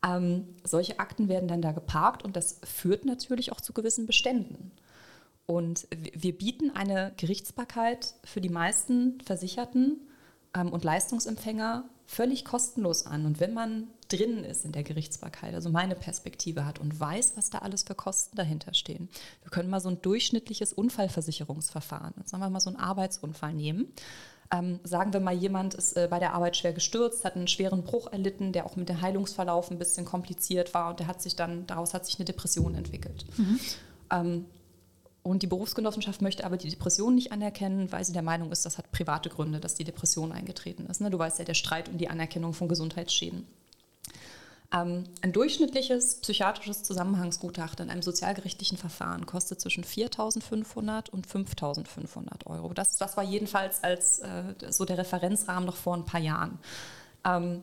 Ähm, 0.05 0.55
solche 0.63 0.99
Akten 0.99 1.29
werden 1.29 1.47
dann 1.47 1.61
da 1.61 1.71
geparkt 1.71 2.23
und 2.23 2.35
das 2.35 2.59
führt 2.63 3.05
natürlich 3.05 3.51
auch 3.51 3.61
zu 3.61 3.73
gewissen 3.73 4.07
Beständen. 4.07 4.71
Und 5.45 5.87
wir 5.91 6.37
bieten 6.37 6.71
eine 6.71 7.13
Gerichtsbarkeit 7.17 8.15
für 8.23 8.41
die 8.41 8.49
meisten 8.49 9.19
Versicherten 9.21 9.99
ähm, 10.55 10.71
und 10.71 10.83
Leistungsempfänger 10.83 11.85
völlig 12.05 12.45
kostenlos 12.45 13.05
an. 13.05 13.25
Und 13.25 13.39
wenn 13.39 13.53
man 13.53 13.87
drin 14.09 14.43
ist 14.43 14.65
in 14.65 14.71
der 14.71 14.83
Gerichtsbarkeit, 14.83 15.53
also 15.53 15.69
meine 15.69 15.95
Perspektive 15.95 16.65
hat 16.65 16.79
und 16.79 16.99
weiß, 16.99 17.33
was 17.35 17.49
da 17.49 17.59
alles 17.59 17.83
für 17.83 17.95
Kosten 17.95 18.35
dahinter 18.35 18.73
stehen. 18.73 19.09
Wir 19.43 19.51
können 19.51 19.69
mal 19.69 19.79
so 19.79 19.89
ein 19.89 20.01
durchschnittliches 20.01 20.73
Unfallversicherungsverfahren, 20.73 22.13
sagen 22.25 22.43
wir 22.43 22.49
mal 22.49 22.59
so 22.59 22.69
einen 22.69 22.79
Arbeitsunfall 22.79 23.53
nehmen. 23.53 23.93
Ähm, 24.53 24.79
sagen 24.83 25.13
wir 25.13 25.21
mal, 25.21 25.33
jemand 25.33 25.75
ist 25.75 25.95
äh, 25.95 26.07
bei 26.09 26.19
der 26.19 26.33
Arbeit 26.33 26.57
schwer 26.57 26.73
gestürzt, 26.73 27.23
hat 27.23 27.35
einen 27.35 27.47
schweren 27.47 27.83
Bruch 27.83 28.11
erlitten, 28.11 28.51
der 28.51 28.65
auch 28.65 28.75
mit 28.75 28.89
dem 28.89 29.01
Heilungsverlauf 29.01 29.71
ein 29.71 29.79
bisschen 29.79 30.05
kompliziert 30.05 30.73
war 30.73 30.89
und 30.89 30.99
der 30.99 31.07
hat 31.07 31.21
sich 31.21 31.37
dann, 31.37 31.65
daraus 31.67 31.93
hat 31.93 32.05
sich 32.05 32.19
eine 32.19 32.25
Depression 32.25 32.75
entwickelt. 32.75 33.25
Mhm. 33.37 33.59
Ähm, 34.11 34.45
und 35.23 35.43
die 35.43 35.47
Berufsgenossenschaft 35.47 36.21
möchte 36.21 36.43
aber 36.43 36.57
die 36.57 36.69
Depression 36.69 37.15
nicht 37.15 37.31
anerkennen, 37.31 37.91
weil 37.91 38.03
sie 38.03 38.11
der 38.11 38.23
Meinung 38.23 38.51
ist, 38.51 38.65
das 38.65 38.77
hat 38.77 38.91
private 38.91 39.29
Gründe, 39.29 39.59
dass 39.59 39.75
die 39.75 39.83
Depression 39.83 40.31
eingetreten 40.31 40.87
ist. 40.87 40.99
Ne? 40.99 41.11
Du 41.11 41.19
weißt 41.19 41.39
ja, 41.39 41.45
der 41.45 41.53
Streit 41.53 41.89
um 41.89 41.97
die 41.97 42.09
Anerkennung 42.09 42.53
von 42.53 42.67
Gesundheitsschäden. 42.67 43.45
Ähm, 44.73 45.03
ein 45.21 45.33
durchschnittliches 45.33 46.21
psychiatrisches 46.21 46.83
Zusammenhangsgutachten 46.83 47.85
in 47.85 47.91
einem 47.91 48.01
sozialgerichtlichen 48.01 48.77
Verfahren 48.77 49.25
kostet 49.25 49.59
zwischen 49.59 49.83
4.500 49.83 51.09
und 51.09 51.27
5.500 51.27 52.47
Euro. 52.47 52.73
Das, 52.73 52.95
das 52.95 53.17
war 53.17 53.23
jedenfalls 53.23 53.83
als 53.83 54.19
äh, 54.19 54.43
so 54.69 54.85
der 54.85 54.97
Referenzrahmen 54.97 55.65
noch 55.65 55.75
vor 55.75 55.95
ein 55.95 56.05
paar 56.05 56.21
Jahren. 56.21 56.57
Ähm, 57.25 57.61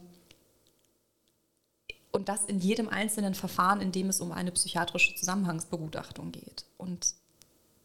und 2.10 2.28
das 2.28 2.44
in 2.44 2.58
jedem 2.58 2.88
einzelnen 2.88 3.34
Verfahren, 3.34 3.80
in 3.80 3.92
dem 3.92 4.08
es 4.08 4.20
um 4.20 4.32
eine 4.32 4.50
psychiatrische 4.52 5.14
Zusammenhangsbegutachtung 5.14 6.32
geht. 6.32 6.66
Und 6.76 7.14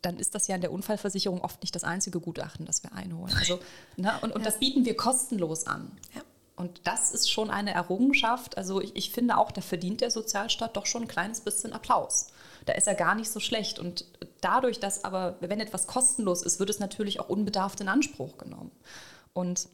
dann 0.02 0.18
ist 0.18 0.36
das 0.36 0.48
ja 0.48 0.56
in 0.56 0.62
der 0.62 0.72
Unfallversicherung 0.72 1.42
oft 1.42 1.62
nicht 1.62 1.74
das 1.76 1.86
einzige 1.86 2.20
Gutachten, 2.20 2.66
das 2.66 2.84
wir 2.84 2.94
einholen. 2.94 3.34
Also, 3.38 3.60
ne, 3.96 4.14
und, 4.22 4.34
und 4.34 4.42
ja. 4.42 4.46
das 4.46 4.60
bieten 4.60 4.84
wir 4.86 4.98
kostenlos 4.98 5.66
an. 5.66 5.92
Ja. 6.14 6.22
Und 6.56 6.82
das 6.84 7.12
ist 7.12 7.32
schon 7.32 7.50
eine 7.50 7.74
Errungenschaft. 7.74 8.58
Also 8.58 8.80
ich, 8.80 8.96
ich, 8.96 9.12
finde 9.12 9.38
auch, 9.38 9.52
da 9.52 9.62
verdient 9.62 10.02
der 10.02 10.12
Sozialstaat 10.12 10.78
doch 10.78 10.86
schon 10.86 11.04
ein 11.04 11.08
kleines 11.08 11.42
bisschen 11.42 11.74
Applaus. 11.74 12.28
Da 12.66 12.74
ist 12.74 12.88
er 12.88 12.96
gar 12.96 13.16
nicht 13.16 13.32
so 13.32 13.40
schlecht. 13.40 13.80
Und 13.80 14.06
dadurch, 14.42 14.80
dass 14.80 15.04
aber, 15.04 15.36
wenn 15.40 15.60
etwas 15.60 15.88
kostenlos 15.88 16.44
ist, 16.44 16.60
wird 16.60 16.70
es 16.70 16.80
natürlich 16.80 17.20
auch 17.20 17.30
unbedarft 17.30 17.82
in 17.82 17.88
Anspruch 17.88 18.38
genommen. 18.38 18.72
Und 19.34 19.68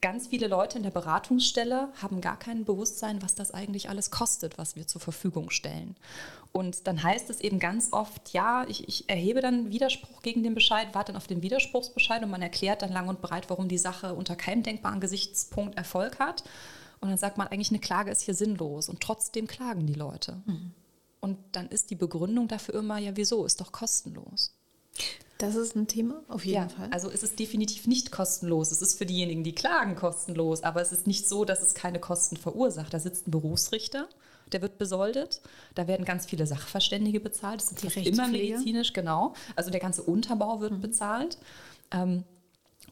ganz 0.00 0.28
viele 0.28 0.48
Leute 0.48 0.78
in 0.78 0.82
der 0.82 0.90
Beratungsstelle 0.90 1.88
haben 2.00 2.20
gar 2.20 2.38
kein 2.38 2.64
Bewusstsein, 2.64 3.22
was 3.22 3.34
das 3.34 3.50
eigentlich 3.50 3.90
alles 3.90 4.10
kostet, 4.10 4.56
was 4.56 4.76
wir 4.76 4.86
zur 4.86 5.00
Verfügung 5.00 5.50
stellen. 5.50 5.96
Und 6.52 6.86
dann 6.86 7.02
heißt 7.02 7.30
es 7.30 7.40
eben 7.40 7.58
ganz 7.58 7.92
oft, 7.92 8.32
ja, 8.32 8.64
ich, 8.66 8.88
ich, 8.88 9.08
erhebe 9.08 9.40
dann 9.40 9.70
Widerspruch 9.70 10.22
gegen 10.22 10.42
den 10.42 10.54
Bescheid, 10.54 10.88
warte 10.92 11.12
dann 11.12 11.20
auf 11.20 11.26
den 11.26 11.42
Widerspruchsbescheid 11.42 12.22
und 12.22 12.30
man 12.30 12.42
erklärt 12.42 12.82
dann 12.82 12.92
lang 12.92 13.08
und 13.08 13.20
breit, 13.20 13.50
warum 13.50 13.68
die 13.68 13.78
Sache 13.78 14.14
unter 14.14 14.36
keinem 14.36 14.62
denkbaren 14.62 15.00
Gesichtspunkt 15.00 15.76
Erfolg 15.76 16.18
hat. 16.18 16.44
Und 17.00 17.10
dann 17.10 17.18
sagt 17.18 17.38
man 17.38 17.48
eigentlich, 17.48 17.70
eine 17.70 17.78
Klage 17.78 18.10
ist 18.10 18.22
hier 18.22 18.34
sinnlos 18.34 18.88
und 18.88 19.00
trotzdem 19.00 19.46
klagen 19.46 19.86
die 19.86 19.94
Leute. 19.94 20.42
Mhm. 20.46 20.72
Und 21.20 21.38
dann 21.52 21.68
ist 21.68 21.90
die 21.90 21.94
Begründung 21.94 22.48
dafür 22.48 22.76
immer, 22.76 22.98
ja, 22.98 23.12
wieso, 23.14 23.44
ist 23.44 23.60
doch 23.60 23.72
kostenlos. 23.72 24.54
Das 25.40 25.54
ist 25.54 25.74
ein 25.74 25.86
Thema, 25.86 26.22
auf 26.28 26.44
jeden 26.44 26.64
ja, 26.64 26.68
Fall. 26.68 26.88
Also 26.90 27.10
es 27.10 27.22
ist 27.22 27.38
definitiv 27.38 27.86
nicht 27.86 28.12
kostenlos. 28.12 28.72
Es 28.72 28.82
ist 28.82 28.98
für 28.98 29.06
diejenigen, 29.06 29.42
die 29.42 29.54
klagen, 29.54 29.96
kostenlos. 29.96 30.62
Aber 30.62 30.82
es 30.82 30.92
ist 30.92 31.06
nicht 31.06 31.26
so, 31.26 31.46
dass 31.46 31.62
es 31.62 31.72
keine 31.72 31.98
Kosten 31.98 32.36
verursacht. 32.36 32.92
Da 32.92 33.00
sitzt 33.00 33.26
ein 33.26 33.30
Berufsrichter, 33.30 34.06
der 34.52 34.60
wird 34.60 34.76
besoldet. 34.76 35.40
Da 35.74 35.88
werden 35.88 36.04
ganz 36.04 36.26
viele 36.26 36.46
Sachverständige 36.46 37.20
bezahlt. 37.20 37.62
Das 37.62 37.70
sind 37.70 37.96
die 37.96 38.06
immer 38.06 38.28
medizinisch, 38.28 38.92
genau. 38.92 39.32
Also 39.56 39.70
der 39.70 39.80
ganze 39.80 40.02
Unterbau 40.02 40.60
wird 40.60 40.72
mhm. 40.72 40.80
bezahlt. 40.82 41.38
Ähm, 41.90 42.24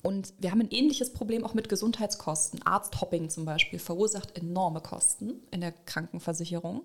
und 0.02 0.32
wir 0.38 0.50
haben 0.50 0.62
ein 0.62 0.70
ähnliches 0.70 1.12
Problem 1.12 1.44
auch 1.44 1.52
mit 1.52 1.68
Gesundheitskosten. 1.68 2.62
Arzthopping 2.62 3.28
zum 3.28 3.44
Beispiel 3.44 3.78
verursacht 3.78 4.38
enorme 4.38 4.80
Kosten 4.80 5.34
in 5.50 5.60
der 5.60 5.72
Krankenversicherung. 5.72 6.80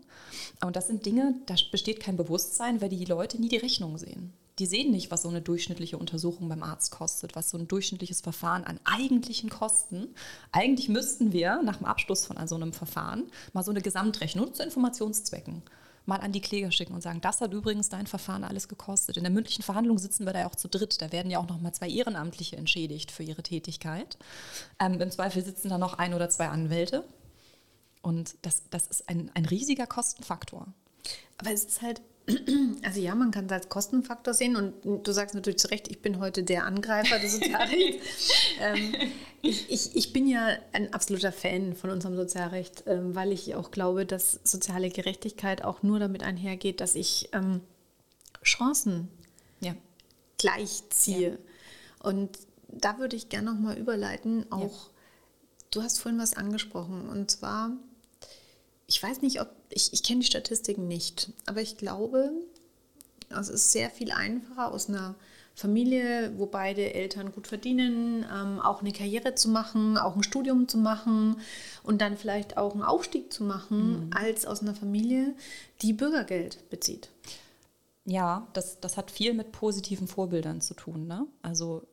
Und 0.62 0.76
das 0.76 0.88
sind 0.88 1.06
Dinge, 1.06 1.36
da 1.45 1.56
besteht 1.71 2.02
kein 2.02 2.17
Bewusstsein, 2.17 2.82
weil 2.82 2.89
die 2.89 3.06
Leute 3.06 3.39
nie 3.39 3.47
die 3.47 3.56
Rechnung 3.56 3.97
sehen 3.97 4.34
die 4.59 4.65
sehen 4.65 4.91
nicht, 4.91 5.09
was 5.11 5.23
so 5.23 5.29
eine 5.29 5.41
durchschnittliche 5.41 5.97
Untersuchung 5.97 6.47
beim 6.49 6.63
Arzt 6.63 6.91
kostet, 6.91 7.35
was 7.35 7.49
so 7.49 7.57
ein 7.57 7.67
durchschnittliches 7.67 8.21
Verfahren 8.21 8.63
an 8.63 8.79
eigentlichen 8.83 9.49
Kosten. 9.49 10.13
Eigentlich 10.51 10.89
müssten 10.89 11.31
wir 11.31 11.61
nach 11.63 11.77
dem 11.77 11.85
Abschluss 11.85 12.25
von 12.25 12.47
so 12.47 12.55
einem 12.55 12.73
Verfahren 12.73 13.31
mal 13.53 13.63
so 13.63 13.71
eine 13.71 13.81
Gesamtrechnung 13.81 14.53
zu 14.53 14.63
Informationszwecken 14.63 15.63
mal 16.05 16.19
an 16.19 16.31
die 16.31 16.41
Kläger 16.41 16.71
schicken 16.71 16.93
und 16.93 17.01
sagen, 17.01 17.21
das 17.21 17.41
hat 17.41 17.53
übrigens 17.53 17.89
dein 17.89 18.07
Verfahren 18.07 18.43
alles 18.43 18.67
gekostet. 18.67 19.17
In 19.17 19.23
der 19.23 19.31
mündlichen 19.31 19.63
Verhandlung 19.63 19.97
sitzen 19.97 20.25
wir 20.25 20.33
da 20.33 20.41
ja 20.41 20.49
auch 20.49 20.55
zu 20.55 20.67
dritt. 20.67 21.01
Da 21.01 21.11
werden 21.11 21.31
ja 21.31 21.39
auch 21.39 21.47
noch 21.47 21.61
mal 21.61 21.71
zwei 21.71 21.89
Ehrenamtliche 21.89 22.57
entschädigt 22.57 23.11
für 23.11 23.23
ihre 23.23 23.43
Tätigkeit. 23.43 24.17
Ähm, 24.79 24.99
Im 24.99 25.11
Zweifel 25.11 25.43
sitzen 25.43 25.69
da 25.69 25.77
noch 25.77 25.97
ein 25.97 26.13
oder 26.13 26.29
zwei 26.29 26.49
Anwälte. 26.49 27.05
Und 28.01 28.35
das, 28.41 28.63
das 28.69 28.87
ist 28.87 29.07
ein, 29.07 29.31
ein 29.33 29.45
riesiger 29.45 29.87
Kostenfaktor. 29.87 30.67
Aber 31.37 31.51
es 31.51 31.63
ist 31.63 31.81
halt 31.81 32.01
Also 32.83 33.01
ja, 33.01 33.15
man 33.15 33.31
kann 33.31 33.47
es 33.47 33.51
als 33.51 33.69
Kostenfaktor 33.69 34.33
sehen 34.33 34.55
und 34.55 35.05
du 35.05 35.12
sagst 35.12 35.36
natürlich 35.36 35.59
zu 35.59 35.69
Recht, 35.69 35.89
ich 35.89 36.01
bin 36.01 36.19
heute 36.19 36.43
der 36.43 36.65
Angreifer 36.65 37.19
des 37.19 37.33
Sozialrechts. 37.39 38.31
ähm, 38.62 38.93
ich, 39.41 39.69
ich, 39.69 39.95
ich, 39.95 40.13
bin 40.13 40.27
ja 40.27 40.49
ein 40.71 40.93
absoluter 40.93 41.33
Fan 41.33 41.75
von 41.75 41.89
unserem 41.89 42.15
Sozialrecht, 42.15 42.83
ähm, 42.88 43.13
weil 43.13 43.31
ich 43.33 43.55
auch 43.55 43.71
glaube, 43.71 44.05
dass 44.05 44.39
soziale 44.43 44.89
Gerechtigkeit 44.89 45.63
auch 45.63 45.83
nur 45.83 45.99
damit 45.99 46.23
einhergeht, 46.23 46.79
dass 46.79 46.95
ich 46.95 47.29
ähm, 47.33 47.62
Chancen 48.43 49.09
ja. 49.59 49.75
gleichziehe. 50.38 51.31
Ja. 51.31 52.09
Und 52.09 52.38
da 52.69 52.99
würde 52.99 53.15
ich 53.15 53.29
gerne 53.29 53.51
nochmal 53.53 53.77
überleiten, 53.77 54.45
auch, 54.51 54.62
ja. 54.62 54.91
du 55.71 55.83
hast 55.83 55.99
vorhin 55.99 56.19
was 56.19 56.36
angesprochen 56.36 57.09
und 57.09 57.31
zwar, 57.31 57.71
ich 58.93 59.01
weiß 59.01 59.23
nicht, 59.23 59.41
ob, 59.41 59.49
ich, 59.69 59.91
ich 59.91 60.03
kenne 60.03 60.19
die 60.19 60.27
Statistiken 60.27 60.88
nicht, 60.88 61.32
aber 61.47 61.62
ich 61.62 61.77
glaube, 61.77 62.32
es 63.29 63.49
ist 63.49 63.71
sehr 63.71 63.89
viel 63.89 64.12
einfacher 64.12 64.71
aus 64.71 64.88
einer 64.88 65.15
Familie, 65.56 66.32
wo 66.38 66.45
beide 66.45 66.93
Eltern 66.93 67.32
gut 67.32 67.47
verdienen, 67.47 68.23
ähm, 68.32 68.60
auch 68.60 68.82
eine 68.82 68.91
Karriere 68.91 69.34
zu 69.34 69.49
machen, 69.49 69.97
auch 69.97 70.15
ein 70.15 70.21
Studium 70.21 70.67
zu 70.67 70.77
machen 70.77 71.38
und 71.82 72.01
dann 72.01 72.17
vielleicht 72.17 72.58
auch 72.58 72.73
einen 72.73 72.84
Aufstieg 72.84 73.34
zu 73.34 73.43
machen, 73.43 74.06
mhm. 74.06 74.10
als 74.13 74.45
aus 74.45 74.62
einer 74.62 74.75
Familie, 74.75 75.34
die 75.82 75.93
Bürgergeld 75.93 76.69
bezieht. 76.69 77.10
Ja, 78.06 78.47
das, 78.53 78.79
das 78.79 78.95
hat 78.95 79.10
viel 79.10 79.34
mit 79.34 79.51
positiven 79.51 80.08
Vorbildern 80.08 80.62
zu 80.62 80.75
tun. 80.75 81.08
Ne? 81.08 81.25
Also 81.41 81.88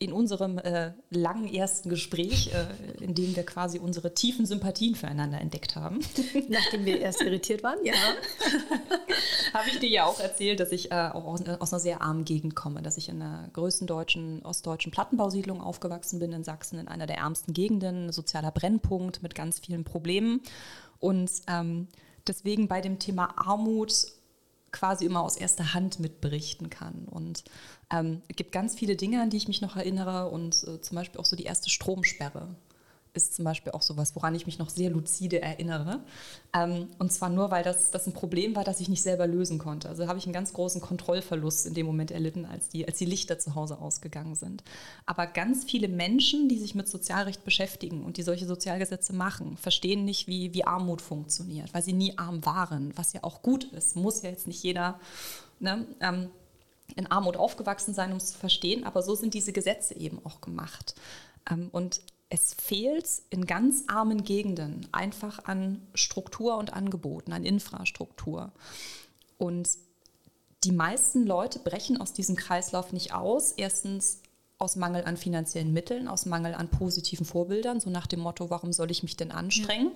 in 0.00 0.14
unserem 0.14 0.56
äh, 0.56 0.92
langen 1.10 1.46
ersten 1.46 1.90
Gespräch, 1.90 2.50
äh, 2.54 3.04
in 3.04 3.14
dem 3.14 3.36
wir 3.36 3.44
quasi 3.44 3.78
unsere 3.78 4.14
tiefen 4.14 4.46
Sympathien 4.46 4.94
füreinander 4.94 5.38
entdeckt 5.38 5.76
haben. 5.76 6.00
Nachdem 6.48 6.86
wir 6.86 7.00
erst 7.00 7.20
irritiert 7.20 7.62
waren, 7.62 7.84
ja. 7.84 7.92
Habe 9.52 9.68
ich 9.68 9.78
dir 9.78 9.90
ja 9.90 10.06
auch 10.06 10.18
erzählt, 10.18 10.58
dass 10.58 10.72
ich 10.72 10.90
äh, 10.90 10.94
auch 10.94 11.26
aus, 11.26 11.42
aus, 11.46 11.74
einer 11.74 11.80
sehr 11.80 12.00
armen 12.00 12.24
Gegend 12.24 12.56
komme, 12.56 12.80
dass 12.80 12.96
ich 12.96 13.10
in 13.10 13.20
der 13.20 13.50
größten 13.52 13.86
deutschen, 13.86 14.42
ostdeutschen 14.42 14.90
Plattenbausiedlung 14.90 15.60
aufgewachsen 15.60 16.18
bin 16.18 16.32
in 16.32 16.44
Sachsen, 16.44 16.78
in 16.78 16.88
einer 16.88 17.06
der 17.06 17.18
ärmsten 17.18 17.52
Gegenden, 17.52 18.10
sozialer 18.10 18.52
Brennpunkt 18.52 19.22
mit 19.22 19.34
ganz 19.34 19.58
vielen 19.60 19.84
Problemen. 19.84 20.40
Und 20.98 21.30
ähm, 21.46 21.88
deswegen 22.26 22.68
bei 22.68 22.80
dem 22.80 22.98
Thema 22.98 23.34
Armut 23.36 24.06
quasi 24.72 25.04
immer 25.04 25.22
aus 25.22 25.36
erster 25.36 25.74
Hand 25.74 26.00
mitberichten 26.00 26.70
kann. 26.70 27.06
Und 27.10 27.44
ähm, 27.90 28.22
es 28.28 28.36
gibt 28.36 28.52
ganz 28.52 28.74
viele 28.74 28.96
Dinge, 28.96 29.22
an 29.22 29.30
die 29.30 29.36
ich 29.36 29.48
mich 29.48 29.60
noch 29.60 29.76
erinnere 29.76 30.30
und 30.30 30.64
äh, 30.64 30.80
zum 30.80 30.96
Beispiel 30.96 31.20
auch 31.20 31.24
so 31.24 31.36
die 31.36 31.44
erste 31.44 31.70
Stromsperre 31.70 32.48
ist 33.12 33.34
zum 33.34 33.44
Beispiel 33.44 33.72
auch 33.72 33.82
sowas, 33.82 34.14
woran 34.14 34.34
ich 34.34 34.46
mich 34.46 34.58
noch 34.58 34.70
sehr 34.70 34.90
lucide 34.90 35.40
erinnere. 35.42 36.00
Ähm, 36.54 36.88
und 36.98 37.12
zwar 37.12 37.28
nur, 37.28 37.50
weil 37.50 37.64
das, 37.64 37.90
das 37.90 38.06
ein 38.06 38.12
Problem 38.12 38.56
war, 38.56 38.64
das 38.64 38.80
ich 38.80 38.88
nicht 38.88 39.02
selber 39.02 39.26
lösen 39.26 39.58
konnte. 39.58 39.88
Also 39.88 40.06
habe 40.06 40.18
ich 40.18 40.24
einen 40.26 40.32
ganz 40.32 40.52
großen 40.52 40.80
Kontrollverlust 40.80 41.66
in 41.66 41.74
dem 41.74 41.86
Moment 41.86 42.10
erlitten, 42.10 42.44
als 42.44 42.68
die, 42.68 42.86
als 42.86 42.98
die 42.98 43.04
Lichter 43.04 43.38
zu 43.38 43.54
Hause 43.54 43.78
ausgegangen 43.78 44.34
sind. 44.34 44.62
Aber 45.06 45.26
ganz 45.26 45.64
viele 45.64 45.88
Menschen, 45.88 46.48
die 46.48 46.58
sich 46.58 46.74
mit 46.74 46.88
Sozialrecht 46.88 47.44
beschäftigen 47.44 48.04
und 48.04 48.16
die 48.16 48.22
solche 48.22 48.46
Sozialgesetze 48.46 49.12
machen, 49.12 49.56
verstehen 49.56 50.04
nicht, 50.04 50.26
wie, 50.26 50.54
wie 50.54 50.64
Armut 50.64 51.02
funktioniert, 51.02 51.72
weil 51.74 51.82
sie 51.82 51.92
nie 51.92 52.16
arm 52.18 52.44
waren, 52.44 52.92
was 52.96 53.12
ja 53.12 53.24
auch 53.24 53.42
gut 53.42 53.64
ist. 53.64 53.96
Muss 53.96 54.22
ja 54.22 54.30
jetzt 54.30 54.46
nicht 54.46 54.62
jeder. 54.62 54.98
Ne, 55.58 55.86
ähm, 56.00 56.30
in 56.96 57.06
Armut 57.10 57.36
aufgewachsen 57.36 57.94
sein, 57.94 58.10
um 58.10 58.16
es 58.16 58.32
zu 58.32 58.38
verstehen, 58.38 58.84
aber 58.84 59.02
so 59.02 59.14
sind 59.14 59.34
diese 59.34 59.52
Gesetze 59.52 59.94
eben 59.94 60.24
auch 60.24 60.40
gemacht. 60.40 60.94
Ähm, 61.50 61.68
und 61.72 62.00
es 62.30 62.54
fehlt 62.54 63.06
in 63.30 63.44
ganz 63.44 63.84
armen 63.88 64.22
Gegenden 64.22 64.86
einfach 64.92 65.44
an 65.44 65.82
Struktur 65.94 66.56
und 66.56 66.72
Angeboten, 66.72 67.32
an 67.32 67.44
Infrastruktur. 67.44 68.52
Und 69.36 69.68
die 70.62 70.72
meisten 70.72 71.26
Leute 71.26 71.58
brechen 71.58 72.00
aus 72.00 72.12
diesem 72.12 72.36
Kreislauf 72.36 72.92
nicht 72.92 73.12
aus. 73.12 73.52
Erstens 73.52 74.22
aus 74.58 74.76
Mangel 74.76 75.04
an 75.04 75.16
finanziellen 75.16 75.72
Mitteln, 75.72 76.06
aus 76.06 76.24
Mangel 76.24 76.54
an 76.54 76.68
positiven 76.68 77.26
Vorbildern, 77.26 77.80
so 77.80 77.90
nach 77.90 78.06
dem 78.06 78.20
Motto, 78.20 78.48
warum 78.48 78.72
soll 78.72 78.90
ich 78.90 79.02
mich 79.02 79.16
denn 79.16 79.32
anstrengen? 79.32 79.92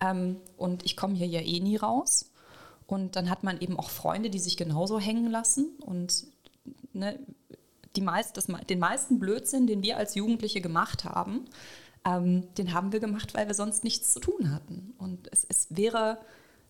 Ja. 0.00 0.12
Ähm, 0.12 0.36
und 0.56 0.84
ich 0.84 0.96
komme 0.96 1.14
hier 1.14 1.26
ja 1.26 1.40
eh 1.40 1.60
nie 1.60 1.76
raus. 1.76 2.30
Und 2.86 3.16
dann 3.16 3.28
hat 3.28 3.42
man 3.42 3.60
eben 3.60 3.78
auch 3.78 3.90
Freunde, 3.90 4.30
die 4.30 4.38
sich 4.38 4.56
genauso 4.56 4.98
hängen 4.98 5.30
lassen. 5.30 5.70
Und 5.80 6.26
ne, 6.92 7.18
die 7.96 8.02
meist, 8.02 8.36
das, 8.36 8.46
den 8.68 8.78
meisten 8.78 9.18
Blödsinn, 9.18 9.66
den 9.66 9.82
wir 9.82 9.96
als 9.96 10.14
Jugendliche 10.14 10.60
gemacht 10.60 11.04
haben, 11.04 11.46
ähm, 12.04 12.54
den 12.54 12.72
haben 12.72 12.92
wir 12.92 13.00
gemacht, 13.00 13.34
weil 13.34 13.46
wir 13.46 13.54
sonst 13.54 13.84
nichts 13.84 14.12
zu 14.12 14.20
tun 14.20 14.52
hatten. 14.52 14.94
Und 14.98 15.28
es, 15.32 15.44
es 15.48 15.66
wäre, 15.70 16.18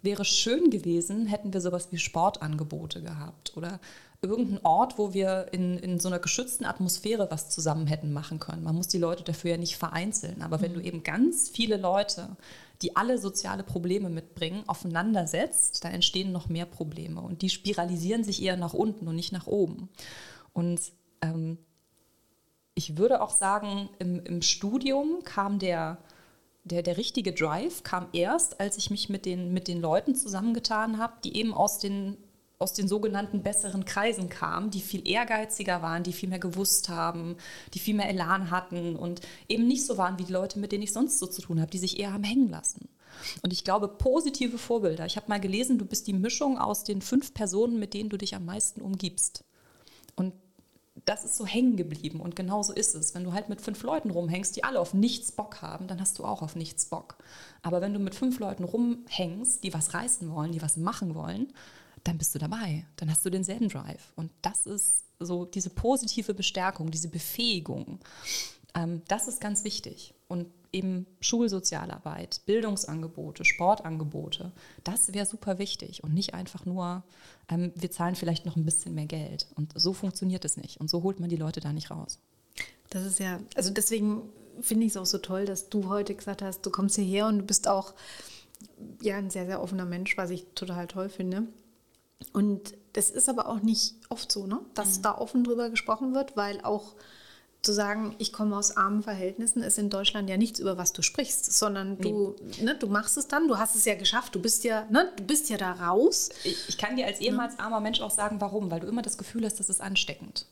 wäre 0.02 0.24
schön 0.24 0.70
gewesen, 0.70 1.26
hätten 1.26 1.52
wir 1.52 1.60
sowas 1.60 1.88
wie 1.90 1.98
Sportangebote 1.98 3.02
gehabt 3.02 3.56
oder 3.56 3.80
irgendeinen 4.22 4.64
Ort, 4.64 4.98
wo 4.98 5.12
wir 5.12 5.48
in, 5.52 5.78
in 5.78 6.00
so 6.00 6.08
einer 6.08 6.18
geschützten 6.18 6.64
Atmosphäre 6.64 7.28
was 7.30 7.50
zusammen 7.50 7.86
hätten 7.86 8.12
machen 8.12 8.40
können. 8.40 8.62
Man 8.62 8.74
muss 8.74 8.88
die 8.88 8.98
Leute 8.98 9.24
dafür 9.24 9.52
ja 9.52 9.56
nicht 9.56 9.76
vereinzeln. 9.76 10.42
Aber 10.42 10.58
mhm. 10.58 10.62
wenn 10.62 10.74
du 10.74 10.80
eben 10.80 11.02
ganz 11.02 11.48
viele 11.48 11.76
Leute, 11.76 12.36
die 12.82 12.96
alle 12.96 13.18
soziale 13.18 13.62
Probleme 13.62 14.10
mitbringen, 14.10 14.64
aufeinander 14.66 15.26
setzt, 15.26 15.84
dann 15.84 15.92
entstehen 15.92 16.32
noch 16.32 16.48
mehr 16.48 16.66
Probleme. 16.66 17.20
Und 17.20 17.42
die 17.42 17.50
spiralisieren 17.50 18.24
sich 18.24 18.42
eher 18.42 18.56
nach 18.56 18.74
unten 18.74 19.08
und 19.08 19.16
nicht 19.16 19.32
nach 19.32 19.46
oben. 19.46 19.88
Und 20.52 20.80
ähm, 21.26 21.58
ich 22.74 22.96
würde 22.96 23.22
auch 23.22 23.30
sagen, 23.30 23.88
im, 23.98 24.22
im 24.24 24.42
Studium 24.42 25.22
kam 25.24 25.58
der, 25.58 25.98
der, 26.64 26.82
der 26.82 26.96
richtige 26.96 27.32
Drive, 27.32 27.82
kam 27.82 28.08
erst, 28.12 28.60
als 28.60 28.76
ich 28.76 28.90
mich 28.90 29.08
mit 29.08 29.24
den, 29.24 29.52
mit 29.52 29.66
den 29.66 29.80
Leuten 29.80 30.14
zusammengetan 30.14 30.98
habe, 30.98 31.14
die 31.24 31.36
eben 31.36 31.54
aus 31.54 31.78
den, 31.78 32.18
aus 32.58 32.74
den 32.74 32.86
sogenannten 32.86 33.42
besseren 33.42 33.84
Kreisen 33.84 34.28
kamen, 34.28 34.70
die 34.70 34.80
viel 34.80 35.08
ehrgeiziger 35.08 35.80
waren, 35.80 36.02
die 36.02 36.12
viel 36.12 36.28
mehr 36.28 36.38
gewusst 36.38 36.88
haben, 36.88 37.36
die 37.72 37.78
viel 37.78 37.94
mehr 37.94 38.10
Elan 38.10 38.50
hatten 38.50 38.94
und 38.96 39.20
eben 39.48 39.66
nicht 39.66 39.86
so 39.86 39.96
waren 39.96 40.18
wie 40.18 40.24
die 40.24 40.32
Leute, 40.32 40.58
mit 40.58 40.72
denen 40.72 40.82
ich 40.82 40.92
sonst 40.92 41.18
so 41.18 41.26
zu 41.26 41.40
tun 41.40 41.60
habe, 41.60 41.70
die 41.70 41.78
sich 41.78 41.98
eher 41.98 42.12
haben 42.12 42.24
hängen 42.24 42.50
lassen. 42.50 42.88
Und 43.42 43.54
ich 43.54 43.64
glaube, 43.64 43.88
positive 43.88 44.58
Vorbilder. 44.58 45.06
Ich 45.06 45.16
habe 45.16 45.28
mal 45.28 45.40
gelesen, 45.40 45.78
du 45.78 45.86
bist 45.86 46.06
die 46.06 46.12
Mischung 46.12 46.58
aus 46.58 46.84
den 46.84 47.00
fünf 47.00 47.32
Personen, 47.32 47.78
mit 47.78 47.94
denen 47.94 48.10
du 48.10 48.18
dich 48.18 48.34
am 48.34 48.44
meisten 48.44 48.82
umgibst. 48.82 49.44
Und 50.14 50.34
das 51.04 51.24
ist 51.24 51.36
so 51.36 51.46
hängen 51.46 51.76
geblieben 51.76 52.20
und 52.20 52.36
genau 52.36 52.62
so 52.62 52.72
ist 52.72 52.94
es. 52.94 53.14
Wenn 53.14 53.24
du 53.24 53.32
halt 53.32 53.48
mit 53.48 53.60
fünf 53.60 53.82
Leuten 53.82 54.10
rumhängst, 54.10 54.56
die 54.56 54.64
alle 54.64 54.80
auf 54.80 54.94
nichts 54.94 55.30
Bock 55.32 55.62
haben, 55.62 55.86
dann 55.86 56.00
hast 56.00 56.18
du 56.18 56.24
auch 56.24 56.42
auf 56.42 56.56
nichts 56.56 56.86
Bock. 56.86 57.18
Aber 57.62 57.80
wenn 57.80 57.92
du 57.92 58.00
mit 58.00 58.14
fünf 58.14 58.38
Leuten 58.38 58.64
rumhängst, 58.64 59.62
die 59.62 59.74
was 59.74 59.94
reißen 59.94 60.30
wollen, 60.30 60.52
die 60.52 60.62
was 60.62 60.76
machen 60.76 61.14
wollen, 61.14 61.52
dann 62.04 62.18
bist 62.18 62.34
du 62.34 62.38
dabei. 62.38 62.86
Dann 62.96 63.10
hast 63.10 63.24
du 63.24 63.30
denselben 63.30 63.68
Drive. 63.68 64.12
Und 64.16 64.30
das 64.42 64.66
ist 64.66 65.04
so 65.18 65.44
diese 65.44 65.70
positive 65.70 66.34
Bestärkung, 66.34 66.90
diese 66.90 67.08
Befähigung. 67.08 68.00
Ähm, 68.74 69.02
das 69.08 69.28
ist 69.28 69.40
ganz 69.40 69.64
wichtig. 69.64 70.14
Und 70.28 70.46
eben 70.72 71.06
Schulsozialarbeit, 71.20 72.40
Bildungsangebote, 72.46 73.44
Sportangebote, 73.44 74.52
das 74.84 75.14
wäre 75.14 75.26
super 75.26 75.58
wichtig 75.58 76.04
und 76.04 76.12
nicht 76.12 76.34
einfach 76.34 76.66
nur, 76.66 77.02
ähm, 77.48 77.72
wir 77.74 77.90
zahlen 77.90 78.14
vielleicht 78.14 78.44
noch 78.44 78.56
ein 78.56 78.64
bisschen 78.64 78.94
mehr 78.94 79.06
Geld. 79.06 79.46
Und 79.54 79.72
so 79.74 79.92
funktioniert 79.92 80.44
es 80.44 80.56
nicht 80.56 80.80
und 80.80 80.90
so 80.90 81.02
holt 81.02 81.20
man 81.20 81.30
die 81.30 81.36
Leute 81.36 81.60
da 81.60 81.72
nicht 81.72 81.90
raus. 81.90 82.18
Das 82.90 83.04
ist 83.04 83.18
ja, 83.18 83.40
also 83.54 83.70
deswegen 83.70 84.22
finde 84.60 84.86
ich 84.86 84.92
es 84.92 84.96
auch 84.96 85.06
so 85.06 85.18
toll, 85.18 85.44
dass 85.44 85.68
du 85.68 85.88
heute 85.88 86.14
gesagt 86.14 86.42
hast, 86.42 86.64
du 86.64 86.70
kommst 86.70 86.96
hierher 86.96 87.26
und 87.26 87.38
du 87.38 87.44
bist 87.44 87.68
auch 87.68 87.94
ja, 89.00 89.16
ein 89.16 89.30
sehr, 89.30 89.46
sehr 89.46 89.62
offener 89.62 89.84
Mensch, 89.84 90.16
was 90.16 90.30
ich 90.30 90.46
total 90.54 90.86
toll 90.86 91.08
finde. 91.08 91.44
Und 92.32 92.74
das 92.94 93.10
ist 93.10 93.28
aber 93.28 93.48
auch 93.48 93.60
nicht 93.60 93.94
oft 94.08 94.32
so, 94.32 94.46
ne? 94.46 94.60
dass 94.74 94.98
mhm. 94.98 95.02
da 95.02 95.18
offen 95.18 95.44
drüber 95.44 95.70
gesprochen 95.70 96.14
wird, 96.14 96.36
weil 96.36 96.60
auch 96.62 96.94
zu 97.66 97.74
sagen, 97.74 98.14
ich 98.18 98.32
komme 98.32 98.56
aus 98.56 98.76
armen 98.76 99.02
Verhältnissen, 99.02 99.62
ist 99.62 99.76
in 99.76 99.90
Deutschland 99.90 100.30
ja 100.30 100.38
nichts, 100.38 100.58
über 100.58 100.78
was 100.78 100.92
du 100.92 101.02
sprichst, 101.02 101.52
sondern 101.52 101.98
du, 101.98 102.36
nee. 102.40 102.64
ne, 102.64 102.74
du 102.76 102.86
machst 102.86 103.18
es 103.18 103.28
dann, 103.28 103.48
du 103.48 103.58
hast 103.58 103.76
es 103.76 103.84
ja 103.84 103.94
geschafft, 103.94 104.34
du 104.34 104.40
bist 104.40 104.64
ja, 104.64 104.86
ne, 104.90 105.12
du 105.16 105.24
bist 105.24 105.50
ja 105.50 105.58
da 105.58 105.72
raus. 105.72 106.30
Ich, 106.44 106.78
kann 106.78 106.96
dir 106.96 107.06
als 107.06 107.20
ehemals 107.20 107.58
armer 107.58 107.80
Mensch 107.80 108.00
auch 108.00 108.10
sagen, 108.10 108.40
warum, 108.40 108.70
weil 108.70 108.80
du 108.80 108.86
immer 108.86 109.02
das 109.02 109.18
Gefühl 109.18 109.44
hast, 109.44 109.60
das 109.60 109.68
ist 109.68 109.80
ansteckend. 109.80 110.46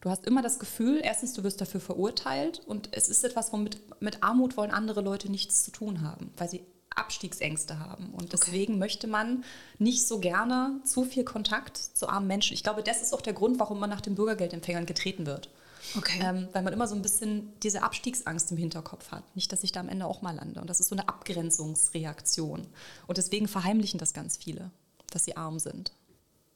Du 0.00 0.10
hast 0.10 0.26
immer 0.26 0.42
das 0.42 0.60
Gefühl, 0.60 1.00
erstens, 1.02 1.32
du 1.32 1.42
wirst 1.42 1.60
dafür 1.60 1.80
verurteilt 1.80 2.62
und 2.66 2.90
es 2.92 3.08
ist 3.08 3.24
etwas, 3.24 3.52
womit 3.52 3.78
mit 4.00 4.22
Armut 4.22 4.56
wollen 4.56 4.70
andere 4.70 5.00
Leute 5.00 5.30
nichts 5.30 5.64
zu 5.64 5.72
tun 5.72 6.02
haben, 6.02 6.30
weil 6.36 6.48
sie 6.48 6.62
Abstiegsängste 6.94 7.78
haben. 7.78 8.10
Und 8.12 8.32
deswegen 8.32 8.74
okay. 8.74 8.80
möchte 8.80 9.06
man 9.06 9.44
nicht 9.78 10.06
so 10.06 10.18
gerne 10.18 10.80
zu 10.84 11.04
viel 11.04 11.24
Kontakt 11.24 11.76
zu 11.76 12.08
armen 12.08 12.26
Menschen. 12.26 12.54
Ich 12.54 12.62
glaube, 12.62 12.82
das 12.82 13.02
ist 13.02 13.14
auch 13.14 13.20
der 13.20 13.32
Grund, 13.32 13.58
warum 13.58 13.80
man 13.80 13.90
nach 13.90 14.00
den 14.00 14.14
Bürgergeldempfängern 14.14 14.86
getreten 14.86 15.26
wird. 15.26 15.48
Okay. 15.96 16.20
Ähm, 16.22 16.48
weil 16.52 16.62
man 16.62 16.72
immer 16.72 16.86
so 16.86 16.94
ein 16.94 17.02
bisschen 17.02 17.52
diese 17.62 17.82
Abstiegsangst 17.82 18.50
im 18.50 18.56
Hinterkopf 18.56 19.10
hat. 19.10 19.24
Nicht, 19.34 19.52
dass 19.52 19.64
ich 19.64 19.72
da 19.72 19.80
am 19.80 19.88
Ende 19.88 20.06
auch 20.06 20.22
mal 20.22 20.34
lande. 20.34 20.60
Und 20.60 20.68
das 20.68 20.80
ist 20.80 20.88
so 20.88 20.94
eine 20.94 21.08
Abgrenzungsreaktion. 21.08 22.66
Und 23.06 23.18
deswegen 23.18 23.48
verheimlichen 23.48 23.98
das 23.98 24.12
ganz 24.12 24.36
viele, 24.36 24.70
dass 25.10 25.24
sie 25.24 25.36
arm 25.36 25.58
sind. 25.58 25.92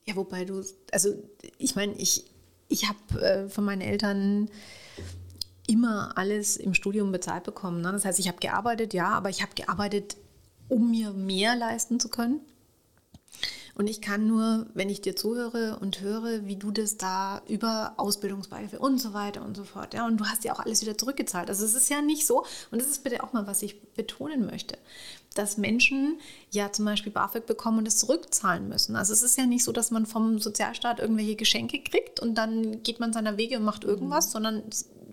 Ja, 0.04 0.16
wobei 0.16 0.44
du, 0.44 0.64
also 0.92 1.14
ich 1.58 1.76
meine, 1.76 1.92
ich, 1.94 2.24
ich 2.68 2.88
habe 2.88 3.20
äh, 3.20 3.48
von 3.48 3.64
meinen 3.64 3.82
Eltern 3.82 4.50
immer 5.66 6.16
alles 6.18 6.56
im 6.56 6.74
Studium 6.74 7.12
bezahlt 7.12 7.44
bekommen. 7.44 7.80
Ne? 7.80 7.92
Das 7.92 8.04
heißt, 8.04 8.18
ich 8.18 8.28
habe 8.28 8.38
gearbeitet, 8.38 8.94
ja, 8.94 9.10
aber 9.10 9.30
ich 9.30 9.42
habe 9.42 9.54
gearbeitet, 9.54 10.16
um 10.68 10.90
mir 10.90 11.12
mehr 11.12 11.54
leisten 11.54 12.00
zu 12.00 12.08
können. 12.08 12.40
Und 13.74 13.88
ich 13.88 14.02
kann 14.02 14.26
nur, 14.26 14.66
wenn 14.74 14.90
ich 14.90 15.00
dir 15.00 15.16
zuhöre 15.16 15.78
und 15.80 16.00
höre, 16.02 16.44
wie 16.44 16.56
du 16.56 16.70
das 16.70 16.98
da 16.98 17.40
über 17.48 17.94
Ausbildungsbeihilfe 17.96 18.78
und 18.78 18.98
so 18.98 19.14
weiter 19.14 19.42
und 19.42 19.56
so 19.56 19.64
fort, 19.64 19.94
ja, 19.94 20.06
und 20.06 20.18
du 20.18 20.26
hast 20.26 20.44
ja 20.44 20.52
auch 20.52 20.60
alles 20.60 20.82
wieder 20.82 20.98
zurückgezahlt. 20.98 21.48
Also 21.48 21.64
es 21.64 21.74
ist 21.74 21.88
ja 21.88 22.02
nicht 22.02 22.26
so, 22.26 22.44
und 22.70 22.80
das 22.80 22.88
ist 22.88 23.02
bitte 23.02 23.24
auch 23.24 23.32
mal, 23.32 23.46
was 23.46 23.62
ich 23.62 23.80
betonen 23.94 24.44
möchte, 24.44 24.76
dass 25.34 25.56
Menschen 25.56 26.20
ja 26.50 26.70
zum 26.70 26.84
Beispiel 26.84 27.12
BAföG 27.12 27.46
bekommen 27.46 27.78
und 27.78 27.88
es 27.88 27.96
zurückzahlen 27.96 28.68
müssen. 28.68 28.94
Also 28.94 29.14
es 29.14 29.22
ist 29.22 29.38
ja 29.38 29.46
nicht 29.46 29.64
so, 29.64 29.72
dass 29.72 29.90
man 29.90 30.04
vom 30.04 30.38
Sozialstaat 30.38 31.00
irgendwelche 31.00 31.36
Geschenke 31.36 31.82
kriegt 31.82 32.20
und 32.20 32.34
dann 32.34 32.82
geht 32.82 33.00
man 33.00 33.14
seiner 33.14 33.38
Wege 33.38 33.56
und 33.56 33.64
macht 33.64 33.84
irgendwas, 33.84 34.26
mhm. 34.26 34.32
sondern 34.32 34.62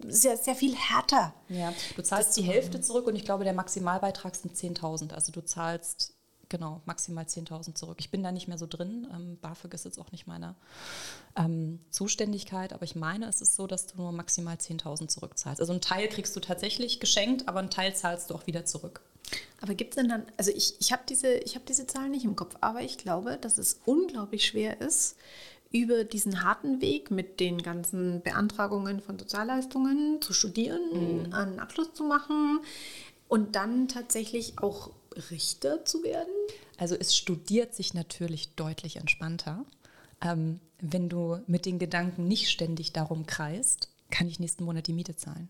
sehr, 0.07 0.35
sehr 0.35 0.55
viel 0.55 0.75
härter. 0.75 1.33
Ja, 1.47 1.73
du 1.95 2.03
zahlst 2.03 2.35
die 2.35 2.41
Hälfte 2.41 2.81
zurück 2.81 3.07
und 3.07 3.15
ich 3.15 3.23
glaube, 3.23 3.45
der 3.45 3.53
Maximalbeitrag 3.53 4.35
sind 4.35 4.55
10.000. 4.55 5.13
Also 5.13 5.31
du 5.31 5.43
zahlst 5.43 6.13
genau 6.49 6.81
maximal 6.85 7.25
10.000 7.25 7.75
zurück. 7.75 7.97
Ich 7.99 8.11
bin 8.11 8.23
da 8.23 8.31
nicht 8.31 8.47
mehr 8.47 8.57
so 8.57 8.67
drin. 8.67 9.07
Ähm, 9.13 9.37
BAföG 9.41 9.73
ist 9.73 9.85
jetzt 9.85 9.99
auch 9.99 10.11
nicht 10.11 10.27
meine 10.27 10.55
ähm, 11.35 11.79
Zuständigkeit, 11.91 12.73
aber 12.73 12.83
ich 12.83 12.95
meine, 12.95 13.27
es 13.27 13.41
ist 13.41 13.55
so, 13.55 13.67
dass 13.67 13.87
du 13.87 13.97
nur 13.97 14.11
maximal 14.11 14.55
10.000 14.55 15.07
zurückzahlst. 15.07 15.61
Also 15.61 15.73
einen 15.73 15.81
Teil 15.81 16.07
kriegst 16.09 16.35
du 16.35 16.39
tatsächlich 16.39 16.99
geschenkt, 16.99 17.47
aber 17.47 17.59
einen 17.59 17.69
Teil 17.69 17.95
zahlst 17.95 18.29
du 18.29 18.35
auch 18.35 18.47
wieder 18.47 18.65
zurück. 18.65 19.01
Aber 19.61 19.75
gibt 19.75 19.91
es 19.91 19.95
denn 19.97 20.09
dann, 20.09 20.25
also 20.37 20.51
ich, 20.51 20.75
ich 20.79 20.91
habe 20.91 21.03
diese, 21.07 21.39
hab 21.39 21.65
diese 21.65 21.85
Zahlen 21.85 22.11
nicht 22.11 22.25
im 22.25 22.35
Kopf, 22.35 22.55
aber 22.61 22.81
ich 22.81 22.97
glaube, 22.97 23.37
dass 23.37 23.57
es 23.57 23.79
unglaublich 23.85 24.45
schwer 24.45 24.81
ist, 24.81 25.17
über 25.71 26.03
diesen 26.03 26.43
harten 26.43 26.81
Weg 26.81 27.11
mit 27.11 27.39
den 27.39 27.61
ganzen 27.61 28.21
Beantragungen 28.21 29.01
von 29.01 29.19
Sozialleistungen 29.19 30.19
zu 30.21 30.33
studieren, 30.33 31.27
mhm. 31.27 31.33
einen 31.33 31.59
Abschluss 31.59 31.93
zu 31.93 32.03
machen 32.03 32.61
und 33.27 33.55
dann 33.55 33.87
tatsächlich 33.87 34.57
auch 34.59 34.91
Richter 35.31 35.85
zu 35.85 36.03
werden? 36.03 36.33
Also 36.77 36.95
es 36.95 37.15
studiert 37.15 37.75
sich 37.75 37.93
natürlich 37.93 38.55
deutlich 38.55 38.97
entspannter. 38.97 39.65
Ähm, 40.21 40.59
wenn 40.79 41.09
du 41.09 41.39
mit 41.47 41.65
den 41.65 41.79
Gedanken 41.79 42.27
nicht 42.27 42.49
ständig 42.49 42.93
darum 42.93 43.25
kreist, 43.25 43.89
kann 44.09 44.27
ich 44.27 44.39
nächsten 44.39 44.63
Monat 44.63 44.87
die 44.87 44.93
Miete 44.93 45.15
zahlen. 45.15 45.49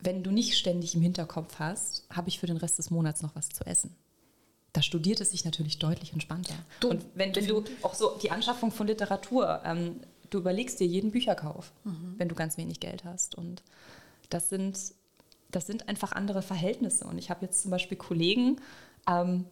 Wenn 0.00 0.22
du 0.22 0.30
nicht 0.30 0.56
ständig 0.56 0.94
im 0.94 1.02
Hinterkopf 1.02 1.58
hast, 1.58 2.04
habe 2.10 2.28
ich 2.28 2.38
für 2.38 2.46
den 2.46 2.56
Rest 2.56 2.78
des 2.78 2.90
Monats 2.90 3.22
noch 3.22 3.34
was 3.34 3.48
zu 3.48 3.64
essen 3.64 3.94
da 4.74 4.82
studiert 4.82 5.20
es 5.20 5.30
sich 5.30 5.44
natürlich 5.44 5.78
deutlich 5.78 6.12
entspannter. 6.12 6.54
Du, 6.80 6.90
und 6.90 7.04
wenn, 7.14 7.34
wenn, 7.34 7.46
du 7.46 7.64
auch 7.82 7.94
so 7.94 8.18
die 8.20 8.32
Anschaffung 8.32 8.72
von 8.72 8.88
Literatur, 8.88 9.62
ähm, 9.64 10.00
du 10.30 10.38
überlegst 10.38 10.80
dir 10.80 10.86
jeden 10.86 11.12
Bücherkauf, 11.12 11.72
mhm. 11.84 12.14
wenn 12.18 12.28
du 12.28 12.34
ganz 12.34 12.58
wenig 12.58 12.80
Geld 12.80 13.04
hast. 13.04 13.36
Und 13.36 13.62
das 14.30 14.48
sind, 14.48 14.76
das 15.54 15.66
sind 15.66 15.88
einfach 15.88 16.12
andere 16.12 16.42
Verhältnisse. 16.42 17.06
Und 17.06 17.18
ich 17.18 17.30
habe 17.30 17.44
jetzt 17.44 17.62
zum 17.62 17.70
Beispiel 17.70 17.96
Kollegen, 17.96 18.60
ähm, 19.08 19.46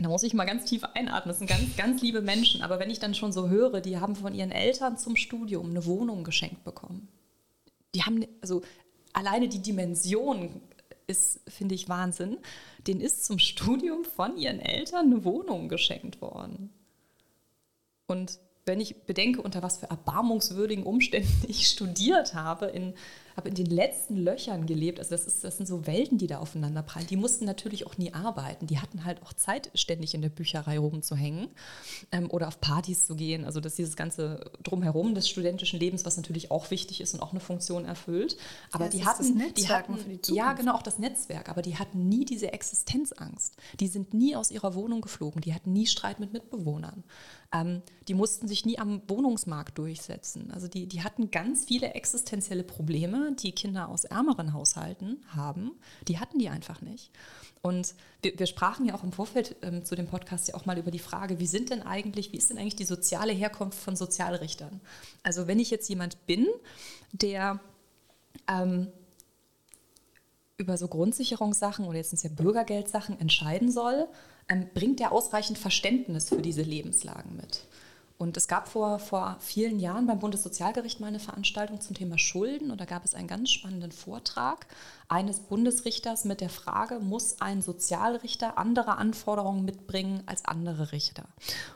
da 0.00 0.08
muss 0.08 0.22
ich 0.22 0.34
mal 0.34 0.44
ganz 0.44 0.64
tief 0.64 0.84
einatmen. 0.84 1.28
Das 1.28 1.38
sind 1.38 1.48
ganz, 1.48 1.76
ganz 1.76 2.02
liebe 2.02 2.20
Menschen. 2.20 2.62
Aber 2.62 2.78
wenn 2.78 2.90
ich 2.90 3.00
dann 3.00 3.14
schon 3.14 3.32
so 3.32 3.48
höre, 3.48 3.80
die 3.80 3.98
haben 3.98 4.14
von 4.14 4.34
ihren 4.34 4.52
Eltern 4.52 4.96
zum 4.96 5.16
Studium 5.16 5.70
eine 5.70 5.86
Wohnung 5.86 6.24
geschenkt 6.24 6.64
bekommen. 6.64 7.08
Die 7.94 8.02
haben, 8.02 8.24
also 8.40 8.62
alleine 9.12 9.48
die 9.48 9.60
Dimension 9.60 10.60
ist, 11.06 11.40
finde 11.48 11.74
ich, 11.74 11.88
Wahnsinn. 11.88 12.38
Den 12.86 13.00
ist 13.00 13.24
zum 13.24 13.38
Studium 13.38 14.04
von 14.04 14.36
ihren 14.36 14.60
Eltern 14.60 15.06
eine 15.06 15.24
Wohnung 15.24 15.68
geschenkt 15.68 16.20
worden. 16.20 16.70
Und 18.06 18.38
wenn 18.66 18.80
ich 18.80 19.02
bedenke, 19.04 19.42
unter 19.42 19.62
was 19.62 19.78
für 19.78 19.90
erbarmungswürdigen 19.90 20.84
Umständen 20.84 21.44
ich 21.48 21.68
studiert 21.68 22.34
habe, 22.34 22.66
in 22.66 22.94
habe 23.38 23.48
in 23.48 23.54
den 23.54 23.66
letzten 23.66 24.16
Löchern 24.16 24.66
gelebt. 24.66 24.98
Also 24.98 25.12
das, 25.12 25.26
ist, 25.26 25.44
das 25.44 25.56
sind 25.56 25.66
so 25.66 25.86
Welten, 25.86 26.18
die 26.18 26.26
da 26.26 26.38
aufeinander 26.38 26.82
prallen. 26.82 27.06
Die 27.06 27.16
mussten 27.16 27.44
natürlich 27.44 27.86
auch 27.86 27.96
nie 27.96 28.12
arbeiten. 28.12 28.66
Die 28.66 28.80
hatten 28.80 29.04
halt 29.04 29.22
auch 29.22 29.32
Zeit, 29.32 29.70
ständig 29.74 30.14
in 30.14 30.22
der 30.22 30.28
Bücherei 30.28 30.78
rumzuhängen 30.78 31.48
ähm, 32.10 32.30
oder 32.30 32.48
auf 32.48 32.60
Partys 32.60 33.06
zu 33.06 33.14
gehen. 33.14 33.44
Also 33.44 33.60
dass 33.60 33.76
dieses 33.76 33.96
ganze 33.96 34.50
Drumherum 34.64 35.14
des 35.14 35.28
studentischen 35.28 35.78
Lebens, 35.78 36.04
was 36.04 36.16
natürlich 36.16 36.50
auch 36.50 36.70
wichtig 36.70 37.00
ist 37.00 37.14
und 37.14 37.20
auch 37.20 37.30
eine 37.30 37.40
Funktion 37.40 37.84
erfüllt. 37.84 38.36
Aber 38.72 38.86
ja, 38.86 38.90
die, 38.90 39.04
hatten, 39.04 39.54
die 39.54 39.68
hatten, 39.68 40.20
die 40.26 40.34
ja 40.34 40.52
genau, 40.54 40.74
auch 40.74 40.82
das 40.82 40.98
Netzwerk, 40.98 41.48
aber 41.48 41.62
die 41.62 41.76
hatten 41.76 42.08
nie 42.08 42.24
diese 42.24 42.52
Existenzangst. 42.52 43.56
Die 43.78 43.86
sind 43.86 44.12
nie 44.14 44.34
aus 44.34 44.50
ihrer 44.50 44.74
Wohnung 44.74 45.00
geflogen. 45.00 45.40
Die 45.42 45.54
hatten 45.54 45.72
nie 45.72 45.86
Streit 45.86 46.18
mit 46.18 46.32
Mitbewohnern. 46.32 47.04
Ähm, 47.52 47.82
die 48.08 48.14
mussten 48.14 48.48
sich 48.48 48.66
nie 48.66 48.78
am 48.78 49.02
Wohnungsmarkt 49.06 49.78
durchsetzen. 49.78 50.50
Also 50.50 50.66
die, 50.66 50.86
die 50.86 51.02
hatten 51.02 51.30
ganz 51.30 51.64
viele 51.64 51.94
existenzielle 51.94 52.64
Die 53.36 53.52
Kinder 53.52 53.88
aus 53.88 54.04
ärmeren 54.04 54.52
Haushalten 54.52 55.24
haben. 55.34 55.72
Die 56.06 56.18
hatten 56.18 56.38
die 56.38 56.48
einfach 56.48 56.80
nicht. 56.80 57.10
Und 57.62 57.94
wir, 58.22 58.38
wir 58.38 58.46
sprachen 58.46 58.86
ja 58.86 58.94
auch 58.94 59.02
im 59.02 59.12
Vorfeld 59.12 59.56
ähm, 59.62 59.84
zu 59.84 59.96
dem 59.96 60.06
Podcast 60.06 60.48
ja 60.48 60.54
auch 60.54 60.66
mal 60.66 60.78
über 60.78 60.90
die 60.90 60.98
Frage, 60.98 61.40
wie 61.40 61.46
sind 61.46 61.70
denn 61.70 61.82
eigentlich, 61.82 62.32
wie 62.32 62.36
ist 62.36 62.50
denn 62.50 62.58
eigentlich 62.58 62.76
die 62.76 62.84
soziale 62.84 63.32
Herkunft 63.32 63.78
von 63.78 63.96
Sozialrichtern? 63.96 64.80
Also 65.22 65.46
wenn 65.46 65.58
ich 65.58 65.70
jetzt 65.70 65.88
jemand 65.88 66.26
bin, 66.26 66.46
der 67.12 67.60
ähm, 68.48 68.88
über 70.56 70.76
so 70.76 70.88
Grundsicherungssachen 70.88 71.84
oder 71.84 71.98
jetzt 71.98 72.10
sind 72.10 72.18
es 72.18 72.22
ja 72.24 72.30
Bürgergeldsachen 72.30 73.18
entscheiden 73.20 73.70
soll, 73.70 74.08
ähm, 74.48 74.68
bringt 74.74 75.00
er 75.00 75.12
ausreichend 75.12 75.58
Verständnis 75.58 76.28
für 76.28 76.42
diese 76.42 76.62
Lebenslagen 76.62 77.36
mit. 77.36 77.64
Und 78.18 78.36
es 78.36 78.48
gab 78.48 78.66
vor, 78.66 78.98
vor 78.98 79.36
vielen 79.38 79.78
Jahren 79.78 80.08
beim 80.08 80.18
Bundessozialgericht 80.18 80.98
mal 80.98 81.06
eine 81.06 81.20
Veranstaltung 81.20 81.80
zum 81.80 81.94
Thema 81.94 82.18
Schulden 82.18 82.72
und 82.72 82.80
da 82.80 82.84
gab 82.84 83.04
es 83.04 83.14
einen 83.14 83.28
ganz 83.28 83.50
spannenden 83.50 83.92
Vortrag 83.92 84.66
eines 85.06 85.38
Bundesrichters 85.38 86.24
mit 86.24 86.40
der 86.40 86.50
Frage, 86.50 86.98
muss 86.98 87.40
ein 87.40 87.62
Sozialrichter 87.62 88.58
andere 88.58 88.98
Anforderungen 88.98 89.64
mitbringen 89.64 90.24
als 90.26 90.44
andere 90.44 90.90
Richter? 90.90 91.26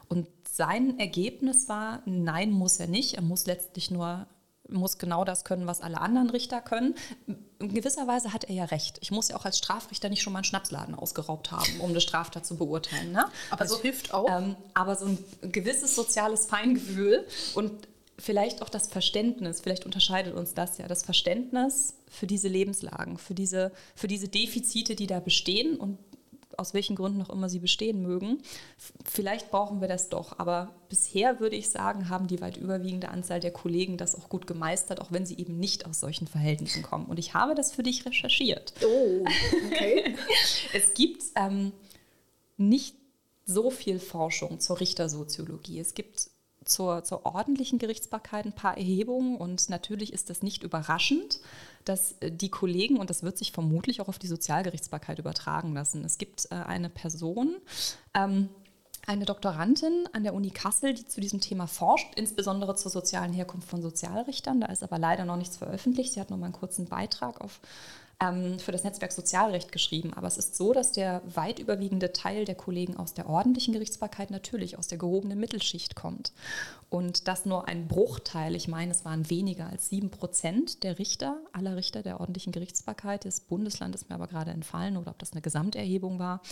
Und 0.09 0.27
sein 0.51 0.99
Ergebnis 0.99 1.69
war, 1.69 2.03
nein, 2.07 2.51
muss 2.51 2.81
er 2.81 2.89
nicht. 2.89 3.15
Er 3.15 3.23
muss 3.23 3.47
letztlich 3.47 3.93
nur 3.93 4.27
muss 4.69 4.99
genau 4.99 5.25
das 5.25 5.45
können, 5.45 5.67
was 5.67 5.81
alle 5.81 6.01
anderen 6.01 6.31
Richter 6.31 6.61
können. 6.61 6.95
In 7.59 7.75
gewisser 7.75 8.07
Weise 8.07 8.33
hat 8.33 8.45
er 8.45 8.55
ja 8.55 8.65
recht. 8.65 8.99
Ich 9.01 9.11
muss 9.11 9.29
ja 9.29 9.37
auch 9.37 9.45
als 9.45 9.59
Strafrichter 9.59 10.09
nicht 10.09 10.23
schon 10.23 10.33
mal 10.33 10.39
einen 10.39 10.45
Schnapsladen 10.45 10.95
ausgeraubt 10.95 11.51
haben, 11.51 11.81
um 11.81 11.91
eine 11.91 12.01
Straftat 12.01 12.47
zu 12.47 12.57
beurteilen. 12.57 13.13
Ne? 13.13 13.25
Aber 13.51 13.63
also, 13.63 13.77
es 13.77 13.83
hilft 13.83 14.15
auch. 14.15 14.29
Ähm, 14.29 14.57
aber 14.75 14.97
so 14.97 15.07
ein 15.07 15.19
gewisses 15.53 15.95
soziales 15.95 16.47
Feingefühl 16.47 17.27
und 17.55 17.73
vielleicht 18.19 18.63
auch 18.63 18.69
das 18.69 18.87
Verständnis, 18.87 19.61
vielleicht 19.61 19.85
unterscheidet 19.85 20.35
uns 20.35 20.55
das 20.55 20.79
ja, 20.79 20.87
das 20.87 21.03
Verständnis 21.03 21.95
für 22.09 22.27
diese 22.27 22.49
Lebenslagen, 22.49 23.19
für 23.19 23.35
diese, 23.35 23.73
für 23.97 24.07
diese 24.07 24.29
Defizite, 24.29 24.95
die 24.95 25.07
da 25.07 25.21
bestehen 25.21 25.77
und 25.77 25.99
aus 26.59 26.75
welchen 26.75 26.97
Gründen 26.97 27.23
auch 27.23 27.31
immer 27.31 27.49
sie 27.49 27.59
bestehen 27.59 28.03
mögen. 28.03 28.43
Vielleicht 29.05 29.51
brauchen 29.51 29.81
wir 29.81 29.89
das 29.89 30.09
doch, 30.09 30.39
aber 30.39 30.75
bisher 30.89 31.41
würde 31.41 31.57
ich 31.57 31.71
sagen, 31.71 32.09
haben 32.09 32.27
die 32.27 32.41
weit 32.41 32.57
überwiegende 32.57 33.09
Anzahl 33.09 33.41
der 33.41 33.53
Kollegen 33.53 33.97
das 33.97 34.15
auch 34.15 34.29
gut 34.29 34.47
gemeistert, 34.47 35.01
auch 35.01 35.13
wenn 35.13 35.27
sie 35.27 35.39
eben 35.39 35.59
nicht 35.59 35.87
aus 35.87 36.01
solchen 36.01 36.27
Verhältnissen 36.27 36.83
kommen. 36.83 37.07
Und 37.07 37.19
ich 37.19 37.35
habe 37.35 37.55
das 37.55 37.73
für 37.73 37.83
dich 37.83 38.05
recherchiert. 38.05 38.73
Oh, 38.85 39.25
okay. 39.67 40.17
es 40.73 40.95
gibt 40.95 41.23
ähm, 41.37 41.73
nicht 42.57 42.97
so 43.45 43.71
viel 43.71 43.99
Forschung 43.99 44.61
zur 44.61 44.81
Richtersoziologie. 44.81 45.81
Es 45.81 45.95
gibt 45.95 46.32
zur, 46.73 47.05
zur 47.05 47.27
ordentlichen 47.27 47.79
Gerichtsbarkeit 47.79 48.47
ein 48.47 48.55
paar 48.55 48.77
Erhebungen 48.77 49.37
und 49.37 49.69
natürlich 49.69 50.13
ist 50.13 50.31
das 50.31 50.43
nicht 50.43 50.63
überraschend, 50.63 51.41
dass 51.85 52.13
äh, 52.21 52.31
die 52.31 52.49
Kollegen, 52.49 52.97
und 52.97 53.11
das 53.11 53.23
wird 53.23 53.39
sich 53.39 53.53
vermutlich 53.53 54.01
auch 54.01 54.09
auf 54.09 54.19
die 54.19 54.27
Sozialgerichtsbarkeit 54.27 55.19
übertragen 55.19 55.75
lassen. 55.75 56.05
Es 56.05 56.19
gibt 56.19 56.47
äh, 56.51 56.55
eine 56.55 56.89
Person, 56.89 57.57
ähm, 58.15 58.49
eine 59.07 59.25
Doktorandin 59.25 60.09
an 60.13 60.23
der 60.23 60.33
Uni 60.33 60.51
Kassel, 60.51 60.95
die 60.95 61.05
zu 61.05 61.21
diesem 61.21 61.41
Thema 61.41 61.67
forscht, 61.67 62.15
insbesondere 62.15 62.77
zur 62.77 62.91
sozialen 62.91 63.33
Herkunft 63.33 63.69
von 63.69 63.83
Sozialrichtern. 63.83 64.61
Da 64.61 64.69
ist 64.69 64.85
aber 64.85 64.99
leider 64.99 65.25
noch 65.25 65.37
nichts 65.37 65.57
veröffentlicht. 65.57 66.13
Sie 66.13 66.21
hat 66.21 66.31
noch 66.31 66.39
mal 66.39 66.47
einen 66.47 66.55
kurzen 66.55 66.87
Beitrag 66.87 67.41
auf 67.41 67.61
ähm, 68.23 68.59
für 68.59 68.73
das 68.73 68.85
Netzwerk 68.85 69.13
Sozialrecht 69.13 69.73
geschrieben. 69.73 70.13
Aber 70.15 70.29
es 70.29 70.39
ist 70.39 70.55
so, 70.55 70.73
dass 70.73 70.93
der 70.93 71.23
weit 71.35 71.59
überwiegende 71.59 72.13
Teil 72.13 72.45
der 72.45 72.55
Kollegen 72.55 72.97
aus 72.97 73.15
der 73.15 73.29
ordentlichen 73.29 73.73
Gerichtsbarkeit 73.73 74.31
natürlich 74.31 74.79
aus 74.79 74.87
der 74.87 74.99
gehobenen 74.99 75.41
Mittelschicht 75.41 75.97
kommt. 75.97 76.33
Und 76.89 77.27
dass 77.27 77.47
nur 77.47 77.69
ein 77.69 77.89
Bruchteil, 77.89 78.55
ich 78.55 78.69
meine, 78.69 78.93
es 78.93 79.05
waren 79.05 79.29
weniger 79.29 79.67
als 79.67 79.89
sieben 79.89 80.11
Prozent 80.11 80.85
der 80.85 80.99
Richter, 80.99 81.39
aller 81.53 81.77
Richter 81.77 82.03
der 82.03 82.21
ordentlichen 82.21 82.53
Gerichtsbarkeit 82.53 83.25
des 83.25 83.41
Bundeslandes, 83.41 84.09
mir 84.09 84.15
aber 84.15 84.29
gerade 84.29 84.53
entfallen, 84.53 84.97
oder 84.97 85.11
ob 85.11 85.19
das 85.19 85.33
eine 85.33 85.43
Gesamterhebung 85.43 86.19
war, 86.19 86.43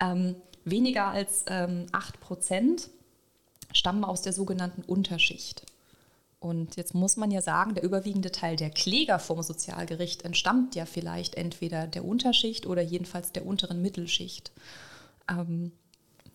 ähm, 0.00 0.36
weniger 0.64 1.08
als 1.08 1.44
ähm, 1.48 1.86
acht 1.92 2.20
Prozent 2.20 2.88
stammen 3.72 4.04
aus 4.04 4.22
der 4.22 4.32
sogenannten 4.32 4.82
Unterschicht. 4.82 5.64
Und 6.40 6.76
jetzt 6.76 6.94
muss 6.94 7.18
man 7.18 7.30
ja 7.30 7.42
sagen, 7.42 7.74
der 7.74 7.84
überwiegende 7.84 8.32
Teil 8.32 8.56
der 8.56 8.70
Kläger 8.70 9.18
vom 9.18 9.42
Sozialgericht 9.42 10.24
entstammt 10.24 10.74
ja 10.74 10.86
vielleicht 10.86 11.34
entweder 11.34 11.86
der 11.86 12.04
Unterschicht 12.04 12.66
oder 12.66 12.80
jedenfalls 12.80 13.32
der 13.32 13.44
unteren 13.46 13.82
Mittelschicht. 13.82 14.50
Ähm, 15.30 15.72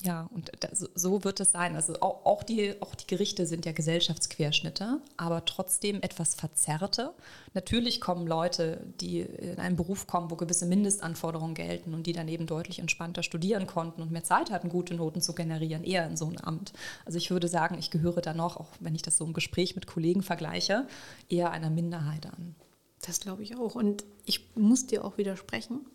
ja, 0.05 0.29
und 0.33 0.51
das, 0.59 0.87
so 0.93 1.23
wird 1.23 1.39
es 1.39 1.51
sein. 1.51 1.75
Also 1.75 1.95
auch, 2.01 2.25
auch, 2.25 2.43
die, 2.43 2.79
auch 2.79 2.93
die 2.93 3.07
Gerichte 3.07 3.47
sind 3.47 3.65
ja 3.65 3.71
Gesellschaftsquerschnitte, 3.71 4.99
aber 5.17 5.45
trotzdem 5.45 6.01
etwas 6.03 6.35
verzerrte. 6.35 7.11
Natürlich 7.55 7.99
kommen 7.99 8.27
Leute, 8.27 8.85
die 9.01 9.21
in 9.21 9.57
einen 9.57 9.75
Beruf 9.75 10.05
kommen, 10.05 10.29
wo 10.29 10.35
gewisse 10.35 10.67
Mindestanforderungen 10.67 11.55
gelten 11.55 11.95
und 11.95 12.05
die 12.05 12.13
dann 12.13 12.27
eben 12.27 12.45
deutlich 12.45 12.77
entspannter 12.79 13.23
studieren 13.23 13.65
konnten 13.65 14.03
und 14.03 14.11
mehr 14.11 14.23
Zeit 14.23 14.51
hatten, 14.51 14.69
gute 14.69 14.93
Noten 14.93 15.21
zu 15.21 15.33
generieren, 15.33 15.83
eher 15.83 16.05
in 16.05 16.17
so 16.17 16.27
ein 16.27 16.39
Amt. 16.43 16.73
Also 17.05 17.17
ich 17.17 17.31
würde 17.31 17.47
sagen, 17.47 17.75
ich 17.79 17.89
gehöre 17.89 18.21
da 18.21 18.35
noch, 18.35 18.57
auch 18.57 18.69
wenn 18.79 18.93
ich 18.93 19.01
das 19.01 19.17
so 19.17 19.25
im 19.25 19.33
Gespräch 19.33 19.73
mit 19.73 19.87
Kollegen 19.87 20.21
vergleiche, 20.21 20.87
eher 21.29 21.49
einer 21.49 21.71
Minderheit 21.71 22.27
an. 22.27 22.53
Das 23.01 23.19
glaube 23.19 23.41
ich 23.41 23.57
auch. 23.57 23.73
Und 23.73 24.03
ich 24.25 24.55
muss 24.55 24.85
dir 24.85 25.03
auch 25.03 25.17
widersprechen. 25.17 25.79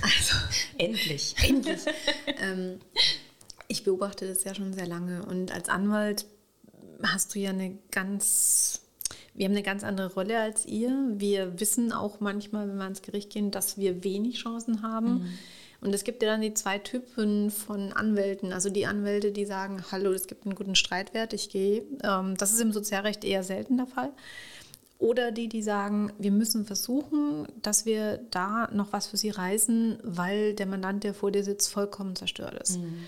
Also, 0.00 0.36
endlich. 0.76 1.34
Endlich. 1.48 1.80
ähm, 2.40 2.80
ich 3.68 3.84
beobachte 3.84 4.26
das 4.26 4.44
ja 4.44 4.54
schon 4.54 4.72
sehr 4.72 4.86
lange 4.86 5.24
und 5.24 5.52
als 5.52 5.68
Anwalt 5.68 6.26
hast 7.02 7.34
du 7.34 7.38
ja 7.38 7.50
eine 7.50 7.78
ganz, 7.90 8.80
wir 9.34 9.44
haben 9.44 9.52
eine 9.52 9.62
ganz 9.62 9.84
andere 9.84 10.12
Rolle 10.14 10.40
als 10.40 10.66
ihr. 10.66 10.92
Wir 11.12 11.60
wissen 11.60 11.92
auch 11.92 12.20
manchmal, 12.20 12.68
wenn 12.68 12.76
wir 12.76 12.84
ans 12.84 13.02
Gericht 13.02 13.30
gehen, 13.30 13.50
dass 13.50 13.78
wir 13.78 14.02
wenig 14.04 14.38
Chancen 14.38 14.82
haben. 14.82 15.14
Mhm. 15.14 15.38
Und 15.80 15.94
es 15.94 16.02
gibt 16.02 16.22
ja 16.22 16.28
dann 16.28 16.40
die 16.40 16.54
zwei 16.54 16.78
Typen 16.78 17.52
von 17.52 17.92
Anwälten. 17.92 18.52
Also 18.52 18.68
die 18.68 18.86
Anwälte, 18.86 19.30
die 19.30 19.44
sagen, 19.44 19.84
hallo, 19.92 20.10
es 20.12 20.26
gibt 20.26 20.44
einen 20.44 20.56
guten 20.56 20.74
Streitwert, 20.74 21.32
ich 21.32 21.50
gehe. 21.50 21.84
Ähm, 22.02 22.36
das 22.36 22.52
ist 22.52 22.60
im 22.60 22.72
Sozialrecht 22.72 23.24
eher 23.24 23.44
selten 23.44 23.76
der 23.76 23.86
Fall. 23.86 24.10
Oder 24.98 25.30
die, 25.30 25.48
die 25.48 25.62
sagen, 25.62 26.12
wir 26.18 26.32
müssen 26.32 26.66
versuchen, 26.66 27.46
dass 27.62 27.86
wir 27.86 28.18
da 28.32 28.68
noch 28.72 28.92
was 28.92 29.06
für 29.06 29.16
sie 29.16 29.30
reißen, 29.30 30.00
weil 30.02 30.54
der 30.54 30.66
Mandant, 30.66 31.04
der 31.04 31.14
vor 31.14 31.30
dir 31.30 31.44
sitzt, 31.44 31.70
vollkommen 31.70 32.16
zerstört 32.16 32.60
ist. 32.60 32.78
Mhm. 32.78 33.04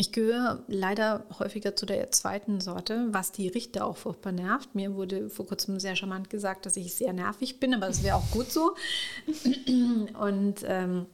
Ich 0.00 0.12
gehöre 0.12 0.64
leider 0.66 1.26
häufiger 1.38 1.76
zu 1.76 1.84
der 1.84 2.10
zweiten 2.10 2.62
Sorte, 2.62 3.08
was 3.10 3.32
die 3.32 3.48
Richter 3.48 3.84
auch 3.84 3.98
furchtbar 3.98 4.32
nervt. 4.32 4.74
Mir 4.74 4.94
wurde 4.94 5.28
vor 5.28 5.46
kurzem 5.46 5.78
sehr 5.78 5.94
charmant 5.94 6.30
gesagt, 6.30 6.64
dass 6.64 6.78
ich 6.78 6.94
sehr 6.94 7.12
nervig 7.12 7.60
bin, 7.60 7.74
aber 7.74 7.88
das 7.88 8.02
wäre 8.02 8.16
auch 8.16 8.30
gut 8.30 8.50
so. 8.50 8.74
Und 10.18 10.64
ähm, 10.64 11.04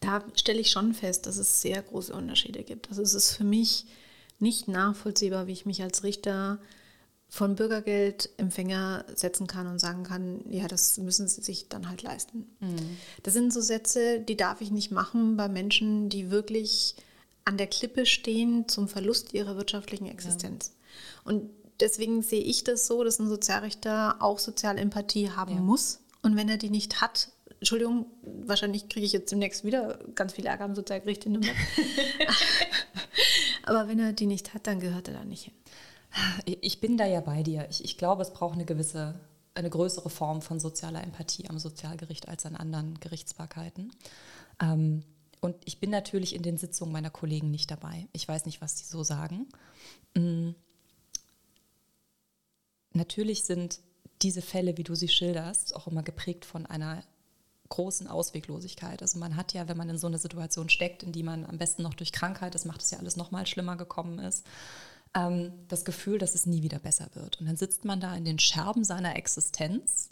da 0.00 0.22
stelle 0.34 0.60
ich 0.60 0.70
schon 0.70 0.92
fest, 0.92 1.24
dass 1.24 1.38
es 1.38 1.62
sehr 1.62 1.80
große 1.80 2.12
Unterschiede 2.12 2.64
gibt. 2.64 2.90
Also 2.90 3.00
es 3.00 3.14
ist 3.14 3.32
für 3.32 3.44
mich 3.44 3.86
nicht 4.38 4.68
nachvollziehbar, 4.68 5.46
wie 5.46 5.52
ich 5.52 5.64
mich 5.64 5.82
als 5.82 6.04
Richter 6.04 6.58
von 7.30 7.54
Bürgergeldempfänger 7.54 9.06
setzen 9.14 9.46
kann 9.46 9.66
und 9.66 9.78
sagen 9.78 10.02
kann, 10.02 10.44
ja, 10.50 10.68
das 10.68 10.98
müssen 10.98 11.28
sie 11.28 11.40
sich 11.40 11.70
dann 11.70 11.88
halt 11.88 12.02
leisten. 12.02 12.46
Mhm. 12.60 12.98
Das 13.22 13.32
sind 13.32 13.54
so 13.54 13.62
Sätze, 13.62 14.20
die 14.20 14.36
darf 14.36 14.60
ich 14.60 14.70
nicht 14.70 14.90
machen 14.90 15.38
bei 15.38 15.48
Menschen, 15.48 16.10
die 16.10 16.30
wirklich 16.30 16.94
an 17.44 17.56
der 17.56 17.66
Klippe 17.66 18.06
stehen 18.06 18.68
zum 18.68 18.88
Verlust 18.88 19.34
ihrer 19.34 19.56
wirtschaftlichen 19.56 20.06
Existenz. 20.06 20.72
Ja. 21.24 21.32
Und 21.32 21.50
deswegen 21.80 22.22
sehe 22.22 22.42
ich 22.42 22.64
das 22.64 22.86
so, 22.86 23.04
dass 23.04 23.18
ein 23.18 23.28
Sozialrichter 23.28 24.16
auch 24.20 24.38
Sozialempathie 24.38 25.30
haben 25.30 25.54
ja. 25.54 25.60
muss. 25.60 26.00
Und 26.22 26.36
wenn 26.36 26.48
er 26.48 26.58
die 26.58 26.70
nicht 26.70 27.00
hat, 27.00 27.30
Entschuldigung, 27.60 28.06
wahrscheinlich 28.22 28.88
kriege 28.88 29.04
ich 29.04 29.12
jetzt 29.12 29.30
demnächst 29.32 29.64
wieder 29.64 29.98
ganz 30.14 30.32
viel 30.32 30.46
Ärger 30.46 30.64
am 30.64 30.74
Sozialgericht 30.74 31.26
in 31.26 31.32
Nürnberg. 31.32 31.56
Aber 33.64 33.86
wenn 33.86 33.98
er 33.98 34.12
die 34.12 34.26
nicht 34.26 34.54
hat, 34.54 34.66
dann 34.66 34.80
gehört 34.80 35.08
er 35.08 35.14
da 35.14 35.24
nicht 35.24 35.44
hin. 35.44 35.54
Ich 36.44 36.80
bin 36.80 36.96
da 36.96 37.06
ja 37.06 37.20
bei 37.20 37.42
dir. 37.42 37.66
Ich, 37.70 37.84
ich 37.84 37.98
glaube, 37.98 38.22
es 38.22 38.32
braucht 38.32 38.54
eine 38.54 38.64
gewisse, 38.64 39.20
eine 39.54 39.70
größere 39.70 40.08
Form 40.08 40.40
von 40.40 40.58
sozialer 40.58 41.04
Empathie 41.04 41.48
am 41.48 41.58
Sozialgericht 41.58 42.28
als 42.28 42.46
an 42.46 42.56
anderen 42.56 42.98
Gerichtsbarkeiten. 42.98 43.92
Ähm, 44.60 45.04
und 45.40 45.56
ich 45.64 45.80
bin 45.80 45.90
natürlich 45.90 46.34
in 46.34 46.42
den 46.42 46.58
Sitzungen 46.58 46.92
meiner 46.92 47.10
Kollegen 47.10 47.50
nicht 47.50 47.70
dabei. 47.70 48.08
Ich 48.12 48.26
weiß 48.28 48.46
nicht, 48.46 48.60
was 48.60 48.74
die 48.74 48.84
so 48.84 49.02
sagen. 49.02 49.46
Mhm. 50.14 50.54
Natürlich 52.92 53.44
sind 53.44 53.80
diese 54.22 54.42
Fälle, 54.42 54.76
wie 54.76 54.84
du 54.84 54.94
sie 54.94 55.08
schilderst, 55.08 55.74
auch 55.74 55.86
immer 55.86 56.02
geprägt 56.02 56.44
von 56.44 56.66
einer 56.66 57.02
großen 57.70 58.08
Ausweglosigkeit. 58.08 59.00
Also 59.00 59.18
man 59.18 59.36
hat 59.36 59.54
ja, 59.54 59.68
wenn 59.68 59.76
man 59.76 59.88
in 59.88 59.98
so 59.98 60.08
einer 60.08 60.18
Situation 60.18 60.68
steckt, 60.68 61.02
in 61.02 61.12
die 61.12 61.22
man 61.22 61.46
am 61.46 61.56
besten 61.56 61.82
noch 61.82 61.94
durch 61.94 62.12
Krankheit, 62.12 62.54
das 62.54 62.64
macht 62.64 62.82
es 62.82 62.90
ja 62.90 62.98
alles 62.98 63.16
noch 63.16 63.30
mal 63.30 63.46
schlimmer 63.46 63.76
gekommen 63.76 64.18
ist, 64.18 64.44
ähm, 65.14 65.52
das 65.68 65.84
Gefühl, 65.84 66.18
dass 66.18 66.34
es 66.34 66.46
nie 66.46 66.62
wieder 66.62 66.80
besser 66.80 67.08
wird. 67.14 67.40
Und 67.40 67.46
dann 67.46 67.56
sitzt 67.56 67.84
man 67.84 68.00
da 68.00 68.14
in 68.14 68.24
den 68.24 68.38
Scherben 68.38 68.84
seiner 68.84 69.16
Existenz 69.16 70.10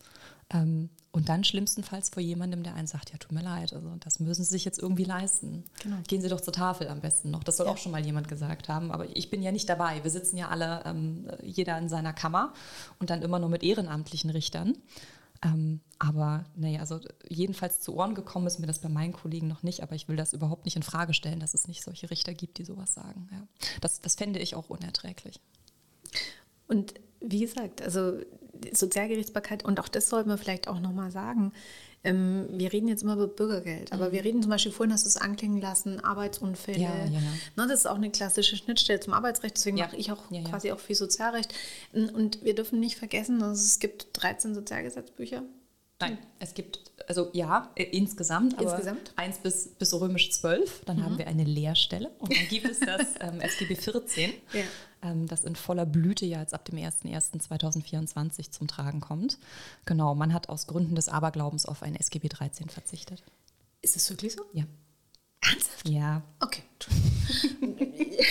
ähm, 0.50 0.88
und 1.10 1.28
dann 1.28 1.42
schlimmstenfalls 1.42 2.10
vor 2.10 2.22
jemandem, 2.22 2.62
der 2.62 2.74
einen 2.74 2.86
sagt, 2.86 3.10
ja, 3.10 3.18
tut 3.18 3.32
mir 3.32 3.42
leid, 3.42 3.72
also 3.72 3.96
das 4.00 4.20
müssen 4.20 4.44
Sie 4.44 4.50
sich 4.50 4.64
jetzt 4.64 4.78
irgendwie 4.78 5.04
leisten. 5.04 5.64
Genau. 5.82 5.96
Gehen 6.06 6.20
Sie 6.20 6.28
doch 6.28 6.40
zur 6.40 6.52
Tafel 6.52 6.88
am 6.88 7.00
besten 7.00 7.30
noch. 7.30 7.42
Das 7.44 7.56
soll 7.56 7.66
ja. 7.66 7.72
auch 7.72 7.78
schon 7.78 7.92
mal 7.92 8.04
jemand 8.04 8.28
gesagt 8.28 8.68
haben. 8.68 8.92
Aber 8.92 9.16
ich 9.16 9.30
bin 9.30 9.42
ja 9.42 9.50
nicht 9.50 9.68
dabei. 9.68 10.04
Wir 10.04 10.10
sitzen 10.10 10.36
ja 10.36 10.48
alle, 10.48 10.82
ähm, 10.84 11.26
jeder 11.42 11.78
in 11.78 11.88
seiner 11.88 12.12
Kammer 12.12 12.52
und 12.98 13.08
dann 13.10 13.22
immer 13.22 13.38
nur 13.38 13.48
mit 13.48 13.62
ehrenamtlichen 13.62 14.30
Richtern. 14.30 14.76
Ähm, 15.42 15.80
aber 15.98 16.44
naja, 16.56 16.80
also 16.80 17.00
jedenfalls 17.28 17.80
zu 17.80 17.94
Ohren 17.94 18.14
gekommen 18.14 18.46
ist 18.46 18.58
mir 18.58 18.66
das 18.66 18.80
bei 18.80 18.88
meinen 18.88 19.12
Kollegen 19.12 19.48
noch 19.48 19.62
nicht, 19.62 19.82
aber 19.82 19.94
ich 19.94 20.08
will 20.08 20.16
das 20.16 20.32
überhaupt 20.32 20.64
nicht 20.64 20.76
in 20.76 20.82
Frage 20.82 21.14
stellen, 21.14 21.40
dass 21.40 21.54
es 21.54 21.68
nicht 21.68 21.82
solche 21.82 22.10
Richter 22.10 22.34
gibt, 22.34 22.58
die 22.58 22.64
sowas 22.64 22.92
sagen. 22.92 23.28
Ja. 23.32 23.46
Das, 23.80 24.00
das 24.00 24.14
fände 24.16 24.40
ich 24.40 24.56
auch 24.56 24.68
unerträglich. 24.68 25.40
Und 26.66 26.94
wie 27.20 27.40
gesagt, 27.40 27.82
also 27.82 28.18
Sozialgerichtsbarkeit, 28.72 29.64
und 29.64 29.80
auch 29.80 29.88
das 29.88 30.08
sollten 30.08 30.28
wir 30.28 30.38
vielleicht 30.38 30.68
auch 30.68 30.80
nochmal 30.80 31.10
sagen, 31.10 31.52
ähm, 32.04 32.46
wir 32.52 32.72
reden 32.72 32.88
jetzt 32.88 33.02
immer 33.02 33.14
über 33.14 33.26
Bürgergeld, 33.26 33.92
aber 33.92 34.08
mhm. 34.08 34.12
wir 34.12 34.24
reden 34.24 34.42
zum 34.42 34.50
Beispiel, 34.50 34.70
vorhin 34.70 34.92
hast 34.92 35.04
du 35.04 35.08
es 35.08 35.16
anklingen 35.16 35.60
lassen, 35.60 36.00
Arbeitsunfälle. 36.00 36.78
Ja, 36.78 37.04
ja. 37.06 37.20
Na, 37.56 37.66
das 37.66 37.80
ist 37.80 37.86
auch 37.86 37.96
eine 37.96 38.10
klassische 38.10 38.56
Schnittstelle 38.56 39.00
zum 39.00 39.14
Arbeitsrecht, 39.14 39.56
deswegen 39.56 39.78
ja. 39.78 39.86
mache 39.86 39.96
ich 39.96 40.12
auch 40.12 40.22
quasi 40.44 40.70
auch 40.70 40.78
viel 40.78 40.96
Sozialrecht. 40.96 41.52
Und 41.92 42.44
wir 42.44 42.54
dürfen 42.54 42.78
nicht 42.78 42.96
vergessen, 42.96 43.40
dass 43.40 43.64
es 43.64 43.78
gibt 43.80 44.08
13 44.12 44.54
Sozialgesetzbücher. 44.54 45.42
Nein, 46.00 46.18
es 46.38 46.54
gibt, 46.54 46.78
also 47.08 47.30
ja, 47.32 47.70
äh, 47.74 47.82
insgesamt, 47.82 48.54
aber 48.58 48.70
insgesamt? 48.70 49.12
1 49.16 49.38
bis, 49.38 49.68
bis 49.68 49.92
römisch 49.94 50.30
12, 50.30 50.84
dann 50.84 50.98
mhm. 50.98 51.04
haben 51.04 51.18
wir 51.18 51.26
eine 51.26 51.44
Leerstelle 51.44 52.10
und 52.20 52.32
dann 52.32 52.48
gibt 52.48 52.66
es 52.66 52.80
das 52.80 53.06
ähm, 53.20 53.40
SGB 53.40 53.74
14. 53.74 54.32
Ja 54.52 54.62
ähm, 55.02 55.26
das 55.26 55.44
in 55.44 55.56
voller 55.56 55.86
Blüte 55.86 56.26
ja 56.26 56.40
jetzt 56.40 56.54
ab 56.54 56.64
dem 56.64 56.78
01.01.2024 56.78 58.50
zum 58.50 58.66
Tragen 58.68 59.00
kommt. 59.00 59.38
Genau, 59.84 60.14
man 60.14 60.32
hat 60.32 60.48
aus 60.48 60.66
Gründen 60.66 60.94
des 60.94 61.08
Aberglaubens 61.08 61.66
auf 61.66 61.82
ein 61.82 61.94
SGB 61.94 62.28
13 62.28 62.68
verzichtet. 62.68 63.22
Ist 63.82 63.96
es 63.96 64.10
wirklich 64.10 64.34
so? 64.34 64.42
Ja. 64.52 64.64
Ernsthaft? 65.40 65.88
Ja. 65.88 66.22
Okay. 66.40 66.62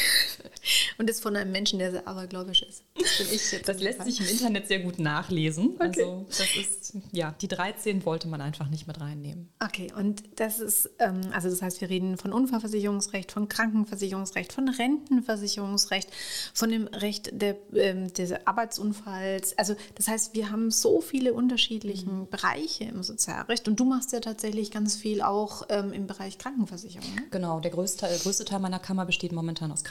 Und 0.98 1.10
das 1.10 1.20
von 1.20 1.36
einem 1.36 1.52
Menschen, 1.52 1.80
der 1.80 1.92
sehr 1.92 2.08
abergläubisch 2.08 2.64
ist. 2.64 2.84
Das, 2.96 3.62
das 3.66 3.82
lässt 3.82 4.04
sich 4.04 4.20
im 4.20 4.28
Internet 4.28 4.68
sehr 4.68 4.80
gut 4.80 5.00
nachlesen. 5.00 5.76
Okay. 5.76 5.86
Also 5.88 6.26
das 6.30 6.56
ist, 6.56 6.94
ja, 7.12 7.36
die 7.42 7.48
13 7.48 8.06
wollte 8.06 8.28
man 8.28 8.42
einfach 8.42 8.70
nicht 8.70 8.88
mit 8.88 9.00
reinnehmen. 9.00 9.50
Okay, 9.64 9.92
und 9.96 10.24
das 10.40 10.60
ist, 10.60 10.90
ähm, 11.00 11.22
also 11.32 11.50
das 11.50 11.62
heißt, 11.62 11.82
wir 11.82 11.90
reden 11.90 12.18
von 12.18 12.34
Unfallversicherungsrecht, 12.34 13.32
von 13.32 13.50
Krankenversicherungsrecht, 13.50 14.54
von 14.54 14.70
Rentenversicherungsrecht, 14.70 16.10
von 16.54 16.70
dem 16.70 16.88
Recht 16.88 17.30
der, 17.42 17.56
ähm, 17.74 18.12
des 18.14 18.34
Arbeitsunfalls. 18.46 19.58
Also 19.58 19.76
das 19.96 20.08
heißt, 20.08 20.34
wir 20.34 20.52
haben 20.52 20.72
so 20.72 21.02
viele 21.02 21.34
unterschiedliche 21.34 22.10
mhm. 22.10 22.28
Bereiche 22.30 22.86
im 22.86 23.04
Sozialrecht 23.04 23.68
und 23.68 23.80
du 23.80 23.86
machst 23.86 24.12
ja 24.12 24.20
tatsächlich 24.20 24.72
ganz 24.72 24.96
viel 24.96 25.22
auch 25.22 25.64
ähm, 25.70 25.94
im 25.94 26.08
Bereich 26.08 26.38
Krankenversicherung. 26.38 27.14
Ne? 27.16 27.24
Genau, 27.32 27.60
der 27.60 27.72
größte, 27.72 28.08
der 28.08 28.18
größte 28.18 28.46
Teil 28.46 28.60
meiner 28.60 28.80
Kammer 28.80 29.06
besteht 29.06 29.32
momentan 29.32 29.72
aus 29.72 29.84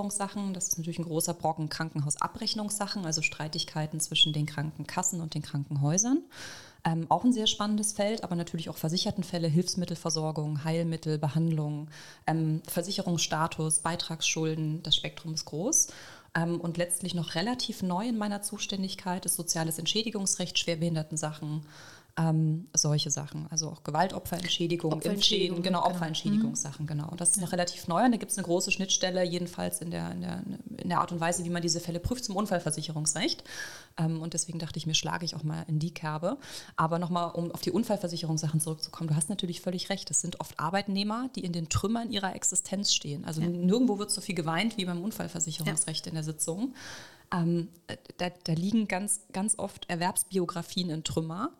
Krankenversicherungssachen. 0.00 0.54
Das 0.54 0.68
ist 0.68 0.78
natürlich 0.78 0.98
ein 0.98 1.04
großer 1.04 1.34
Brocken 1.34 1.68
Krankenhausabrechnungssachen, 1.68 3.04
also 3.04 3.22
Streitigkeiten 3.22 4.00
zwischen 4.00 4.32
den 4.32 4.46
Krankenkassen 4.46 5.20
und 5.20 5.34
den 5.34 5.42
Krankenhäusern. 5.42 6.22
Ähm, 6.84 7.06
auch 7.10 7.24
ein 7.24 7.32
sehr 7.32 7.46
spannendes 7.46 7.92
Feld, 7.92 8.24
aber 8.24 8.36
natürlich 8.36 8.70
auch 8.70 8.78
Versichertenfälle, 8.78 9.48
Hilfsmittelversorgung, 9.48 10.64
Heilmittel, 10.64 11.18
Behandlung, 11.18 11.88
ähm, 12.26 12.62
Versicherungsstatus, 12.66 13.80
Beitragsschulden. 13.80 14.82
Das 14.82 14.96
Spektrum 14.96 15.34
ist 15.34 15.44
groß. 15.44 15.88
Ähm, 16.34 16.58
und 16.60 16.78
letztlich 16.78 17.14
noch 17.14 17.34
relativ 17.34 17.82
neu 17.82 18.08
in 18.08 18.16
meiner 18.16 18.40
Zuständigkeit 18.40 19.26
ist 19.26 19.36
soziales 19.36 19.78
Entschädigungsrecht, 19.78 20.58
Schwerbehindertensachen, 20.58 21.66
ähm, 22.16 22.68
solche 22.74 23.10
Sachen, 23.10 23.46
also 23.50 23.68
auch 23.68 23.82
Gewaltopferentschädigung, 23.84 24.92
Opferentschädigung, 24.92 25.56
Impfschäden, 25.56 25.62
genau, 25.62 25.82
genau, 25.82 25.94
Opferentschädigungssachen, 25.94 26.86
genau. 26.86 27.08
Und 27.08 27.20
das 27.20 27.30
ist 27.30 27.40
noch 27.40 27.52
relativ 27.52 27.88
neu 27.88 28.04
und 28.04 28.12
da 28.12 28.16
gibt 28.16 28.32
es 28.32 28.38
eine 28.38 28.46
große 28.46 28.70
Schnittstelle, 28.70 29.22
jedenfalls 29.24 29.80
in 29.80 29.90
der, 29.90 30.12
in, 30.12 30.20
der, 30.20 30.42
in 30.78 30.88
der 30.88 31.00
Art 31.00 31.12
und 31.12 31.20
Weise, 31.20 31.44
wie 31.44 31.50
man 31.50 31.62
diese 31.62 31.80
Fälle 31.80 32.00
prüft 32.00 32.24
zum 32.24 32.36
Unfallversicherungsrecht. 32.36 33.44
Ähm, 33.96 34.20
und 34.20 34.34
deswegen 34.34 34.58
dachte 34.58 34.78
ich 34.78 34.86
mir, 34.86 34.94
schlage 34.94 35.24
ich 35.24 35.34
auch 35.36 35.42
mal 35.42 35.64
in 35.68 35.78
die 35.78 35.92
Kerbe. 35.92 36.38
Aber 36.76 36.98
nochmal, 36.98 37.30
um 37.32 37.52
auf 37.52 37.60
die 37.60 37.70
Unfallversicherungssachen 37.70 38.60
zurückzukommen, 38.60 39.08
du 39.08 39.16
hast 39.16 39.28
natürlich 39.28 39.60
völlig 39.60 39.90
recht, 39.90 40.10
es 40.10 40.20
sind 40.20 40.40
oft 40.40 40.58
Arbeitnehmer, 40.58 41.30
die 41.36 41.44
in 41.44 41.52
den 41.52 41.68
Trümmern 41.68 42.10
ihrer 42.10 42.34
Existenz 42.34 42.92
stehen. 42.92 43.24
Also 43.24 43.40
ja. 43.40 43.48
nirgendwo 43.48 43.98
wird 43.98 44.10
so 44.10 44.20
viel 44.20 44.34
geweint 44.34 44.76
wie 44.76 44.84
beim 44.84 45.02
Unfallversicherungsrecht 45.02 46.06
ja. 46.06 46.10
in 46.10 46.14
der 46.14 46.24
Sitzung. 46.24 46.74
Ähm, 47.32 47.68
da, 48.18 48.30
da, 48.30 48.52
liegen 48.52 48.88
ganz, 48.88 49.20
ganz 49.32 49.58
oft 49.58 49.88
Erwerbsbiografien 49.88 50.90
in 50.90 51.04
Trümmer 51.04 51.50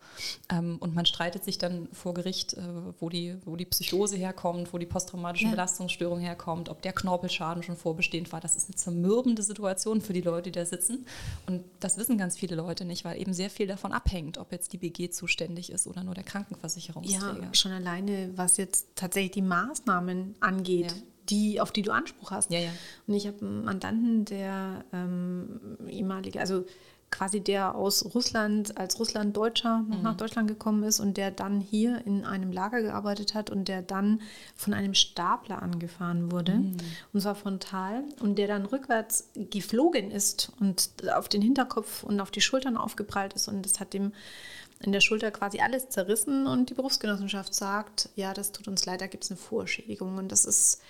ähm, 0.49 0.79
und 0.81 0.95
man 0.95 1.07
streitet 1.07 1.45
sich 1.45 1.59
dann 1.59 1.89
vor 1.93 2.15
Gericht, 2.15 2.55
äh, 2.55 2.63
wo, 2.99 3.09
die, 3.09 3.37
wo 3.45 3.57
die 3.57 3.67
Psychose 3.67 4.17
herkommt, 4.17 4.73
wo 4.73 4.79
die 4.79 4.87
posttraumatische 4.87 5.45
ja. 5.45 5.51
Belastungsstörung 5.51 6.19
herkommt, 6.19 6.69
ob 6.69 6.83
der 6.83 6.93
Knorpelschaden 6.93 7.63
schon 7.63 7.77
vorbestehend 7.77 8.33
war. 8.33 8.41
Das 8.41 8.57
ist 8.57 8.69
eine 8.69 8.77
zermürbende 8.77 9.43
Situation 9.43 10.01
für 10.01 10.13
die 10.13 10.23
Leute, 10.23 10.51
die 10.51 10.59
da 10.59 10.65
sitzen. 10.65 11.07
Und 11.47 11.65
das 11.79 11.99
wissen 11.99 12.19
ganz 12.19 12.37
viele 12.37 12.57
Leute 12.57 12.85
nicht, 12.85 13.05
weil 13.05 13.21
eben 13.21 13.33
sehr 13.33 13.51
viel 13.51 13.67
davon 13.67 13.93
abhängt, 13.93 14.39
ob 14.39 14.53
jetzt 14.53 14.73
die 14.73 14.79
BG 14.79 15.11
zuständig 15.11 15.71
ist 15.71 15.87
oder 15.87 16.03
nur 16.03 16.15
der 16.15 16.25
Krankenversicherungsträger. 16.25 17.43
Ja, 17.43 17.55
schon 17.55 17.73
alleine, 17.73 18.31
was 18.35 18.57
jetzt 18.57 18.89
tatsächlich 18.97 19.33
die 19.33 19.43
Maßnahmen 19.43 20.35
angeht. 20.41 20.93
Ja 20.93 21.03
die, 21.31 21.61
auf 21.61 21.73
die 21.73 21.83
du 21.83 21.93
Anspruch 21.93 22.31
hast. 22.31 22.51
Ja, 22.51 22.59
ja. 22.59 22.71
Und 23.07 23.15
ich 23.15 23.27
habe 23.27 23.39
einen 23.41 23.65
Mandanten, 23.65 24.25
der 24.25 24.85
ähm, 24.93 25.79
ehemalige, 25.89 26.41
also 26.41 26.65
quasi 27.11 27.41
der 27.41 27.75
aus 27.75 28.15
Russland 28.15 28.77
als 28.79 28.99
Russlanddeutscher 28.99 29.79
mhm. 29.79 30.03
nach 30.03 30.17
Deutschland 30.17 30.49
gekommen 30.49 30.85
ist 30.85 31.01
und 31.01 31.17
der 31.17 31.31
dann 31.31 31.61
hier 31.61 32.07
in 32.07 32.25
einem 32.25 32.53
Lager 32.53 32.83
gearbeitet 32.83 33.35
hat 33.35 33.51
und 33.51 33.69
der 33.69 33.83
dann 33.83 34.21
von 34.55 34.75
einem 34.75 34.95
Stapler 34.95 35.61
angefahren 35.63 36.31
wurde, 36.31 36.55
mhm. 36.55 36.77
und 37.13 37.21
zwar 37.21 37.35
frontal, 37.35 38.05
und 38.21 38.39
der 38.39 38.47
dann 38.47 38.65
rückwärts 38.65 39.29
geflogen 39.35 40.11
ist 40.11 40.53
und 40.61 40.91
auf 41.15 41.29
den 41.29 41.43
Hinterkopf 41.43 42.05
und 42.05 42.21
auf 42.21 42.31
die 42.31 42.41
Schultern 42.41 42.77
aufgeprallt 42.77 43.35
ist 43.35 43.49
und 43.49 43.63
das 43.63 43.81
hat 43.81 43.93
dem 43.93 44.13
in 44.83 44.93
der 44.93 45.01
Schulter 45.01 45.31
quasi 45.31 45.61
alles 45.61 45.91
zerrissen 45.91 46.47
und 46.47 46.71
die 46.71 46.75
Berufsgenossenschaft 46.75 47.53
sagt, 47.55 48.09
ja, 48.17 48.33
das 48.33 48.53
tut 48.53 48.67
uns 48.67 48.87
leid, 48.87 49.03
da 49.03 49.09
gibt 49.09 49.25
es 49.25 49.31
eine 49.31 49.37
Vorschädigung 49.37 50.17
und 50.17 50.33
das 50.33 50.47
ist 50.47 50.81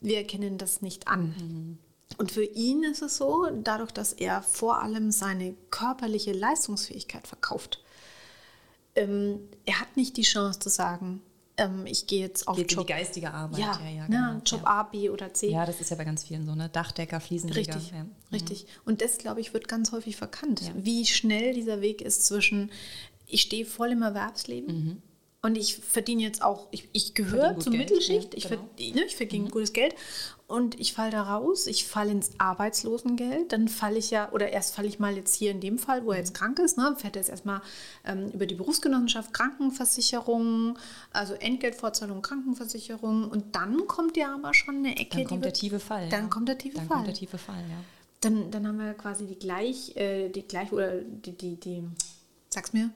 wir 0.00 0.18
erkennen 0.18 0.58
das 0.58 0.82
nicht 0.82 1.08
an. 1.08 1.34
Mhm. 1.38 1.78
Und 2.18 2.32
für 2.32 2.44
ihn 2.44 2.82
ist 2.82 3.02
es 3.02 3.16
so, 3.16 3.48
dadurch, 3.62 3.92
dass 3.92 4.12
er 4.12 4.42
vor 4.42 4.82
allem 4.82 5.10
seine 5.10 5.54
körperliche 5.70 6.32
Leistungsfähigkeit 6.32 7.26
verkauft, 7.26 7.82
ähm, 8.96 9.40
er 9.64 9.80
hat 9.80 9.96
nicht 9.96 10.16
die 10.16 10.22
Chance 10.22 10.58
zu 10.58 10.68
sagen, 10.68 11.22
ähm, 11.56 11.86
ich 11.86 12.06
gehe 12.06 12.20
jetzt 12.20 12.48
auf 12.48 12.56
Geht 12.56 12.72
Job. 12.72 12.86
die 12.86 12.92
geistige 12.92 13.32
Arbeit. 13.32 13.60
Ja, 13.60 13.80
ja, 13.84 13.90
ja 13.90 14.08
ne, 14.08 14.16
genau. 14.16 14.42
Job 14.44 14.62
ja. 14.62 14.66
A, 14.66 14.82
B 14.82 15.10
oder 15.10 15.32
C. 15.32 15.50
Ja, 15.50 15.64
das 15.64 15.80
ist 15.80 15.90
ja 15.90 15.96
bei 15.96 16.04
ganz 16.04 16.24
vielen 16.24 16.44
so, 16.46 16.54
ne? 16.54 16.68
Dachdecker, 16.68 17.20
Fliesenleger. 17.20 17.76
Richtig, 17.76 17.92
ja. 17.92 18.06
richtig. 18.32 18.66
Und 18.84 19.02
das, 19.02 19.18
glaube 19.18 19.40
ich, 19.40 19.54
wird 19.54 19.68
ganz 19.68 19.92
häufig 19.92 20.16
verkannt, 20.16 20.72
wie 20.74 21.06
schnell 21.06 21.54
dieser 21.54 21.80
Weg 21.80 22.02
ist 22.02 22.26
zwischen, 22.26 22.72
ich 23.26 23.42
stehe 23.42 23.64
voll 23.64 23.92
im 23.92 24.02
Erwerbsleben, 24.02 24.74
mhm 24.74 25.02
und 25.42 25.56
ich 25.56 25.76
verdiene 25.76 26.22
jetzt 26.22 26.42
auch, 26.42 26.68
ich, 26.70 26.88
ich 26.92 27.14
gehöre 27.14 27.58
zur 27.58 27.72
Geld, 27.72 27.88
Mittelschicht, 27.88 28.34
ja, 28.34 28.38
ich, 28.38 28.48
genau. 28.48 28.62
verdiene, 28.62 29.04
ich 29.04 29.16
verdiene 29.16 29.44
mhm. 29.46 29.50
gutes 29.50 29.72
Geld 29.72 29.94
und 30.46 30.78
ich 30.78 30.92
falle 30.92 31.12
da 31.12 31.22
raus, 31.22 31.66
ich 31.66 31.86
falle 31.86 32.10
ins 32.10 32.32
Arbeitslosengeld, 32.36 33.50
dann 33.50 33.68
falle 33.68 33.96
ich 33.96 34.10
ja, 34.10 34.30
oder 34.32 34.50
erst 34.50 34.74
falle 34.74 34.88
ich 34.88 34.98
mal 34.98 35.16
jetzt 35.16 35.34
hier 35.34 35.50
in 35.52 35.60
dem 35.60 35.78
Fall, 35.78 36.04
wo 36.04 36.12
er 36.12 36.18
jetzt 36.18 36.34
krank 36.34 36.58
ist, 36.58 36.76
ne, 36.76 36.94
fährt 36.98 37.16
er 37.16 37.22
jetzt 37.22 37.30
erstmal 37.30 37.62
ähm, 38.04 38.30
über 38.32 38.44
die 38.44 38.54
Berufsgenossenschaft 38.54 39.32
Krankenversicherung, 39.32 40.78
also 41.10 41.32
Entgeltvorzahlung 41.32 42.20
Krankenversicherung 42.20 43.30
und 43.30 43.56
dann 43.56 43.86
kommt 43.86 44.18
ja 44.18 44.34
aber 44.34 44.52
schon 44.52 44.76
eine 44.76 44.98
Ecke. 44.98 45.18
Dann 45.18 45.26
kommt 45.26 45.44
der 45.46 45.54
tiefe 45.54 45.80
Fall. 45.80 46.10
Dann 46.10 46.24
ja. 46.24 46.28
kommt 46.28 46.48
der 46.48 46.58
tiefe 46.58 46.76
dann 46.76 46.86
Fall. 46.86 46.96
Kommt 46.96 47.08
der 47.08 47.14
tiefe 47.14 47.38
Fall, 47.38 47.64
ja. 47.66 47.76
Dann, 48.20 48.50
dann 48.50 48.66
haben 48.66 48.78
wir 48.78 48.92
quasi 48.92 49.26
die 49.26 49.38
gleich, 49.38 49.96
äh, 49.96 50.28
die 50.28 50.42
gleich, 50.42 50.70
oder 50.70 51.00
die, 51.00 51.32
die, 51.32 51.56
die, 51.56 51.82
sag's 52.50 52.74
mir, 52.74 52.90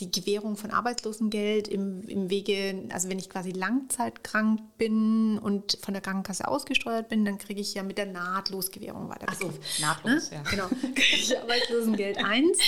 die 0.00 0.10
Gewährung 0.10 0.56
von 0.56 0.70
Arbeitslosengeld 0.70 1.68
im, 1.68 2.02
im 2.08 2.30
Wege, 2.30 2.88
also 2.90 3.08
wenn 3.08 3.18
ich 3.18 3.28
quasi 3.28 3.50
langzeitkrank 3.50 4.60
bin 4.78 5.38
und 5.38 5.78
von 5.82 5.94
der 5.94 6.00
Krankenkasse 6.00 6.48
ausgesteuert 6.48 7.08
bin, 7.08 7.24
dann 7.24 7.38
kriege 7.38 7.60
ich 7.60 7.74
ja 7.74 7.82
mit 7.82 7.98
der 7.98 8.06
Nahtlosgewährung 8.06 9.08
weiter. 9.08 9.26
Ach 9.28 9.34
so, 9.34 9.52
nahtlos, 9.80 10.30
ne? 10.30 10.36
ja. 10.36 10.50
Genau, 10.50 10.66
kriege 10.94 11.16
ich 11.16 11.38
Arbeitslosengeld 11.38 12.24
1 12.24 12.58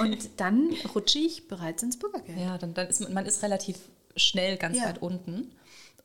und 0.00 0.30
dann 0.36 0.74
rutsche 0.94 1.18
ich 1.18 1.48
bereits 1.48 1.82
ins 1.82 1.98
Bürgergeld. 1.98 2.38
Ja, 2.38 2.58
dann, 2.58 2.74
dann 2.74 2.88
ist 2.88 3.00
man, 3.00 3.12
man 3.12 3.26
ist 3.26 3.42
relativ 3.42 3.78
schnell 4.16 4.56
ganz 4.56 4.78
ja. 4.78 4.84
weit 4.84 5.02
unten 5.02 5.52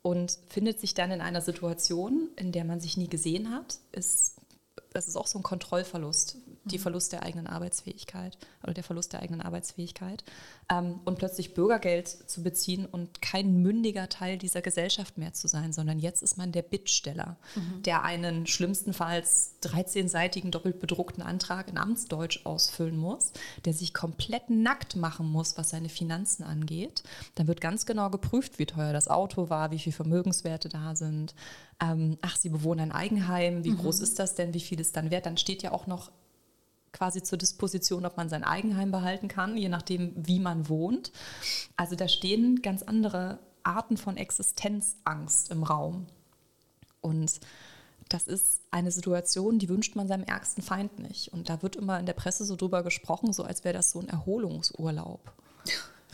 und 0.02 0.38
findet 0.48 0.80
sich 0.80 0.94
dann 0.94 1.12
in 1.12 1.22
einer 1.22 1.42
Situation, 1.42 2.30
in 2.36 2.52
der 2.52 2.66
man 2.66 2.80
sich 2.80 2.98
nie 2.98 3.08
gesehen 3.08 3.52
hat, 3.52 3.80
ist 3.92 4.36
das 4.94 5.08
ist 5.08 5.16
auch 5.16 5.28
so 5.28 5.40
ein 5.40 5.44
Kontrollverlust 5.44 6.38
die 6.64 6.78
mhm. 6.78 6.82
Verlust 6.82 7.12
der 7.12 7.24
eigenen 7.24 7.48
Arbeitsfähigkeit 7.48 8.38
oder 8.64 8.74
der 8.74 8.84
Verlust 8.84 9.14
der 9.14 9.22
eigenen 9.22 9.42
Arbeitsfähigkeit 9.42 10.24
ähm, 10.70 11.00
und 11.06 11.18
plötzlich 11.18 11.54
Bürgergeld 11.54 12.08
zu 12.08 12.44
beziehen 12.44 12.86
und 12.86 13.22
kein 13.22 13.62
mündiger 13.62 14.10
Teil 14.10 14.38
dieser 14.38 14.62
Gesellschaft 14.62 15.18
mehr 15.18 15.34
zu 15.34 15.48
sein, 15.48 15.74
sondern 15.74 16.00
jetzt 16.00 16.22
ist 16.22 16.38
man 16.38 16.52
der 16.52 16.62
Bittsteller, 16.62 17.38
mhm. 17.56 17.84
der 17.84 18.04
einen 18.04 18.46
schlimmstenfalls 18.46 19.56
13-seitigen 19.64 20.52
doppelt 20.52 20.80
bedruckten 20.80 21.24
Antrag 21.24 21.68
in 21.68 21.78
Amtsdeutsch 21.78 22.46
ausfüllen 22.46 22.98
muss, 22.98 23.32
der 23.66 23.74
sich 23.74 23.94
komplett 23.94 24.50
nackt 24.50 24.96
machen 24.96 25.28
muss, 25.28 25.58
was 25.58 25.72
seine 25.72 25.90
Finanzen 25.90 26.44
angeht. 26.44 27.04
Dann 27.36 27.48
wird 27.48 27.62
ganz 27.62 27.86
genau 27.86 28.10
geprüft, 28.10 28.60
wie 28.60 28.66
teuer 28.66 28.94
das 28.94 29.08
Auto 29.08 29.50
war, 29.50 29.72
wie 29.72 29.80
viele 29.80 29.96
Vermögenswerte 29.96 30.70
da 30.70 30.96
sind. 30.96 31.34
Ähm, 31.82 32.18
ach, 32.22 32.38
Sie 32.38 32.50
bewohnen 32.50 32.92
ein 32.92 32.92
Eigenheim, 32.92 33.64
wie 33.64 33.72
mhm. 33.72 33.80
groß 33.80 34.02
ist 34.02 34.20
das 34.20 34.36
denn, 34.36 34.54
wie 34.54 34.60
viel 34.60 34.80
ist 34.80 34.96
dann 34.96 35.10
wert? 35.10 35.26
Dann 35.26 35.38
steht 35.38 35.64
ja 35.64 35.72
auch 35.72 35.88
noch 35.88 36.12
quasi 36.94 37.24
zur 37.24 37.38
Disposition, 37.38 38.06
ob 38.06 38.18
man 38.18 38.30
sein 38.30 38.44
Eigenheim 38.44 38.92
behalten 38.92 39.28
kann, 39.28 39.58
je 39.58 39.70
nachdem, 39.70 40.14
wie 40.16 40.40
man 40.40 40.70
wohnt. 40.70 41.12
Also 41.76 41.96
da 41.96 42.08
stehen 42.08 42.62
ganz 42.62 42.84
andere 42.84 43.40
Arten 43.64 43.98
von 43.98 44.18
Existenzangst 44.18 45.52
im 45.52 45.64
Raum. 45.64 46.08
Und 47.02 47.40
das 48.10 48.28
ist 48.28 48.62
eine 48.72 48.92
Situation, 48.92 49.58
die 49.58 49.70
wünscht 49.70 49.96
man 49.96 50.08
seinem 50.08 50.24
ärgsten 50.24 50.64
Feind 50.64 51.00
nicht. 51.00 51.32
Und 51.32 51.50
da 51.50 51.62
wird 51.62 51.76
immer 51.76 52.00
in 52.00 52.06
der 52.06 52.14
Presse 52.14 52.44
so 52.46 52.56
drüber 52.56 52.84
gesprochen, 52.84 53.34
so 53.34 53.44
als 53.44 53.64
wäre 53.64 53.74
das 53.74 53.92
so 53.92 54.00
ein 54.00 54.10
Erholungsurlaub. 54.10 55.32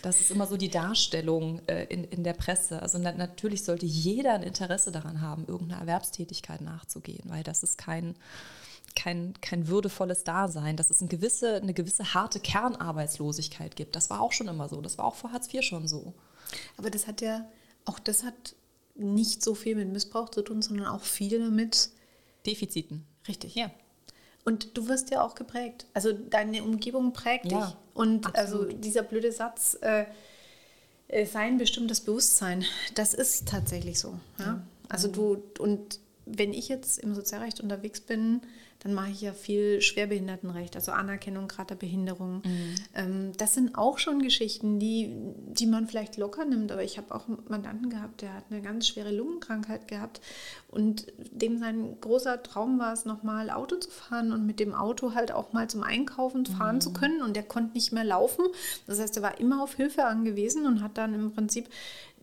Das 0.04 0.20
ist 0.22 0.30
immer 0.30 0.46
so 0.46 0.58
die 0.58 0.70
Darstellung 0.70 1.60
äh, 1.68 1.86
in, 1.86 2.04
in 2.04 2.24
der 2.24 2.34
Presse. 2.34 2.82
Also 2.82 3.00
na, 3.00 3.12
natürlich 3.14 3.64
sollte 3.64 3.88
jeder 3.88 4.34
ein 4.34 4.44
Interesse 4.44 4.92
daran 4.92 5.22
haben, 5.22 5.48
irgendeiner 5.48 5.82
Erwerbstätigkeit 5.82 6.62
nachzugehen, 6.62 7.24
weil 7.26 7.44
das 7.44 7.64
ist 7.64 7.80
kein, 7.80 8.16
kein, 8.98 9.34
kein 9.42 9.68
würdevolles 9.68 10.24
Dasein, 10.24 10.76
dass 10.76 10.90
es 10.90 11.02
eine 11.02 11.08
gewisse, 11.08 11.58
eine 11.58 11.76
gewisse 11.76 12.16
harte 12.16 12.40
Kernarbeitslosigkeit 12.40 13.76
gibt. 13.76 13.96
Das 13.96 14.10
war 14.10 14.22
auch 14.22 14.32
schon 14.32 14.48
immer 14.48 14.68
so. 14.68 14.82
Das 14.82 14.98
war 14.98 15.06
auch 15.06 15.14
vor 15.16 15.32
Hartz 15.32 15.54
IV 15.54 15.62
schon 15.62 15.88
so. 15.88 16.16
Aber 16.78 16.90
das 16.90 17.06
hat 17.06 17.22
ja, 17.22 17.48
auch 17.86 18.00
das 18.00 18.24
hat 18.24 18.56
nicht 18.96 19.44
so 19.44 19.54
viel 19.54 19.76
mit 19.76 19.90
Missbrauch 19.90 20.30
zu 20.30 20.42
tun, 20.42 20.64
sondern 20.64 20.88
auch 20.88 21.04
viel 21.04 21.52
mit 21.52 21.92
Defiziten. 22.48 23.06
Richtig. 23.28 23.54
Ja. 23.54 23.70
Und 24.44 24.76
du 24.76 24.88
wirst 24.88 25.12
ja 25.12 25.22
auch 25.22 25.36
geprägt. 25.36 25.86
Also 25.94 26.12
deine 26.12 26.64
Umgebung 26.64 27.14
prägt 27.14 27.52
ja, 27.52 27.68
dich. 27.68 27.76
Und 27.94 28.26
also 28.26 28.40
absolut. 28.40 28.68
also 28.70 28.78
dieser 28.80 29.04
blöde 29.04 29.32
Satz, 29.32 29.78
äh, 29.82 30.06
äh, 31.08 31.26
sein 31.28 31.60
bestimmtes 31.60 32.02
Bewusstsein, 32.02 32.66
das 32.96 33.14
ist 33.14 33.48
tatsächlich 33.48 34.00
so. 34.00 34.20
Ja? 34.40 34.46
ja. 34.46 34.68
Also 34.90 35.08
du, 35.08 35.44
und 35.60 36.00
wenn 36.26 36.52
ich 36.52 36.68
jetzt 36.68 36.98
im 36.98 37.14
Sozialrecht 37.14 37.62
unterwegs 37.62 38.02
bin, 38.02 38.42
dann 38.80 38.94
mache 38.94 39.10
ich 39.10 39.22
ja 39.22 39.34
viel 39.34 39.82
Schwerbehindertenrecht, 39.82 40.76
also 40.76 40.92
Anerkennung 40.92 41.48
gerade 41.48 41.70
der 41.70 41.76
Behinderung. 41.76 42.42
Mhm. 42.44 42.76
Ähm, 42.96 43.32
das 43.38 43.54
sind 43.54 43.76
auch 43.76 43.98
schon 43.98 44.22
Geschichten, 44.22 44.80
die, 44.80 45.16
die 45.48 45.66
man 45.66 45.88
vielleicht 45.88 46.18
locker 46.18 46.46
nimmt, 46.46 46.72
aber 46.72 46.84
ich 46.84 46.98
habe 46.98 47.14
auch 47.14 47.28
einen 47.28 47.40
Mandanten 47.48 47.90
gehabt, 47.90 48.22
der 48.22 48.34
hat 48.34 48.46
eine 48.50 48.62
ganz 48.62 48.88
schwere 48.88 49.12
Lungenkrankheit 49.12 49.88
gehabt 49.88 50.22
und 50.68 51.08
dem 51.18 51.58
sein 51.58 52.00
großer 52.02 52.44
Traum 52.44 52.78
war 52.80 52.94
es, 52.94 53.06
nochmal 53.06 53.50
Auto 53.50 53.78
zu 53.78 53.90
fahren 53.90 54.32
und 54.32 54.46
mit 54.46 54.60
dem 54.60 54.76
Auto 54.76 55.16
halt 55.16 55.32
auch 55.32 55.54
mal 55.54 55.70
zum 55.70 55.84
Einkaufen 55.84 56.46
fahren 56.46 56.76
mhm. 56.76 56.82
zu 56.82 56.94
können 56.94 57.22
und 57.22 57.36
der 57.36 57.44
konnte 57.44 57.74
nicht 57.74 57.92
mehr 57.92 58.04
laufen. 58.04 58.46
Das 58.86 59.00
heißt, 59.00 59.18
er 59.18 59.24
war 59.24 59.40
immer 59.40 59.64
auf 59.64 59.76
Hilfe 59.76 60.06
angewiesen 60.06 60.66
und 60.66 60.82
hat 60.82 60.98
dann 60.98 61.14
im 61.14 61.32
Prinzip 61.32 61.68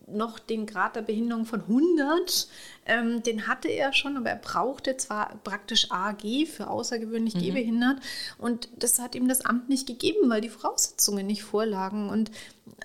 noch 0.07 0.39
den 0.39 0.65
Grad 0.65 0.95
der 0.95 1.01
Behinderung 1.01 1.45
von 1.45 1.61
100. 1.61 2.47
Ähm, 2.85 3.23
den 3.23 3.47
hatte 3.47 3.67
er 3.67 3.93
schon, 3.93 4.17
aber 4.17 4.29
er 4.29 4.35
brauchte 4.35 4.97
zwar 4.97 5.35
praktisch 5.43 5.91
AG 5.91 6.45
für 6.47 6.69
außergewöhnlich 6.69 7.35
mhm. 7.35 7.39
gehbehindert 7.39 7.97
und 8.37 8.69
das 8.77 8.99
hat 8.99 9.15
ihm 9.15 9.27
das 9.27 9.41
Amt 9.41 9.69
nicht 9.69 9.87
gegeben, 9.87 10.29
weil 10.29 10.41
die 10.41 10.49
Voraussetzungen 10.49 11.25
nicht 11.25 11.43
vorlagen. 11.43 12.09
Und 12.09 12.31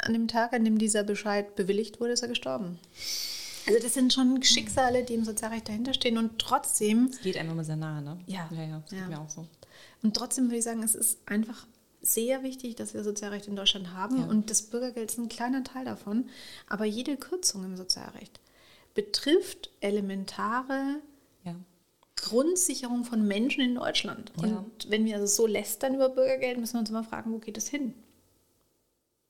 an 0.03 0.13
dem 0.13 0.29
Tag, 0.29 0.53
an 0.53 0.65
dem 0.65 0.79
dieser 0.79 1.03
Bescheid 1.03 1.55
bewilligt 1.57 2.01
wurde, 2.01 2.13
ist 2.13 2.23
er 2.23 2.29
gestorben. 2.29 2.79
Also 3.67 3.81
das 3.83 3.95
sind 3.95 4.13
schon 4.13 4.43
Schicksale, 4.43 5.05
die 5.05 5.15
im 5.15 5.25
Sozialrecht 5.25 5.69
dahinter 5.69 5.93
stehen 5.95 6.17
und 6.17 6.39
trotzdem... 6.39 7.09
Es 7.13 7.21
geht 7.21 7.37
einem 7.37 7.51
immer 7.51 7.65
sehr 7.65 7.77
nahe, 7.77 8.03
ne? 8.03 8.19
Ja. 8.27 8.49
Ja, 8.51 8.63
ja, 8.63 8.83
das 8.89 8.99
ja. 8.99 9.07
mir 9.07 9.21
auch 9.21 9.29
so. 9.29 9.47
Und 10.03 10.17
trotzdem 10.17 10.47
würde 10.47 10.57
ich 10.57 10.65
sagen, 10.65 10.83
es 10.83 10.95
ist 10.95 11.19
einfach 11.27 11.67
sehr 12.03 12.43
wichtig, 12.43 12.77
dass 12.77 12.95
wir 12.95 13.05
Sozialrecht 13.05 13.47
in 13.47 13.57
Deutschland 13.57 13.93
haben 13.93 14.19
ja. 14.19 14.25
und 14.27 14.51
das 14.51 14.63
Bürgergeld 14.63 15.11
ist 15.11 15.19
ein 15.19 15.29
kleiner 15.29 15.65
Teil 15.65 15.85
davon. 15.85 16.29
Aber 16.69 16.85
jede 16.85 17.17
Kürzung 17.17 17.65
im 17.65 17.77
Sozialrecht 17.77 18.41
betrifft 18.95 19.71
elementare 19.81 20.97
ja. 21.45 21.55
Grundsicherung 22.17 23.05
von 23.05 23.27
Menschen 23.27 23.63
in 23.63 23.75
Deutschland. 23.75 24.33
Ja. 24.41 24.59
Und 24.59 24.91
wenn 24.91 25.05
wir 25.05 25.17
also 25.17 25.27
so 25.27 25.47
lästern 25.47 25.95
über 25.95 26.09
Bürgergeld, 26.09 26.59
müssen 26.59 26.75
wir 26.75 26.81
uns 26.81 26.91
immer 26.91 27.05
fragen, 27.05 27.33
wo 27.33 27.39
geht 27.39 27.59
es 27.59 27.69
hin? 27.69 27.95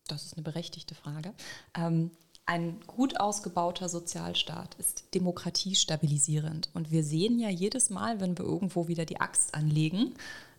Das 0.07 0.25
ist 0.25 0.35
eine 0.35 0.43
berechtigte 0.43 0.95
Frage. 0.95 1.33
Ähm, 1.75 2.11
ein 2.47 2.81
gut 2.87 3.21
ausgebauter 3.21 3.89
Sozialstaat 3.89 4.75
ist 4.77 5.15
demokratiestabilisierend. 5.15 6.71
Und 6.75 6.91
wir 6.91 7.05
sehen 7.05 7.39
ja 7.39 7.49
jedes 7.49 7.91
Mal, 7.91 8.21
wenn 8.21 8.37
wir 8.37 8.45
irgendwo 8.45 8.89
wieder 8.89 9.05
die 9.05 9.21
Axt 9.21 9.55
anlegen, 9.55 10.15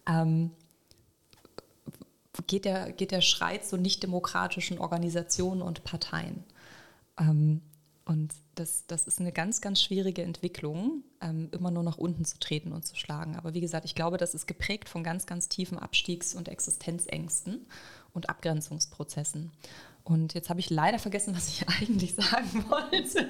ähm, 0.07 0.51
geht, 2.47 2.65
der, 2.65 2.91
geht 2.91 3.11
der 3.11 3.21
Schrei 3.21 3.57
zu 3.57 3.77
nicht-demokratischen 3.77 4.79
Organisationen 4.79 5.61
und 5.61 5.83
Parteien. 5.83 6.43
Ähm, 7.19 7.61
und 8.05 8.33
das, 8.55 8.85
das 8.87 9.07
ist 9.07 9.19
eine 9.19 9.31
ganz, 9.31 9.61
ganz 9.61 9.81
schwierige 9.81 10.23
Entwicklung, 10.23 11.03
ähm, 11.21 11.49
immer 11.51 11.71
nur 11.71 11.83
nach 11.83 11.97
unten 11.97 12.25
zu 12.25 12.39
treten 12.39 12.71
und 12.73 12.85
zu 12.85 12.95
schlagen. 12.95 13.35
Aber 13.35 13.53
wie 13.53 13.61
gesagt, 13.61 13.85
ich 13.85 13.95
glaube, 13.95 14.17
das 14.17 14.33
ist 14.33 14.47
geprägt 14.47 14.89
von 14.89 15.03
ganz, 15.03 15.25
ganz 15.25 15.49
tiefen 15.49 15.77
Abstiegs- 15.77 16.33
und 16.33 16.49
Existenzängsten 16.49 17.65
und 18.13 18.29
Abgrenzungsprozessen. 18.29 19.51
Und 20.03 20.33
jetzt 20.33 20.49
habe 20.49 20.59
ich 20.59 20.69
leider 20.69 20.99
vergessen, 20.99 21.35
was 21.35 21.47
ich 21.47 21.67
eigentlich 21.81 22.15
sagen 22.15 22.65
wollte. 22.69 23.29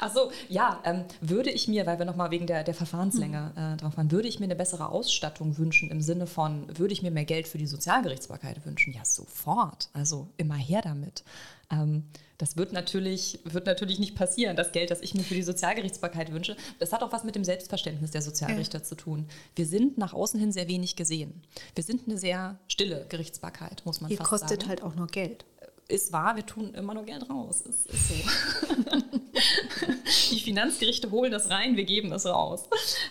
Achso, 0.00 0.30
ja, 0.48 0.80
ähm, 0.84 1.04
würde 1.20 1.50
ich 1.50 1.68
mir, 1.68 1.86
weil 1.86 1.98
wir 1.98 2.06
nochmal 2.06 2.30
wegen 2.30 2.46
der, 2.46 2.64
der 2.64 2.74
Verfahrenslänge 2.74 3.52
äh, 3.56 3.76
drauf 3.80 3.96
waren, 3.96 4.10
würde 4.10 4.28
ich 4.28 4.40
mir 4.40 4.46
eine 4.46 4.56
bessere 4.56 4.88
Ausstattung 4.88 5.58
wünschen 5.58 5.90
im 5.90 6.00
Sinne 6.00 6.26
von, 6.26 6.66
würde 6.78 6.92
ich 6.92 7.02
mir 7.02 7.10
mehr 7.10 7.24
Geld 7.24 7.48
für 7.48 7.58
die 7.58 7.66
Sozialgerichtsbarkeit 7.66 8.64
wünschen? 8.64 8.92
Ja, 8.92 9.04
sofort. 9.04 9.88
Also 9.92 10.28
immer 10.36 10.56
her 10.56 10.80
damit. 10.82 11.24
Ähm, 11.70 12.04
das 12.38 12.56
wird 12.56 12.72
natürlich, 12.72 13.38
wird 13.44 13.66
natürlich 13.66 14.00
nicht 14.00 14.16
passieren, 14.16 14.56
das 14.56 14.72
Geld, 14.72 14.90
das 14.90 15.00
ich 15.00 15.14
mir 15.14 15.22
für 15.22 15.34
die 15.34 15.44
Sozialgerichtsbarkeit 15.44 16.32
wünsche. 16.32 16.56
Das 16.80 16.92
hat 16.92 17.02
auch 17.02 17.12
was 17.12 17.22
mit 17.22 17.36
dem 17.36 17.44
Selbstverständnis 17.44 18.10
der 18.10 18.22
Sozialrichter 18.22 18.78
ja. 18.78 18.84
zu 18.84 18.96
tun. 18.96 19.28
Wir 19.54 19.66
sind 19.66 19.96
nach 19.96 20.12
außen 20.12 20.40
hin 20.40 20.50
sehr 20.50 20.66
wenig 20.66 20.96
gesehen. 20.96 21.42
Wir 21.74 21.84
sind 21.84 22.08
eine 22.08 22.18
sehr 22.18 22.58
stille 22.66 23.06
Gerichtsbarkeit, 23.08 23.82
muss 23.84 24.00
man 24.00 24.10
Ihr 24.10 24.16
fast 24.16 24.30
sagen. 24.30 24.40
kostet 24.40 24.68
halt 24.68 24.82
auch 24.82 24.96
nur 24.96 25.06
Geld 25.06 25.44
ist 25.88 26.12
wahr, 26.12 26.36
wir 26.36 26.46
tun 26.46 26.74
immer 26.74 26.94
nur 26.94 27.04
Geld 27.04 27.28
raus. 27.28 27.62
Ist, 27.62 27.86
ist 27.86 28.08
so. 28.08 28.14
die 30.30 30.40
Finanzgerichte 30.40 31.10
holen 31.10 31.32
das 31.32 31.50
rein, 31.50 31.76
wir 31.76 31.84
geben 31.84 32.12
es 32.12 32.26
raus. 32.26 32.64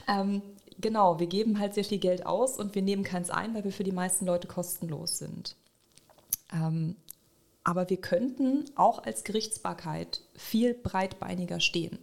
Ähm, 0.08 0.42
genau, 0.80 1.20
wir 1.20 1.28
geben 1.28 1.60
halt 1.60 1.74
sehr 1.74 1.84
viel 1.84 2.00
Geld 2.00 2.26
aus 2.26 2.58
und 2.58 2.76
wir 2.76 2.82
nehmen 2.82 3.04
keins 3.04 3.30
ein, 3.30 3.54
weil 3.54 3.64
wir 3.64 3.72
für 3.72 3.84
die 3.84 3.92
meisten 3.92 4.26
Leute 4.26 4.48
kostenlos 4.48 5.18
sind. 5.18 5.56
Ähm, 6.54 6.96
aber 7.64 7.90
wir 7.90 7.98
könnten 7.98 8.66
auch 8.76 9.04
als 9.04 9.24
Gerichtsbarkeit 9.24 10.22
viel 10.36 10.74
breitbeiniger 10.74 11.60
stehen. 11.60 12.00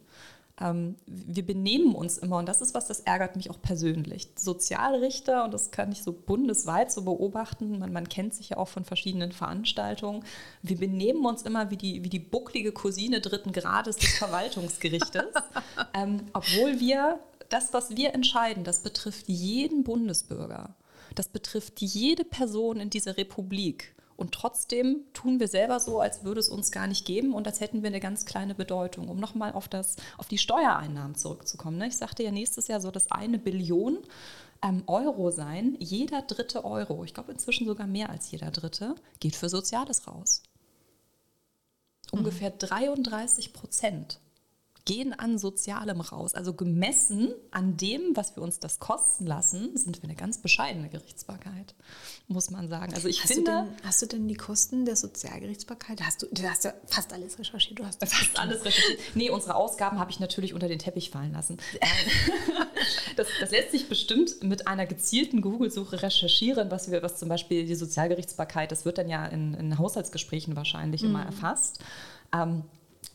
Ähm, 0.61 0.97
wir 1.07 1.47
benehmen 1.47 1.95
uns 1.95 2.19
immer, 2.19 2.39
und 2.39 2.47
das 2.47 2.61
ist 2.61 2.75
was, 2.75 2.87
das 2.87 3.01
ärgert 3.01 3.37
mich 3.37 3.51
auch 3.51 3.61
persönlich. 3.61 4.29
Sozialrichter, 4.37 5.45
und 5.45 5.55
das 5.55 5.71
kann 5.71 5.93
ich 5.93 6.03
so 6.03 6.13
bundesweit 6.13 6.91
so 6.91 7.03
beobachten, 7.03 7.79
man, 7.79 7.93
man 7.93 8.09
kennt 8.09 8.35
sich 8.35 8.51
ja 8.51 8.57
auch 8.57 8.69
von 8.69 8.85
verschiedenen 8.85 9.33
Veranstaltungen, 9.33 10.25
wir 10.63 10.77
benehmen 10.77 11.25
uns 11.27 11.43
immer 11.43 11.71
wie 11.71 11.77
die, 11.77 12.03
wie 12.05 12.09
die 12.09 12.19
bucklige 12.19 12.73
Cousine 12.73 13.21
dritten 13.21 13.53
Grades 13.53 13.97
des 13.97 14.19
Verwaltungsgerichtes, 14.19 15.33
ähm, 15.95 16.23
obwohl 16.33 16.81
wir 16.81 17.21
das, 17.49 17.73
was 17.73 17.97
wir 17.97 18.15
entscheiden, 18.15 18.65
das 18.65 18.81
betrifft 18.81 19.29
jeden 19.29 19.85
Bundesbürger. 19.85 20.75
Das 21.15 21.29
betrifft 21.29 21.81
jede 21.81 22.25
Person 22.25 22.79
in 22.79 22.91
dieser 22.91 23.17
Republik. 23.17 23.95
Und 24.19 24.33
trotzdem 24.33 25.05
tun 25.13 25.39
wir 25.39 25.47
selber 25.47 25.79
so, 25.79 26.01
als 26.01 26.25
würde 26.25 26.41
es 26.41 26.49
uns 26.49 26.73
gar 26.73 26.89
nicht 26.89 27.07
geben 27.07 27.33
und 27.33 27.47
als 27.47 27.61
hätten 27.61 27.85
wir 27.85 27.87
eine 27.87 28.01
ganz 28.01 28.27
kleine 28.27 28.57
Bedeutung. 28.57 29.09
Um 29.09 29.21
nochmal 29.21 29.53
auf, 29.53 29.69
auf 30.17 30.27
die 30.29 30.39
Steuereinnahmen 30.39 31.15
zurückzukommen. 31.15 31.79
Ne? 31.79 31.87
Ich 31.87 31.97
sagte 31.97 32.25
ja 32.25 32.33
nächstes 32.33 32.67
Jahr 32.67 32.81
so, 32.81 32.91
dass 32.91 33.13
eine 33.13 33.39
Billion 33.39 33.99
ähm, 34.61 34.83
Euro 34.89 35.31
sein, 35.31 35.77
jeder 35.79 36.23
dritte 36.23 36.65
Euro, 36.65 37.05
ich 37.05 37.15
glaube 37.15 37.31
inzwischen 37.31 37.69
sogar 37.69 37.87
mehr 37.87 38.11
als 38.11 38.29
jeder 38.33 38.51
dritte, 38.51 38.97
geht 39.21 39.37
für 39.37 39.49
Soziales 39.49 40.09
raus. 40.09 40.43
Ungefähr 42.11 42.51
33 42.51 43.53
Prozent 43.53 44.19
gehen 44.89 45.13
an 45.13 45.37
Sozialem 45.37 46.01
raus. 46.01 46.35
Also 46.35 46.55
gemessen 46.55 47.35
an 47.51 47.77
dem, 47.77 48.17
was 48.17 48.35
wir 48.37 48.43
uns 48.43 48.59
das 48.59 48.79
kosten 48.79 49.27
lassen, 49.27 49.77
sind 49.77 50.03
wir 50.03 50.09
eine 50.09 50.17
ganz 50.17 50.39
bescheidene 50.39 50.89
Gerichtsbarkeit, 50.89 51.75
muss 52.27 52.51
man 52.51 52.71
sagen. 52.71 52.95
Also 52.95 53.07
ich 53.07 53.23
hast 53.23 53.35
finde. 53.35 53.51
Du 53.51 53.57
denn, 53.65 53.87
hast 53.87 54.01
du 54.01 54.07
denn 54.07 54.27
die 54.27 54.35
Kosten 54.35 54.87
der 54.87 54.97
Sozialgerichtsbarkeit? 54.97 56.01
Hast 56.03 56.23
du, 56.23 56.27
du 56.33 56.43
hast 56.43 56.65
ja 56.65 56.73
fast 56.87 57.13
alles 57.13 57.39
recherchiert. 57.39 57.79
Du 57.79 57.85
hast 57.85 58.01
fast 58.05 58.39
alles 58.39 58.65
recherchiert. 58.65 58.99
Nee, 59.15 59.29
unsere 59.29 59.57
Ausgaben 59.57 59.99
habe 59.99 60.11
ich 60.11 60.21
natürlich 60.21 60.55
unter 60.55 60.69
den 60.69 60.79
Teppich 60.79 61.11
fallen 61.11 61.33
lassen. 61.33 61.59
das, 63.17 63.29
das, 63.41 63.51
lässt 63.51 63.73
sich 63.73 63.91
bestimmt 63.91 64.43
mit 64.43 64.69
einer 64.69 64.87
gezielten 64.87 65.43
Google-Suche 65.43 66.03
recherchieren, 66.03 66.71
was 66.71 66.91
wir, 66.91 67.03
was 67.03 67.19
zum 67.19 67.29
Beispiel 67.29 67.67
die 67.67 67.75
Sozialgerichtsbarkeit, 67.75 68.73
das 68.73 68.87
wird 68.87 68.97
dann 68.97 69.11
ja 69.11 69.27
in, 69.27 69.53
in 69.53 69.79
Haushaltsgesprächen 69.79 70.57
wahrscheinlich 70.57 71.03
mhm. 71.03 71.11
immer 71.11 71.25
erfasst. 71.27 71.81
Ähm, 72.33 72.63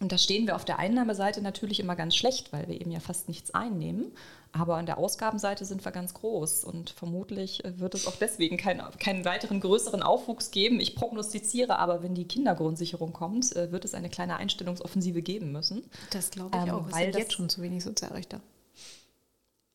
und 0.04 0.12
da 0.12 0.18
stehen 0.18 0.48
wir 0.48 0.58
auf 0.58 0.66
der 0.66 0.80
Einnahmeseite 0.80 1.42
natürlich 1.42 1.80
immer 1.80 1.96
ganz 1.96 2.18
schlecht, 2.18 2.52
weil 2.52 2.68
wir 2.68 2.80
eben 2.80 2.92
ja 2.92 3.00
fast 3.00 3.30
nichts 3.30 3.54
einnehmen. 3.54 4.12
Aber 4.52 4.76
an 4.76 4.86
der 4.86 4.98
Ausgabenseite 4.98 5.64
sind 5.64 5.84
wir 5.86 5.94
ganz 5.94 6.14
groß 6.14 6.66
und 6.66 6.90
vermutlich 6.90 7.64
äh, 7.64 7.80
wird 7.80 7.96
es 7.96 8.06
auch 8.06 8.18
deswegen 8.18 8.58
keinen, 8.58 8.82
keinen 9.00 9.24
weiteren 9.24 9.62
größeren 9.62 10.04
Aufwuchs 10.04 10.52
geben. 10.52 10.82
Ich 10.82 10.94
prognostiziere 10.94 11.80
aber, 11.80 12.04
wenn 12.04 12.16
die 12.16 12.28
Kindergrundsicherung 12.28 13.14
kommt, 13.14 13.56
äh, 13.56 13.72
wird 13.72 13.86
es 13.86 13.94
eine 13.94 14.10
kleine 14.10 14.36
Einstellungsoffensive 14.36 15.22
geben 15.22 15.54
müssen. 15.54 15.84
Das 16.12 16.30
glaube 16.32 16.58
ich 16.58 16.64
ähm, 16.68 16.76
auch. 16.76 16.88
Es 16.88 16.94
weil 16.94 17.14
sind 17.14 17.22
jetzt 17.22 17.34
schon 17.34 17.48
zu 17.48 17.62
wenig 17.62 17.82
Sozialrichter. 17.82 18.42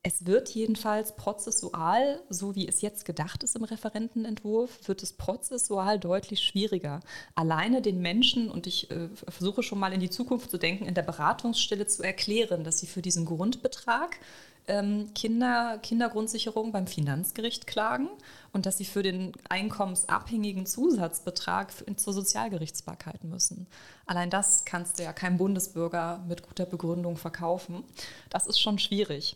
Es 0.04 0.26
wird 0.26 0.48
jedenfalls 0.50 1.16
prozessual, 1.16 2.22
so 2.28 2.54
wie 2.54 2.68
es 2.68 2.82
jetzt 2.82 3.04
gedacht 3.04 3.42
ist 3.42 3.56
im 3.56 3.64
Referentenentwurf, 3.64 4.86
wird 4.86 5.02
es 5.02 5.12
prozessual 5.12 5.98
deutlich 5.98 6.40
schwieriger. 6.44 7.00
Alleine 7.34 7.82
den 7.82 8.00
Menschen, 8.00 8.48
und 8.48 8.68
ich 8.68 8.90
äh, 8.92 9.08
versuche 9.28 9.64
schon 9.64 9.80
mal 9.80 9.92
in 9.92 9.98
die 9.98 10.08
Zukunft 10.08 10.52
zu 10.52 10.58
denken, 10.58 10.86
in 10.86 10.94
der 10.94 11.02
Beratungsstelle 11.02 11.88
zu 11.88 12.04
erklären, 12.04 12.62
dass 12.62 12.78
sie 12.78 12.86
für 12.86 13.02
diesen 13.02 13.24
Grundbetrag 13.24 14.20
ähm, 14.68 15.12
Kinder, 15.14 15.78
Kindergrundsicherung 15.82 16.70
beim 16.70 16.86
Finanzgericht 16.86 17.66
klagen 17.66 18.08
und 18.52 18.66
dass 18.66 18.78
sie 18.78 18.84
für 18.84 19.02
den 19.02 19.32
einkommensabhängigen 19.48 20.66
Zusatzbetrag 20.66 21.72
zur 21.98 22.12
Sozialgerichtsbarkeit 22.12 23.24
müssen. 23.24 23.66
Allein 24.06 24.30
das 24.30 24.64
kannst 24.64 25.00
du 25.00 25.02
ja 25.02 25.12
keinem 25.12 25.38
Bundesbürger 25.38 26.24
mit 26.28 26.44
guter 26.46 26.66
Begründung 26.66 27.16
verkaufen. 27.16 27.82
Das 28.30 28.46
ist 28.46 28.60
schon 28.60 28.78
schwierig. 28.78 29.34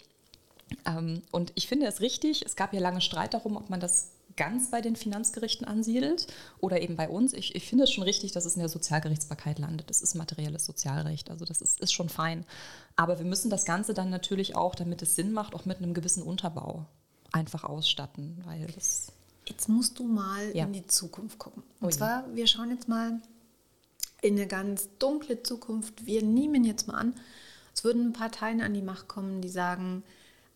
Ähm, 0.84 1.22
und 1.30 1.52
ich 1.54 1.68
finde 1.68 1.86
es 1.86 2.00
richtig, 2.00 2.44
es 2.44 2.56
gab 2.56 2.72
ja 2.72 2.80
lange 2.80 3.00
Streit 3.00 3.34
darum, 3.34 3.56
ob 3.56 3.70
man 3.70 3.80
das 3.80 4.12
ganz 4.36 4.70
bei 4.70 4.80
den 4.80 4.96
Finanzgerichten 4.96 5.66
ansiedelt 5.66 6.26
oder 6.58 6.80
eben 6.80 6.96
bei 6.96 7.08
uns. 7.08 7.32
Ich, 7.34 7.54
ich 7.54 7.68
finde 7.68 7.84
es 7.84 7.90
schon 7.90 8.04
richtig, 8.04 8.32
dass 8.32 8.46
es 8.46 8.54
in 8.54 8.60
der 8.60 8.68
Sozialgerichtsbarkeit 8.68 9.58
landet. 9.58 9.90
Das 9.90 10.00
ist 10.00 10.14
materielles 10.14 10.64
Sozialrecht, 10.64 11.30
also 11.30 11.44
das 11.44 11.60
ist, 11.60 11.80
ist 11.80 11.92
schon 11.92 12.08
fein. 12.08 12.46
Aber 12.96 13.18
wir 13.18 13.26
müssen 13.26 13.50
das 13.50 13.64
Ganze 13.64 13.94
dann 13.94 14.10
natürlich 14.10 14.56
auch, 14.56 14.74
damit 14.74 15.02
es 15.02 15.16
Sinn 15.16 15.32
macht, 15.32 15.54
auch 15.54 15.66
mit 15.66 15.78
einem 15.78 15.92
gewissen 15.92 16.22
Unterbau 16.22 16.86
einfach 17.30 17.64
ausstatten, 17.64 18.42
weil 18.44 18.66
das 18.74 19.12
Jetzt 19.46 19.68
musst 19.68 19.98
du 19.98 20.04
mal 20.04 20.54
ja. 20.54 20.64
in 20.64 20.72
die 20.72 20.86
Zukunft 20.86 21.38
gucken. 21.38 21.62
Und 21.80 21.86
Ui. 21.86 21.92
zwar, 21.92 22.24
wir 22.34 22.46
schauen 22.46 22.70
jetzt 22.70 22.88
mal 22.88 23.20
in 24.20 24.36
eine 24.36 24.46
ganz 24.46 24.88
dunkle 24.98 25.42
Zukunft. 25.42 26.06
Wir 26.06 26.22
nehmen 26.22 26.64
jetzt 26.64 26.86
mal 26.86 26.94
an, 26.94 27.14
es 27.74 27.82
würden 27.82 28.12
Parteien 28.12 28.60
an 28.60 28.72
die 28.72 28.82
Macht 28.82 29.08
kommen, 29.08 29.42
die 29.42 29.48
sagen, 29.48 30.04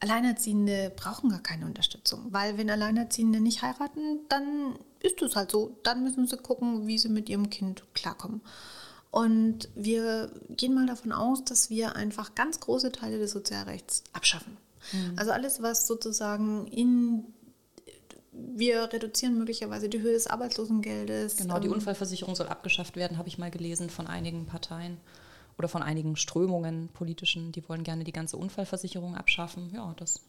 Alleinerziehende 0.01 0.93
brauchen 0.95 1.31
gar 1.31 1.43
keine 1.43 1.67
Unterstützung, 1.67 2.27
weil 2.31 2.59
wenn 2.59 2.69
Alleinerziehende 2.71 3.41
nicht 3.41 3.63
heiraten, 3.63 4.21
dann 4.29 4.79
ist 5.01 5.23
es 5.23 5.37
halt 5.37 5.51
so. 5.51 5.79
Dann 5.83 6.03
müssen 6.03 6.27
sie 6.27 6.37
gucken, 6.37 6.87
wie 6.87 6.99
sie 6.99 7.09
mit 7.09 7.29
ihrem 7.29 7.49
Kind 7.49 7.85
klarkommen. 7.95 8.43
Und 9.11 9.71
wir 9.75 10.31
gehen 10.51 10.75
mal 10.75 10.87
davon 10.87 11.13
aus, 11.13 11.45
dass 11.45 11.71
wir 11.71 11.97
einfach 11.97 12.35
ganz 12.35 12.61
große 12.61 12.93
Teile 12.93 13.19
des 13.19 13.31
Sozialrechts 13.31 14.05
abschaffen. 14.13 14.59
Mhm. 14.93 15.15
Also 15.17 15.31
alles, 15.31 15.63
was 15.63 15.87
sozusagen 15.87 16.67
in 16.67 17.25
wir 18.39 18.93
reduzieren 18.93 19.39
möglicherweise 19.39 19.89
die 19.89 20.01
Höhe 20.01 20.13
des 20.13 20.27
Arbeitslosengeldes. 20.27 21.39
Genau, 21.39 21.59
die 21.59 21.69
ähm, 21.69 21.73
Unfallversicherung 21.73 22.37
soll 22.37 22.49
abgeschafft 22.49 22.97
werden, 22.97 23.17
habe 23.17 23.29
ich 23.29 23.39
mal 23.39 23.51
gelesen 23.51 23.89
von 23.89 24.07
einigen 24.07 24.45
Parteien 24.45 24.99
oder 25.59 25.69
von 25.69 25.83
einigen 25.83 26.17
Strömungen 26.17 26.89
politischen, 26.93 27.53
die 27.53 27.67
wollen 27.69 27.85
gerne 27.85 28.05
die 28.05 28.13
ganze 28.13 28.37
Unfallversicherung 28.37 29.15
abschaffen. 29.15 29.71
Ja, 29.75 29.95
das. 29.97 30.21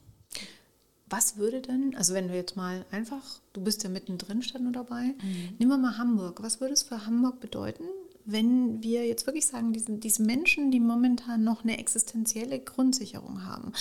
Was 1.10 1.38
würde 1.38 1.62
denn, 1.62 1.96
also 1.96 2.14
wenn 2.14 2.28
du 2.28 2.36
jetzt 2.36 2.58
mal 2.58 2.86
einfach, 2.92 3.24
du 3.54 3.62
bist 3.62 3.84
ja 3.84 3.90
mittendrin, 3.90 4.42
stand 4.42 4.66
nur 4.66 4.74
dabei, 4.74 5.04
mhm. 5.22 5.56
nehmen 5.58 5.72
wir 5.72 5.78
mal 5.78 5.98
Hamburg. 5.98 6.44
Was 6.44 6.60
würde 6.60 6.74
es 6.74 6.84
für 6.84 7.06
Hamburg 7.06 7.40
bedeuten, 7.40 7.86
wenn 8.26 8.84
wir 8.84 9.08
jetzt 9.08 9.26
wirklich 9.26 9.46
sagen, 9.46 9.72
diesen, 9.72 10.02
diese 10.02 10.22
Menschen, 10.22 10.70
die 10.70 10.82
momentan 10.82 11.46
noch 11.46 11.64
eine 11.64 11.78
existenzielle 11.80 12.60
Grundsicherung 12.60 13.46
haben, 13.46 13.72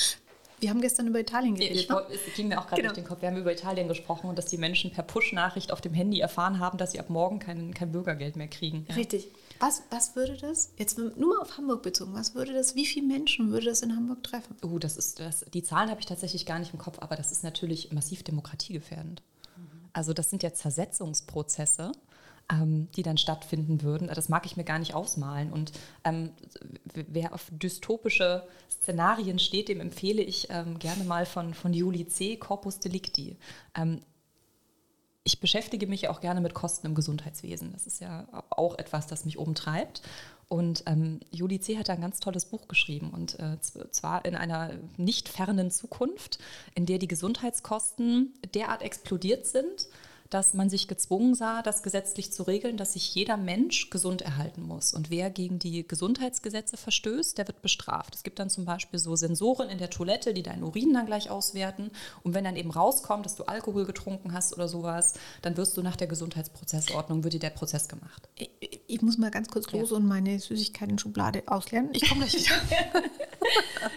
wir 0.61 0.71
haben 0.71 0.81
gestern 0.81 1.07
über 1.07 1.21
Italien 1.21 1.55
geredet. 1.55 1.77
Ich, 1.77 1.89
ne? 1.89 2.03
Es 2.11 2.35
ging 2.35 2.49
mir 2.49 2.59
auch 2.59 2.67
gerade 2.67 2.81
genau. 2.81 2.95
durch 2.95 3.05
den 3.05 3.09
Kopf. 3.09 3.21
Wir 3.21 3.29
haben 3.29 3.37
über 3.37 3.53
Italien 3.53 3.89
gesprochen 3.89 4.29
und 4.31 4.39
dass 4.39 4.47
die 4.47 4.57
Menschen 4.57 4.91
per 4.91 5.03
Push-Nachricht 5.03 5.71
auf 5.71 5.81
dem 5.81 5.93
Handy 5.93 6.21
erfahren 6.21 6.61
haben, 6.61 6.79
dass 6.79 6.93
sie 6.93 7.01
ab 7.01 7.11
morgen 7.11 7.41
kein, 7.41 7.75
kein 7.75 7.93
Bürgergeld 7.93 8.37
mehr 8.37 8.49
kriegen. 8.49 8.87
Ja. 8.89 8.95
Richtig. 8.95 9.31
Was, 9.59 9.83
was 9.91 10.17
würde 10.17 10.37
das, 10.37 10.73
jetzt 10.77 10.99
nur 10.99 11.41
auf 11.41 11.57
Hamburg 11.57 11.83
bezogen, 11.83 12.15
was 12.15 12.35
würde 12.35 12.53
das, 12.53 12.75
wie 12.75 12.87
viele 12.87 13.07
Menschen 13.07 13.51
würde 13.51 13.67
das 13.67 13.83
in 13.83 13.95
Hamburg 13.95 14.23
treffen? 14.23 14.57
Uh, 14.63 14.79
das 14.79 14.97
ist, 14.97 15.19
das, 15.19 15.45
die 15.53 15.63
Zahlen 15.63 15.91
habe 15.91 16.01
ich 16.01 16.07
tatsächlich 16.07 16.47
gar 16.47 16.59
nicht 16.59 16.73
im 16.73 16.79
Kopf, 16.79 16.99
aber 17.01 17.17
das 17.17 17.33
ist 17.33 17.45
natürlich 17.45 17.93
massiv 17.93 18.23
demokratiegefährdend. 18.23 19.23
Mhm. 19.57 19.89
Also 19.93 20.13
das 20.13 20.31
sind 20.31 20.43
ja 20.43 20.53
Zersetzungsprozesse 20.53 21.93
ähm, 22.51 22.89
die 22.97 23.03
dann 23.03 23.19
stattfinden 23.19 23.83
würden. 23.83 24.09
Das 24.09 24.29
mag 24.29 24.47
ich 24.47 24.57
mir 24.57 24.65
gar 24.65 24.79
nicht 24.79 24.95
ausmalen. 24.95 25.53
Und 25.53 25.73
ähm, 26.05 26.31
wer 26.95 27.35
auf 27.35 27.51
dystopische 27.51 28.47
Szenarien 28.71 29.39
steht, 29.39 29.69
dem 29.69 29.81
empfehle 29.81 30.23
ich 30.23 30.49
ähm, 30.51 30.79
gerne 30.79 31.05
mal 31.05 31.27
von, 31.27 31.55
von 31.55 31.73
Juli 31.73 32.07
C. 32.07 32.37
Corpus 32.37 32.79
Delicti. 32.79 33.37
Ähm, 33.75 34.03
ich 35.27 35.41
beschäftige 35.41 35.89
mich 35.89 36.09
auch 36.09 36.21
gerne 36.21 36.41
mit 36.41 36.55
Kosten 36.55 36.87
im 36.87 36.95
Gesundheitswesen. 36.95 37.73
Das 37.73 37.89
ist 37.89 38.01
ja 38.01 38.29
auch 38.49 38.79
etwas, 38.79 39.09
das 39.09 39.25
mich 39.25 39.39
umtreibt. 39.39 40.01
Und 40.49 40.85
ähm, 40.87 41.19
Juli 41.33 41.59
C. 41.59 41.77
hat 41.79 41.91
ein 41.91 42.01
ganz 42.01 42.21
tolles 42.21 42.45
Buch 42.45 42.69
geschrieben 42.69 43.11
und 43.11 43.37
äh, 43.41 43.59
zwar 43.61 44.25
in 44.25 44.37
einer 44.37 44.71
nicht 44.97 45.29
fernen 45.29 45.73
Zukunft, 45.73 46.39
in 46.77 46.87
der 46.87 46.99
die 46.99 47.09
Gesundheitskosten 47.09 48.35
derart 48.55 48.83
explodiert 48.83 49.47
sind, 49.47 49.89
dass 50.31 50.55
man 50.55 50.71
sich 50.71 50.89
gezwungen 50.89 51.35
sah, 51.35 51.63
das 51.63 51.83
gesetzlich 51.83 52.33
zu 52.33 52.43
regeln, 52.43 52.77
dass 52.77 52.95
sich 52.95 53.15
jeder 53.15 53.37
Mensch 53.37 53.91
gesund 53.91 54.23
erhalten 54.23 54.63
muss. 54.63 54.95
Und 54.95 55.11
wer 55.11 55.31
gegen 55.31 55.59
die 55.59 55.87
Gesundheitsgesetze 55.87 56.77
verstößt, 56.77 57.39
der 57.39 57.47
wird 57.47 57.63
bestraft. 57.63 58.15
Es 58.15 58.23
gibt 58.23 58.39
dann 58.39 58.51
zum 58.51 58.65
Beispiel 58.65 58.99
so 58.99 59.17
Sensoren 59.17 59.69
in 59.69 59.79
der 59.79 59.91
Toilette, 59.91 60.35
die 60.35 60.43
deinen 60.43 60.63
Urin 60.63 60.93
dann 60.93 61.07
gleich 61.07 61.31
auswerten. 61.31 61.91
Und 62.23 62.35
wenn 62.35 62.45
dann 62.45 62.57
eben 62.57 62.71
rauskommt, 62.71 63.25
dass 63.25 63.37
du 63.37 63.45
Alkohol 63.45 63.85
getrunken 63.85 64.33
hast 64.33 64.53
oder 64.53 64.69
sowas, 64.69 65.15
dann 65.43 65.57
wirst 65.57 65.77
du 65.77 65.83
nach 65.83 65.97
der 65.97 66.07
Gesundheitsprozessordnung, 66.07 67.25
wird 67.25 67.35
dir 67.35 67.41
der 67.41 67.51
Prozess 67.51 67.89
gemacht. 67.89 68.29
Ich, 68.37 68.51
ich 68.87 69.03
muss 69.03 69.19
mal 69.19 69.31
ganz 69.31 69.49
kurz 69.49 69.71
los 69.73 69.91
ja. 69.91 69.97
und 69.97 70.07
meine 70.07 70.39
Süßigkeiten-Schublade 70.39 71.45
ausleeren. 71.47 71.91
Ich 71.93 72.09
komme 72.09 72.27
gleich 72.27 72.35
wieder. 72.45 73.03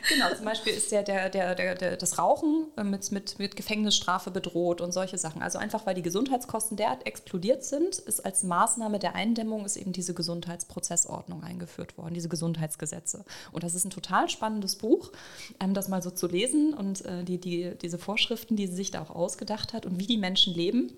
genau, 0.09 0.35
zum 0.35 0.45
Beispiel 0.45 0.73
ist 0.73 0.91
ja 0.91 1.01
der, 1.01 1.29
der, 1.29 1.55
der, 1.55 1.75
der, 1.75 1.97
das 1.97 2.17
Rauchen 2.17 2.67
mit, 2.83 3.11
mit, 3.11 3.39
mit 3.39 3.55
Gefängnisstrafe 3.55 4.31
bedroht 4.31 4.81
und 4.81 4.91
solche 4.91 5.17
Sachen. 5.17 5.41
Also 5.41 5.57
einfach, 5.57 5.85
weil 5.85 5.95
die 5.95 6.01
Gesundheit 6.01 6.18
Gesundheitskosten 6.19 6.75
derart 6.75 7.07
explodiert 7.07 7.63
sind, 7.63 7.97
ist 7.97 8.25
als 8.25 8.43
Maßnahme 8.43 8.99
der 8.99 9.15
Eindämmung 9.15 9.63
ist 9.63 9.77
eben 9.77 9.93
diese 9.93 10.13
Gesundheitsprozessordnung 10.13 11.43
eingeführt 11.43 11.97
worden, 11.97 12.13
diese 12.13 12.27
Gesundheitsgesetze. 12.27 13.23
Und 13.53 13.63
das 13.63 13.73
ist 13.73 13.85
ein 13.85 13.89
total 13.89 14.27
spannendes 14.27 14.75
Buch, 14.75 15.13
ähm, 15.61 15.73
das 15.73 15.87
mal 15.87 16.01
so 16.01 16.11
zu 16.11 16.27
lesen 16.27 16.73
und 16.73 17.05
äh, 17.05 17.23
die, 17.23 17.39
die, 17.39 17.71
diese 17.81 17.97
Vorschriften, 17.97 18.57
die 18.57 18.67
sie 18.67 18.75
sich 18.75 18.91
da 18.91 19.01
auch 19.01 19.11
ausgedacht 19.11 19.71
hat 19.71 19.85
und 19.85 19.97
wie 19.97 20.07
die 20.07 20.17
Menschen 20.17 20.53
leben 20.53 20.91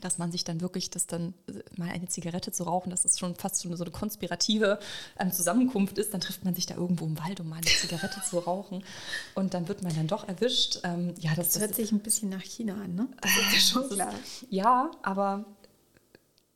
dass 0.00 0.18
man 0.18 0.32
sich 0.32 0.44
dann 0.44 0.60
wirklich, 0.60 0.90
das 0.90 1.06
dann 1.06 1.34
äh, 1.48 1.52
mal 1.76 1.88
eine 1.88 2.08
Zigarette 2.08 2.52
zu 2.52 2.64
rauchen, 2.64 2.90
dass 2.90 3.04
es 3.04 3.18
schon 3.18 3.34
fast 3.34 3.62
schon 3.62 3.76
so 3.76 3.84
eine 3.84 3.90
konspirative 3.90 4.78
ähm, 5.18 5.32
Zusammenkunft 5.32 5.98
ist, 5.98 6.14
dann 6.14 6.20
trifft 6.20 6.44
man 6.44 6.54
sich 6.54 6.66
da 6.66 6.74
irgendwo 6.74 7.06
im 7.06 7.18
Wald, 7.18 7.40
um 7.40 7.48
mal 7.48 7.56
eine 7.56 7.66
Zigarette 7.66 8.20
zu 8.28 8.38
rauchen 8.38 8.84
und 9.34 9.54
dann 9.54 9.68
wird 9.68 9.82
man 9.82 9.94
dann 9.94 10.06
doch 10.06 10.26
erwischt. 10.26 10.80
Ähm, 10.84 11.14
ja, 11.20 11.34
das, 11.34 11.50
das 11.50 11.60
hört 11.60 11.70
das, 11.70 11.76
sich 11.78 11.92
ein 11.92 12.00
bisschen 12.00 12.30
nach 12.30 12.42
China 12.42 12.74
an, 12.74 12.94
ne? 12.94 13.08
Das 13.20 13.30
ist 13.30 13.52
ja 13.52 13.80
schon 13.80 13.90
klar. 13.90 14.12
Ist, 14.12 14.46
ja, 14.50 14.90
aber 15.02 15.44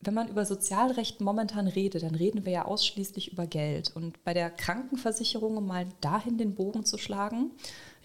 wenn 0.05 0.15
man 0.15 0.29
über 0.29 0.45
Sozialrecht 0.45 1.21
momentan 1.21 1.69
redet, 1.69 2.03
dann 2.03 2.17
reden 2.17 2.45
wir 2.45 2.53
ja 2.53 2.65
ausschließlich 2.65 3.33
über 3.33 3.47
Geld. 3.47 3.93
Und 3.95 4.23
bei 4.25 4.35
der 4.35 4.51
Krankenversicherung, 4.51 5.57
um 5.57 5.67
mal 5.67 5.87
dahin 6.01 6.39
den 6.39 6.57
Bogen 6.57 6.85
zu 6.85 6.99
schlagen, 6.99 7.53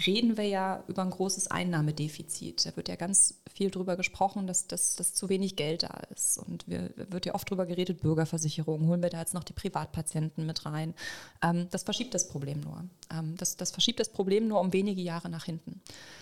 reden 0.06 0.38
wir 0.38 0.46
ja 0.46 0.84
über 0.88 1.02
ein 1.02 1.10
großes 1.10 1.50
Einnahmedefizit. 1.50 2.68
Da 2.68 2.76
wird 2.76 2.88
ja 2.88 2.96
ganz 2.96 3.40
viel 3.58 3.72
darüber 3.72 3.96
gesprochen, 3.96 4.46
dass, 4.46 4.68
dass, 4.68 4.96
dass 4.96 5.16
zu 5.16 5.30
wenig 5.30 5.56
Geld 5.56 5.82
da 5.82 6.02
ist. 6.16 6.38
Und 6.38 6.68
wir, 6.68 6.92
wird 6.96 7.26
ja 7.26 7.34
oft 7.34 7.50
darüber 7.50 7.66
geredet, 7.66 8.02
Bürgerversicherung, 8.02 8.88
holen 8.88 9.02
wir 9.02 9.10
da 9.10 9.20
jetzt 9.20 9.34
noch 9.34 9.44
die 9.44 9.54
Privatpatienten 9.54 10.46
mit 10.46 10.66
rein. 10.66 10.94
Ähm, 11.42 11.68
das 11.72 11.82
verschiebt 11.82 12.14
das 12.14 12.30
Problem 12.30 12.62
nur. 12.62 12.86
Ähm, 13.12 13.36
das, 13.38 13.58
das 13.58 13.72
verschiebt 13.72 14.00
das 14.00 14.10
Problem 14.10 14.48
nur 14.48 14.62
um 14.62 14.74
wenige 14.74 15.02
Jahre 15.02 15.30
nach 15.30 15.46
hinten. 15.46 15.82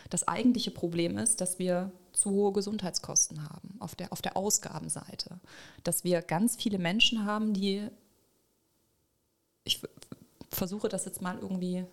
Das 0.09 0.27
eigentliche 0.27 0.71
Problem 0.71 1.17
ist, 1.17 1.41
dass 1.41 1.59
wir 1.59 1.91
zu 2.13 2.31
hohe 2.31 2.53
Gesundheitskosten 2.53 3.43
haben 3.43 3.75
auf 3.79 3.95
der, 3.95 4.13
auf 4.13 4.21
der 4.21 4.37
Ausgabenseite. 4.37 5.37
Dass 5.83 6.05
wir 6.05 6.21
ganz 6.21 6.55
viele 6.55 6.79
Menschen 6.79 7.25
haben, 7.25 7.53
die, 7.53 7.85
ich 9.65 9.81
versuche 10.49 10.87
das 10.87 11.03
jetzt 11.03 11.21
mal 11.21 11.37
irgendwie 11.37 11.85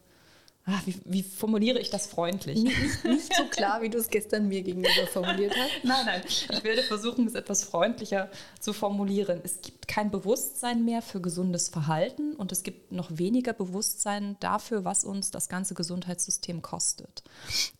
Ach, 0.65 0.87
wie, 0.87 0.95
wie, 1.05 1.23
formuliere 1.25 1.81
ich 1.81 1.91
das 1.91 2.07
freundlich? 2.07 2.63
Nicht, 2.63 3.05
nicht 3.05 3.35
so 3.35 3.45
klar, 3.47 3.83
wie 3.83 3.91
du 3.91 3.99
es 3.99 4.09
gestern 4.09 4.47
mir 4.47 4.63
gegenüber 4.63 5.09
formuliert 5.13 5.55
hast. 5.57 5.71
Nein, 5.83 6.07
nein. 6.07 6.23
Ich 6.25 6.63
werde 6.63 6.83
versuchen, 6.83 7.27
es 7.27 7.35
etwas 7.35 7.65
freundlicher 7.65 8.31
zu 8.61 8.73
formulieren. 8.73 9.41
Es 9.43 9.61
gibt 9.61 9.89
kein 9.89 10.13
Bewusstsein 10.13 10.85
mehr 10.85 11.03
für 11.03 11.21
gesundes 11.21 11.69
Verhalten 11.69 12.37
und 12.37 12.53
es 12.53 12.63
gibt 12.63 12.93
noch 12.93 13.11
weniger 13.11 13.53
Bewusstsein 13.53 14.37
dafür, 14.39 14.85
was 14.85 15.03
uns 15.03 15.33
das 15.33 15.49
ganze 15.49 15.75
Gesundheitssystem 15.75 16.63
kostet. 16.63 17.25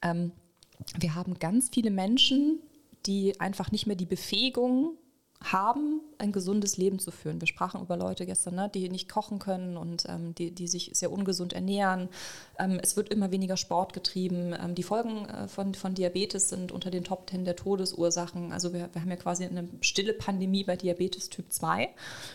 Ähm, 0.03 0.33
wir 0.99 1.15
haben 1.15 1.39
ganz 1.39 1.71
viele 1.73 1.93
Menschen, 1.93 2.61
die 3.07 3.41
einfach 3.41 3.71
nicht 3.71 3.87
mehr 3.87 3.97
die 3.97 4.07
Befähigung 4.07 4.97
haben, 5.43 6.01
ein 6.19 6.33
gesundes 6.33 6.77
Leben 6.77 6.99
zu 6.99 7.11
führen. 7.11 7.41
Wir 7.41 7.49
sprachen 7.49 7.81
über 7.81 7.97
Leute 7.97 8.27
gestern, 8.27 8.55
ne, 8.55 8.71
die 8.73 8.89
nicht 8.89 9.09
kochen 9.09 9.39
können 9.39 9.77
und 9.77 10.05
ähm, 10.09 10.35
die, 10.35 10.53
die 10.53 10.69
sich 10.69 10.91
sehr 10.95 11.11
ungesund 11.11 11.53
ernähren. 11.53 12.09
Ähm, 12.59 12.79
es 12.83 12.97
wird 12.97 13.09
immer 13.09 13.31
weniger 13.33 13.57
Sport 13.57 13.93
getrieben. 13.93 14.55
Ähm, 14.59 14.75
die 14.75 14.83
Folgen 14.83 15.27
äh, 15.27 15.49
von, 15.49 15.75
von 15.75 15.95
Diabetes 15.95 16.49
sind 16.49 16.73
unter 16.73 16.91
den 16.91 17.05
Top 17.05 17.27
Ten 17.27 17.45
der 17.45 17.57
Todesursachen. 17.57 18.53
Also 18.53 18.73
wir, 18.73 18.89
wir 18.93 19.03
haben 19.03 19.11
ja 19.11 19.17
quasi 19.17 19.45
eine 19.45 19.69
stille 19.81 20.13
Pandemie 20.13 20.65
bei 20.65 20.77
Diabetes 20.77 21.29
Typ 21.29 21.53
2. 21.53 21.89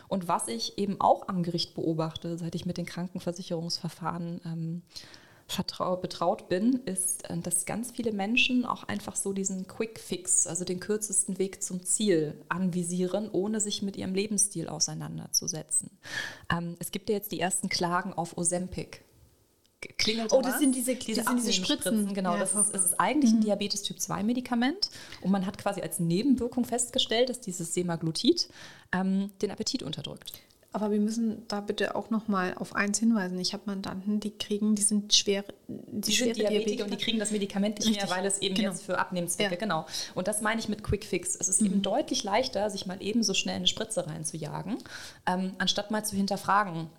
Und 0.07 0.27
was 0.27 0.47
ich 0.47 0.77
eben 0.77 0.99
auch 0.99 1.27
am 1.27 1.43
Gericht 1.43 1.75
beobachte, 1.75 2.37
seit 2.37 2.55
ich 2.55 2.65
mit 2.65 2.77
den 2.77 2.85
Krankenversicherungsverfahren 2.85 4.41
ähm, 4.45 4.81
betraut 6.01 6.49
bin, 6.49 6.81
ist, 6.85 7.29
äh, 7.29 7.37
dass 7.37 7.65
ganz 7.65 7.91
viele 7.91 8.11
Menschen 8.11 8.65
auch 8.65 8.83
einfach 8.83 9.15
so 9.15 9.33
diesen 9.33 9.67
Quick 9.67 9.99
Fix, 9.99 10.45
also 10.45 10.65
den 10.65 10.79
kürzesten 10.79 11.39
Weg 11.39 11.63
zum 11.63 11.83
Ziel, 11.83 12.39
anvisieren, 12.49 13.29
ohne 13.31 13.61
sich 13.61 13.81
mit 13.81 13.95
ihrem 13.97 14.13
Lebensstil 14.13 14.67
auseinanderzusetzen. 14.67 15.89
Ähm, 16.51 16.75
es 16.79 16.91
gibt 16.91 17.09
ja 17.09 17.15
jetzt 17.15 17.31
die 17.31 17.39
ersten 17.39 17.69
Klagen 17.69 18.13
auf 18.13 18.37
Ozempic. 18.37 19.01
Klingelt 19.97 20.33
oh, 20.33 20.41
das 20.41 20.53
was? 20.53 20.59
sind 20.59 20.75
diese, 20.75 20.95
diese, 20.95 21.21
das 21.21 21.27
sind 21.27 21.37
diese 21.37 21.53
Spritzen. 21.53 22.13
Genau, 22.13 22.33
ja, 22.33 22.39
das, 22.39 22.55
ist, 22.55 22.73
das, 22.73 22.85
ist, 22.85 22.99
eigentlich 22.99 23.31
ein 23.31 23.37
mhm. 23.37 23.43
Diabetes 23.43 23.83
Typ 23.83 23.99
2 23.99 24.23
Medikament 24.23 24.89
und 25.21 25.29
man 25.29 25.45
hat 25.45 25.59
quasi 25.59 25.81
als 25.81 25.99
Nebenwirkung 25.99 26.65
festgestellt, 26.65 27.29
dass 27.29 27.41
dieses 27.41 27.75
Semaglutid 27.75 28.49
ähm, 28.91 29.31
den 29.41 29.51
Appetit 29.51 29.83
unterdrückt. 29.83 30.33
Aber 30.73 30.91
wir 30.91 30.99
müssen 30.99 31.47
da 31.47 31.61
bitte 31.61 31.95
auch 31.95 32.09
noch 32.09 32.27
mal 32.27 32.53
auf 32.55 32.75
eins 32.75 32.99
hinweisen. 32.99 33.39
Ich 33.39 33.53
habe 33.53 33.63
Mandanten, 33.65 34.19
die 34.19 34.31
kriegen, 34.31 34.75
die 34.75 34.81
sind 34.81 35.13
schwer, 35.13 35.43
die, 35.67 36.01
die 36.01 36.11
sind 36.11 36.37
Diabetiker 36.37 36.83
und 36.83 36.91
die 36.91 36.97
kriegen 36.97 37.19
das 37.19 37.31
Medikament 37.31 37.79
nicht 37.79 37.87
Richtig. 37.87 38.07
mehr, 38.07 38.15
weil 38.15 38.25
es 38.25 38.39
eben 38.39 38.55
genau. 38.55 38.69
jetzt 38.69 38.83
für 38.83 38.99
Abnehmenzwecke, 38.99 39.55
ja. 39.55 39.59
genau. 39.59 39.85
Und 40.13 40.27
das 40.27 40.41
meine 40.41 40.59
ich 40.59 40.67
mit 40.67 40.83
Quick 40.83 41.05
Fix. 41.05 41.35
Es 41.35 41.47
ist 41.47 41.61
mhm. 41.61 41.67
eben 41.67 41.81
deutlich 41.81 42.23
leichter, 42.23 42.69
sich 42.69 42.85
mal 42.85 43.01
eben 43.01 43.23
so 43.23 43.33
schnell 43.33 43.55
eine 43.55 43.67
Spritze 43.67 44.05
reinzujagen, 44.05 44.77
ähm, 45.25 45.53
anstatt 45.57 45.89
mal 45.89 46.03
zu 46.03 46.15
hinterfragen, 46.15 46.89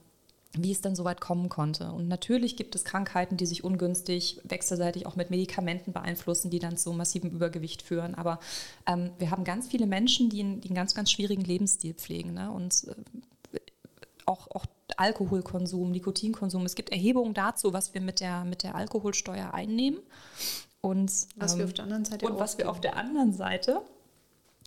wie 0.55 0.73
es 0.73 0.81
dann 0.81 0.97
so 0.97 1.05
weit 1.05 1.21
kommen 1.21 1.49
konnte. 1.49 1.93
Und 1.93 2.09
natürlich 2.09 2.57
gibt 2.57 2.75
es 2.75 2.85
Krankheiten, 2.85 3.37
die 3.37 3.47
sich 3.47 3.64
ungünstig 3.64 4.41
wechselseitig 4.45 5.07
auch 5.07 5.14
mit 5.14 5.31
Medikamenten 5.31 5.93
beeinflussen, 5.93 6.51
die 6.51 6.59
dann 6.59 6.77
zu 6.79 6.93
massivem 6.93 7.31
Übergewicht 7.31 7.83
führen. 7.83 8.14
Aber 8.14 8.41
ähm, 8.87 9.11
wir 9.19 9.31
haben 9.31 9.45
ganz 9.45 9.69
viele 9.69 9.87
Menschen, 9.87 10.31
die, 10.31 10.41
einen, 10.41 10.61
die 10.61 10.69
einen 10.69 10.77
ganz, 10.77 10.95
ganz 10.95 11.12
schwierigen 11.12 11.43
Lebensstil 11.43 11.95
pflegen. 11.95 12.33
Ne? 12.33 12.51
Und 12.51 12.89
äh, 12.89 12.95
auch, 14.29 14.49
auch 14.51 14.66
Alkoholkonsum, 14.97 15.91
Nikotinkonsum. 15.91 16.64
Es 16.64 16.74
gibt 16.74 16.91
Erhebungen 16.91 17.35
dazu, 17.35 17.72
was 17.72 17.95
wir 17.95 18.01
mit 18.01 18.20
der, 18.20 18.45
mit 18.45 18.62
der 18.62 18.74
Alkoholsteuer 18.74 19.53
einnehmen. 19.55 20.01
Und 20.81 21.11
was 21.37 21.53
ähm, 21.53 21.59
wir 21.59 21.64
auf 21.64 21.72
der 21.72 21.85
anderen 21.85 22.05
Seite 22.05 22.26
und 22.26 22.39
was 22.39 22.59
wir 22.59 22.70
auf 22.70 22.81
der 22.81 22.97
anderen 22.97 23.33
Seite 23.33 23.83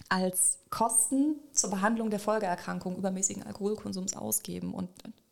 als 0.09 0.59
Kosten 0.69 1.35
zur 1.53 1.69
Behandlung 1.69 2.09
der 2.09 2.19
Folgeerkrankung 2.19 2.97
übermäßigen 2.97 3.43
Alkoholkonsums 3.43 4.15
ausgeben. 4.15 4.73
Und 4.73 4.89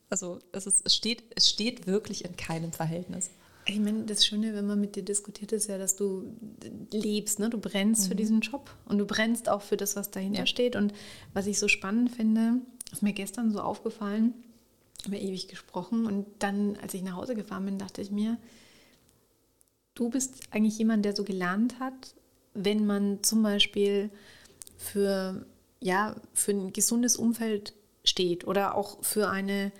also 0.09 0.39
es, 0.51 0.67
ist, 0.67 0.85
es, 0.85 0.95
steht, 0.95 1.23
es 1.35 1.49
steht 1.49 1.85
wirklich 1.85 2.23
in 2.23 2.37
keinem 2.37 2.71
Verhältnis. 2.71 3.29
Ich 3.65 3.79
meine, 3.79 4.05
das 4.05 4.25
Schöne, 4.25 4.53
wenn 4.55 4.65
man 4.65 4.79
mit 4.79 4.95
dir 4.95 5.03
diskutiert, 5.03 5.51
ist 5.51 5.67
ja, 5.67 5.77
dass 5.77 5.95
du 5.95 6.23
lebst, 6.91 7.39
ne? 7.39 7.49
du 7.49 7.59
brennst 7.59 8.05
mhm. 8.05 8.07
für 8.07 8.15
diesen 8.15 8.41
Job 8.41 8.73
und 8.85 8.97
du 8.97 9.05
brennst 9.05 9.49
auch 9.49 9.61
für 9.61 9.77
das, 9.77 9.95
was 9.95 10.11
dahinter 10.11 10.39
ja. 10.39 10.45
steht. 10.45 10.75
Und 10.75 10.93
was 11.33 11.45
ich 11.45 11.59
so 11.59 11.67
spannend 11.67 12.09
finde, 12.09 12.61
ist 12.91 13.03
mir 13.03 13.13
gestern 13.13 13.51
so 13.51 13.61
aufgefallen, 13.61 14.33
haben 15.03 15.11
wir 15.11 15.21
ewig 15.21 15.47
gesprochen 15.47 16.05
und 16.05 16.25
dann, 16.39 16.77
als 16.81 16.93
ich 16.93 17.03
nach 17.03 17.15
Hause 17.15 17.35
gefahren 17.35 17.65
bin, 17.65 17.77
dachte 17.77 18.01
ich 18.01 18.11
mir, 18.11 18.37
du 19.95 20.09
bist 20.09 20.41
eigentlich 20.51 20.77
jemand, 20.77 21.05
der 21.05 21.15
so 21.15 21.23
gelernt 21.23 21.79
hat, 21.79 22.15
wenn 22.53 22.85
man 22.85 23.23
zum 23.23 23.43
Beispiel 23.43 24.09
für, 24.77 25.45
ja, 25.79 26.15
für 26.33 26.51
ein 26.51 26.73
gesundes 26.73 27.15
Umfeld 27.15 27.73
steht 28.03 28.47
oder 28.47 28.75
auch 28.75 29.03
für 29.03 29.29
eine 29.29 29.71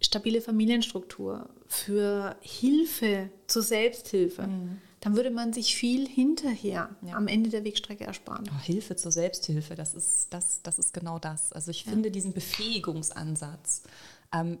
stabile 0.00 0.40
Familienstruktur, 0.40 1.48
für 1.66 2.36
Hilfe 2.40 3.30
zur 3.46 3.62
Selbsthilfe. 3.62 4.46
Mhm 4.46 4.78
dann 5.00 5.16
würde 5.16 5.30
man 5.30 5.52
sich 5.52 5.76
viel 5.76 6.06
hinterher 6.06 6.94
ja. 7.02 7.16
am 7.16 7.26
Ende 7.26 7.50
der 7.50 7.64
Wegstrecke 7.64 8.04
ersparen. 8.04 8.48
Oh, 8.54 8.60
Hilfe 8.60 8.96
zur 8.96 9.12
Selbsthilfe, 9.12 9.74
das 9.74 9.94
ist, 9.94 10.28
das, 10.30 10.60
das 10.62 10.78
ist 10.78 10.92
genau 10.92 11.18
das. 11.18 11.52
Also 11.52 11.70
ich 11.70 11.86
ja. 11.86 11.92
finde 11.92 12.10
diesen 12.10 12.32
Befähigungsansatz. 12.32 13.82
Ähm, 14.32 14.58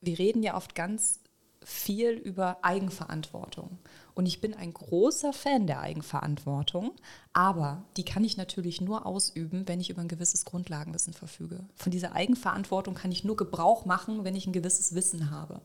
wir 0.00 0.18
reden 0.18 0.42
ja 0.42 0.56
oft 0.56 0.74
ganz 0.74 1.20
viel 1.64 2.10
über 2.10 2.58
Eigenverantwortung. 2.62 3.78
Und 4.14 4.26
ich 4.26 4.40
bin 4.40 4.54
ein 4.54 4.72
großer 4.72 5.32
Fan 5.32 5.66
der 5.66 5.80
Eigenverantwortung, 5.80 6.92
aber 7.32 7.82
die 7.96 8.04
kann 8.04 8.22
ich 8.22 8.36
natürlich 8.36 8.80
nur 8.80 9.06
ausüben, 9.06 9.66
wenn 9.66 9.80
ich 9.80 9.90
über 9.90 10.02
ein 10.02 10.08
gewisses 10.08 10.44
Grundlagenwissen 10.44 11.14
verfüge. 11.14 11.64
Von 11.74 11.90
dieser 11.90 12.12
Eigenverantwortung 12.12 12.94
kann 12.94 13.10
ich 13.10 13.24
nur 13.24 13.36
Gebrauch 13.36 13.86
machen, 13.86 14.24
wenn 14.24 14.36
ich 14.36 14.46
ein 14.46 14.52
gewisses 14.52 14.94
Wissen 14.94 15.30
habe. 15.30 15.60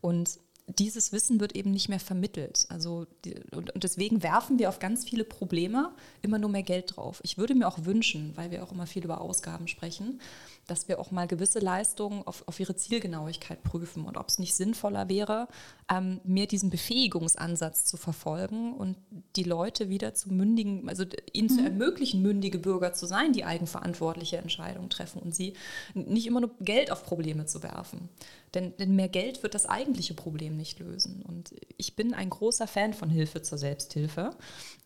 Und 0.00 0.40
dieses 0.66 1.12
Wissen 1.12 1.40
wird 1.40 1.54
eben 1.54 1.70
nicht 1.70 1.88
mehr 1.88 2.00
vermittelt. 2.00 2.66
Also, 2.70 3.06
und, 3.52 3.74
und, 3.74 3.84
deswegen 3.84 4.22
werfen 4.22 4.58
wir 4.58 4.68
auf 4.68 4.78
ganz 4.78 5.04
viele 5.04 5.24
Probleme 5.24 5.92
immer 6.22 6.38
nur 6.38 6.50
mehr 6.50 6.62
Geld 6.62 6.96
drauf. 6.96 7.20
Ich 7.22 7.36
würde 7.36 7.54
mir 7.54 7.68
auch 7.68 7.84
wünschen, 7.84 8.32
weil 8.36 8.50
wir 8.50 8.62
auch 8.62 8.72
immer 8.72 8.86
viel 8.86 9.04
über 9.04 9.20
Ausgaben 9.20 9.68
sprechen, 9.68 10.20
dass 10.66 10.88
wir 10.88 10.98
auch 10.98 11.10
mal 11.10 11.26
gewisse 11.26 11.58
Leistungen 11.58 12.26
auf, 12.26 12.46
auf 12.46 12.58
ihre 12.60 12.76
Zielgenauigkeit 12.76 13.62
prüfen 13.62 14.04
und 14.04 14.16
ob 14.16 14.28
es 14.28 14.38
nicht 14.38 14.54
sinnvoller 14.54 15.08
wäre, 15.08 15.48
ähm, 15.90 16.20
mehr 16.24 16.46
diesen 16.46 16.70
Befähigungsansatz 16.70 17.84
zu 17.84 17.96
verfolgen 17.96 18.74
und 18.74 18.96
die 19.36 19.42
Leute 19.42 19.88
wieder 19.88 20.14
zu 20.14 20.32
mündigen, 20.32 20.88
also 20.88 21.04
ihnen 21.32 21.48
mhm. 21.48 21.56
zu 21.56 21.64
ermöglichen, 21.64 22.22
mündige 22.22 22.58
Bürger 22.58 22.92
zu 22.92 23.06
sein, 23.06 23.32
die 23.32 23.44
eigenverantwortliche 23.44 24.38
Entscheidungen 24.38 24.90
treffen 24.90 25.20
und 25.20 25.34
sie 25.34 25.54
nicht 25.94 26.26
immer 26.26 26.40
nur 26.40 26.50
Geld 26.60 26.90
auf 26.90 27.04
Probleme 27.04 27.46
zu 27.46 27.62
werfen. 27.62 28.08
Denn, 28.54 28.76
denn 28.76 28.94
mehr 28.94 29.08
Geld 29.08 29.42
wird 29.42 29.54
das 29.54 29.66
eigentliche 29.66 30.14
Problem 30.14 30.56
nicht 30.56 30.78
lösen. 30.78 31.22
Und 31.22 31.54
ich 31.76 31.96
bin 31.96 32.14
ein 32.14 32.30
großer 32.30 32.66
Fan 32.66 32.94
von 32.94 33.10
Hilfe 33.10 33.42
zur 33.42 33.58
Selbsthilfe. 33.58 34.30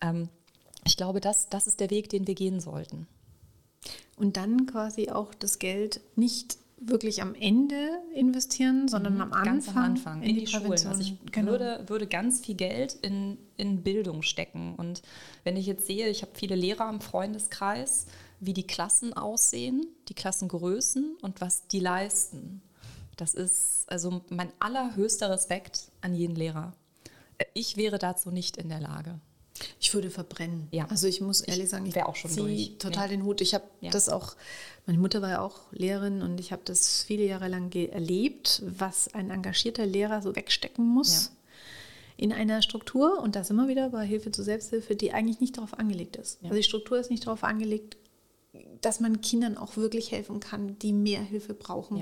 Ähm, 0.00 0.28
ich 0.84 0.96
glaube, 0.96 1.20
das, 1.20 1.48
das 1.48 1.66
ist 1.66 1.80
der 1.80 1.90
Weg, 1.90 2.08
den 2.08 2.26
wir 2.26 2.34
gehen 2.34 2.60
sollten. 2.60 3.06
Und 4.16 4.36
dann 4.36 4.66
quasi 4.66 5.10
auch 5.10 5.34
das 5.34 5.58
Geld 5.58 6.00
nicht 6.16 6.58
wirklich 6.80 7.22
am 7.22 7.34
Ende 7.34 8.00
investieren, 8.14 8.88
sondern 8.88 9.14
mhm, 9.14 9.20
am 9.22 9.32
Anfang. 9.32 9.44
Ganz 9.44 9.68
am 9.68 9.78
Anfang, 9.78 10.22
in, 10.22 10.30
in 10.30 10.34
die, 10.36 10.40
die 10.42 10.46
Schulen. 10.46 10.70
Also 10.70 11.00
ich 11.00 11.14
genau. 11.32 11.52
würde, 11.52 11.84
würde 11.86 12.06
ganz 12.06 12.40
viel 12.40 12.54
Geld 12.54 12.94
in, 13.02 13.38
in 13.56 13.82
Bildung 13.82 14.22
stecken. 14.22 14.74
Und 14.76 15.02
wenn 15.44 15.56
ich 15.56 15.66
jetzt 15.66 15.86
sehe, 15.86 16.08
ich 16.08 16.22
habe 16.22 16.32
viele 16.34 16.54
Lehrer 16.54 16.88
im 16.88 17.00
Freundeskreis, 17.00 18.06
wie 18.40 18.52
die 18.52 18.66
Klassen 18.66 19.12
aussehen, 19.12 19.86
die 20.08 20.14
Klassengrößen 20.14 21.16
und 21.20 21.40
was 21.40 21.66
die 21.66 21.80
leisten. 21.80 22.62
Das 23.16 23.34
ist 23.34 23.84
also 23.88 24.22
mein 24.28 24.52
allerhöchster 24.60 25.30
Respekt 25.30 25.90
an 26.00 26.14
jeden 26.14 26.36
Lehrer. 26.36 26.72
Ich 27.54 27.76
wäre 27.76 27.98
dazu 27.98 28.30
nicht 28.30 28.56
in 28.56 28.68
der 28.68 28.80
Lage. 28.80 29.18
Ich 29.80 29.92
würde 29.94 30.10
verbrennen. 30.10 30.68
Ja. 30.70 30.86
Also 30.88 31.06
ich 31.06 31.20
muss 31.20 31.40
ehrlich 31.40 31.68
sagen, 31.68 31.86
ich 31.86 31.94
wäre 31.94 32.06
auch 32.06 32.16
schon 32.16 32.34
durch. 32.34 32.76
total 32.78 33.04
ja. 33.04 33.08
den 33.08 33.24
Hut. 33.24 33.40
Ich 33.40 33.54
habe 33.54 33.64
ja. 33.80 33.90
das 33.90 34.08
auch, 34.08 34.36
meine 34.86 34.98
Mutter 34.98 35.22
war 35.22 35.30
ja 35.30 35.40
auch 35.40 35.60
Lehrerin 35.72 36.22
und 36.22 36.38
ich 36.40 36.52
habe 36.52 36.62
das 36.64 37.02
viele 37.02 37.24
Jahre 37.24 37.48
lang 37.48 37.74
erlebt, 37.74 38.62
was 38.66 39.12
ein 39.14 39.30
engagierter 39.30 39.86
Lehrer 39.86 40.22
so 40.22 40.34
wegstecken 40.34 40.86
muss. 40.86 41.32
In 42.16 42.32
einer 42.32 42.62
Struktur, 42.62 43.20
und 43.22 43.36
da 43.36 43.44
sind 43.44 43.56
wir 43.56 43.68
wieder 43.68 43.90
bei 43.90 44.04
Hilfe 44.04 44.32
zur 44.32 44.44
Selbsthilfe, 44.44 44.96
die 44.96 45.12
eigentlich 45.12 45.40
nicht 45.40 45.56
darauf 45.56 45.78
angelegt 45.78 46.16
ist. 46.16 46.40
Also 46.42 46.56
die 46.56 46.64
Struktur 46.64 46.98
ist 46.98 47.10
nicht 47.10 47.24
darauf 47.24 47.44
angelegt, 47.44 47.96
dass 48.80 48.98
man 48.98 49.20
Kindern 49.20 49.56
auch 49.56 49.76
wirklich 49.76 50.10
helfen 50.10 50.40
kann, 50.40 50.78
die 50.80 50.92
mehr 50.92 51.20
Hilfe 51.20 51.54
brauchen. 51.54 51.98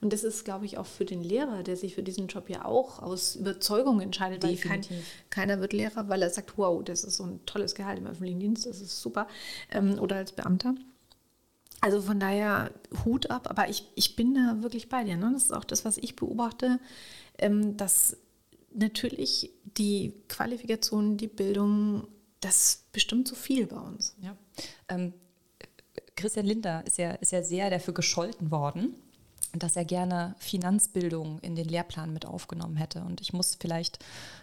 Und 0.00 0.12
das 0.12 0.24
ist, 0.24 0.44
glaube 0.44 0.66
ich, 0.66 0.78
auch 0.78 0.86
für 0.86 1.04
den 1.04 1.22
Lehrer, 1.22 1.62
der 1.62 1.76
sich 1.76 1.94
für 1.94 2.02
diesen 2.02 2.26
Job 2.26 2.48
ja 2.48 2.64
auch 2.64 3.00
aus 3.00 3.36
Überzeugung 3.36 4.00
entscheidet, 4.00 4.42
weil 4.42 4.56
kein, 4.56 4.82
keiner 5.30 5.60
wird 5.60 5.72
Lehrer, 5.72 6.08
weil 6.08 6.22
er 6.22 6.30
sagt, 6.30 6.56
wow, 6.56 6.82
das 6.84 7.04
ist 7.04 7.16
so 7.16 7.24
ein 7.24 7.40
tolles 7.46 7.74
Gehalt 7.74 7.98
im 7.98 8.06
öffentlichen 8.06 8.40
Dienst, 8.40 8.66
das 8.66 8.80
ist 8.80 9.00
super. 9.00 9.26
Ähm, 9.70 9.98
oder 9.98 10.16
als 10.16 10.32
Beamter. 10.32 10.74
Also 11.80 12.02
von 12.02 12.20
daher 12.20 12.72
Hut 13.04 13.30
ab, 13.30 13.48
aber 13.48 13.68
ich, 13.68 13.88
ich 13.94 14.14
bin 14.14 14.34
da 14.34 14.62
wirklich 14.62 14.88
bei 14.88 15.04
dir. 15.04 15.16
Ne? 15.16 15.30
Das 15.32 15.44
ist 15.44 15.52
auch 15.52 15.64
das, 15.64 15.84
was 15.84 15.96
ich 15.96 16.14
beobachte, 16.14 16.78
ähm, 17.38 17.76
dass 17.76 18.16
natürlich 18.72 19.50
die 19.64 20.12
Qualifikation, 20.28 21.16
die 21.16 21.26
Bildung, 21.26 22.06
das 22.40 22.84
bestimmt 22.92 23.28
zu 23.28 23.34
viel 23.34 23.66
bei 23.66 23.78
uns. 23.78 24.14
Ja. 24.20 24.36
Ähm, 24.88 25.14
Christian 26.16 26.46
Linder 26.46 26.84
ist 26.86 26.98
ja, 26.98 27.12
ist 27.12 27.32
ja 27.32 27.42
sehr 27.42 27.70
dafür 27.70 27.94
gescholten 27.94 28.50
worden, 28.50 28.94
dass 29.54 29.76
er 29.76 29.84
gerne 29.84 30.34
Finanzbildung 30.38 31.40
in 31.40 31.56
den 31.56 31.66
Lehrplan 31.66 32.12
mit 32.12 32.24
aufgenommen 32.24 32.76
hätte. 32.76 33.00
Und 33.00 33.20
ich 33.20 33.32
muss 33.32 33.56
vielleicht 33.60 33.98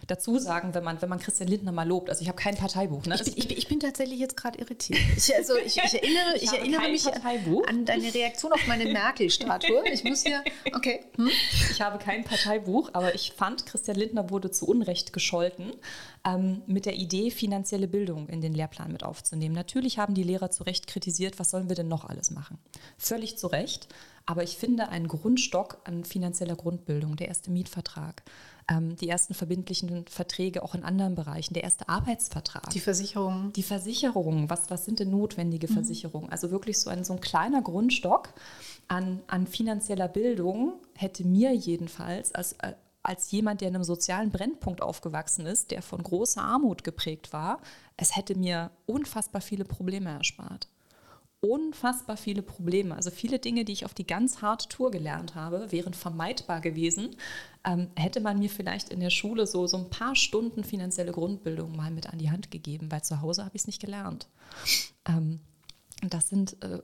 dazu 0.06 0.38
sagen, 0.38 0.74
wenn 0.74 0.84
man, 0.84 1.00
wenn 1.00 1.08
man 1.08 1.18
Christian 1.18 1.48
Lindner 1.48 1.72
mal 1.72 1.86
lobt, 1.86 2.10
also 2.10 2.22
ich 2.22 2.28
habe 2.28 2.36
kein 2.36 2.56
Parteibuch. 2.56 3.04
Ne? 3.06 3.14
Ich, 3.14 3.24
bin, 3.24 3.34
ich, 3.36 3.58
ich, 3.58 3.68
bin, 3.68 3.80
tatsächlich 3.80 4.18
jetzt 4.18 4.36
gerade 4.36 4.58
irritiert. 4.58 4.98
Ich, 5.16 5.34
also 5.34 5.56
ich, 5.56 5.76
ich 5.76 5.94
erinnere, 5.94 6.36
ich 6.36 6.52
erinnere 6.52 6.88
mich 6.90 7.04
Parteibuch. 7.04 7.66
an 7.66 7.84
deine 7.84 8.12
Reaktion 8.14 8.52
auf 8.52 8.66
meine 8.66 8.86
Merkel-Statue. 8.86 9.88
Ich 9.92 10.04
muss 10.04 10.22
hier, 10.22 10.42
okay. 10.74 11.00
Hm? 11.16 11.30
Ich 11.70 11.80
habe 11.80 11.98
kein 11.98 12.24
Parteibuch, 12.24 12.90
aber 12.92 13.14
ich 13.14 13.32
fand, 13.32 13.66
Christian 13.66 13.96
Lindner 13.96 14.30
wurde 14.30 14.50
zu 14.50 14.66
Unrecht 14.66 15.12
gescholten 15.12 15.72
ähm, 16.24 16.62
mit 16.66 16.86
der 16.86 16.94
Idee, 16.94 17.30
finanzielle 17.30 17.88
Bildung 17.88 18.28
in 18.28 18.40
den 18.40 18.54
Lehrplan 18.54 18.92
mit 18.92 19.02
aufzunehmen. 19.02 19.54
Natürlich 19.54 19.98
haben 19.98 20.14
die 20.14 20.22
Lehrer 20.22 20.50
zu 20.50 20.64
Recht 20.64 20.86
kritisiert, 20.86 21.38
was 21.38 21.50
sollen 21.50 21.68
wir 21.68 21.76
denn 21.76 21.88
noch 21.88 22.04
alles 22.04 22.30
machen? 22.30 22.58
Völlig 22.96 23.38
zu 23.38 23.46
Recht. 23.48 23.88
Aber 24.28 24.42
ich 24.42 24.58
finde 24.58 24.90
einen 24.90 25.08
Grundstock 25.08 25.78
an 25.84 26.04
finanzieller 26.04 26.54
Grundbildung, 26.54 27.16
der 27.16 27.28
erste 27.28 27.50
Mietvertrag, 27.50 28.22
ähm, 28.70 28.94
die 28.94 29.08
ersten 29.08 29.32
verbindlichen 29.32 30.06
Verträge 30.06 30.62
auch 30.62 30.74
in 30.74 30.84
anderen 30.84 31.14
Bereichen, 31.14 31.54
der 31.54 31.64
erste 31.64 31.88
Arbeitsvertrag. 31.88 32.68
Die 32.68 32.80
Versicherung. 32.80 33.54
Die 33.54 33.62
Versicherung, 33.62 34.50
was, 34.50 34.68
was 34.68 34.84
sind 34.84 35.00
denn 35.00 35.08
notwendige 35.08 35.66
mhm. 35.66 35.72
Versicherungen? 35.72 36.28
Also 36.28 36.50
wirklich 36.50 36.78
so 36.78 36.90
ein, 36.90 37.04
so 37.04 37.14
ein 37.14 37.22
kleiner 37.22 37.62
Grundstock 37.62 38.34
an, 38.86 39.22
an 39.28 39.46
finanzieller 39.46 40.08
Bildung 40.08 40.74
hätte 40.94 41.26
mir 41.26 41.54
jedenfalls 41.54 42.34
als, 42.34 42.52
äh, 42.58 42.74
als 43.02 43.30
jemand, 43.30 43.62
der 43.62 43.68
in 43.68 43.76
einem 43.76 43.84
sozialen 43.84 44.30
Brennpunkt 44.30 44.82
aufgewachsen 44.82 45.46
ist, 45.46 45.70
der 45.70 45.80
von 45.80 46.02
großer 46.02 46.42
Armut 46.42 46.84
geprägt 46.84 47.32
war, 47.32 47.62
es 47.96 48.14
hätte 48.14 48.36
mir 48.36 48.72
unfassbar 48.84 49.40
viele 49.40 49.64
Probleme 49.64 50.10
erspart 50.10 50.68
unfassbar 51.40 52.16
viele 52.16 52.42
Probleme. 52.42 52.96
Also 52.96 53.10
viele 53.10 53.38
Dinge, 53.38 53.64
die 53.64 53.72
ich 53.72 53.84
auf 53.84 53.94
die 53.94 54.06
ganz 54.06 54.42
harte 54.42 54.68
Tour 54.68 54.90
gelernt 54.90 55.34
habe, 55.34 55.70
wären 55.70 55.94
vermeidbar 55.94 56.60
gewesen. 56.60 57.16
Ähm, 57.64 57.88
hätte 57.94 58.20
man 58.20 58.38
mir 58.38 58.50
vielleicht 58.50 58.88
in 58.88 59.00
der 59.00 59.10
Schule 59.10 59.46
so, 59.46 59.66
so 59.66 59.76
ein 59.76 59.90
paar 59.90 60.16
Stunden 60.16 60.64
finanzielle 60.64 61.12
Grundbildung 61.12 61.76
mal 61.76 61.90
mit 61.90 62.08
an 62.08 62.18
die 62.18 62.30
Hand 62.30 62.50
gegeben, 62.50 62.90
weil 62.90 63.02
zu 63.02 63.20
Hause 63.20 63.44
habe 63.44 63.56
ich 63.56 63.62
es 63.62 63.66
nicht 63.66 63.80
gelernt. 63.80 64.28
Ähm, 65.06 65.40
das 66.02 66.28
sind 66.28 66.62
äh, 66.62 66.80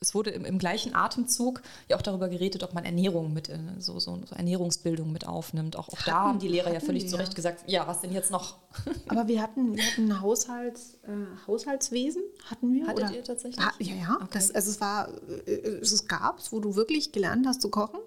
es 0.00 0.14
wurde 0.14 0.30
im, 0.30 0.44
im, 0.44 0.58
gleichen 0.58 0.94
Atemzug 0.94 1.62
ja 1.88 1.96
auch 1.96 2.02
darüber 2.02 2.28
geredet, 2.28 2.62
ob 2.62 2.72
man 2.72 2.84
Ernährung 2.84 3.32
mit, 3.32 3.50
so, 3.78 3.98
so, 3.98 4.20
so 4.24 4.34
Ernährungsbildung 4.34 5.10
mit 5.10 5.26
aufnimmt. 5.26 5.76
Auch, 5.76 5.88
auch 5.88 5.98
hatten, 5.98 6.10
da 6.10 6.20
haben 6.20 6.38
die 6.38 6.48
Lehrer 6.48 6.72
ja 6.72 6.80
völlig 6.80 7.08
zu 7.08 7.16
Recht 7.16 7.34
gesagt, 7.34 7.64
ja, 7.68 7.86
was 7.86 8.00
denn 8.00 8.12
jetzt 8.12 8.30
noch? 8.30 8.58
Aber 9.08 9.26
wir 9.26 9.42
hatten, 9.42 9.76
wir 9.76 9.84
hatten 9.84 10.20
Haushalts, 10.20 10.98
äh, 11.02 11.46
Haushaltswesen, 11.46 12.22
hatten 12.44 12.72
wir. 12.72 12.86
Hattet 12.86 13.04
oder? 13.04 13.14
ihr 13.14 13.24
tatsächlich? 13.24 13.64
Ha, 13.64 13.72
ja, 13.80 13.94
ja. 13.94 14.14
Okay. 14.16 14.28
Das, 14.32 14.50
also 14.52 14.70
es 14.70 14.80
war, 14.80 15.08
äh, 15.46 15.50
es 15.50 16.06
gab 16.06 16.38
es, 16.38 16.52
wo 16.52 16.60
du 16.60 16.76
wirklich 16.76 17.12
gelernt 17.12 17.46
hast 17.46 17.60
zu 17.60 17.70
kochen. 17.70 18.00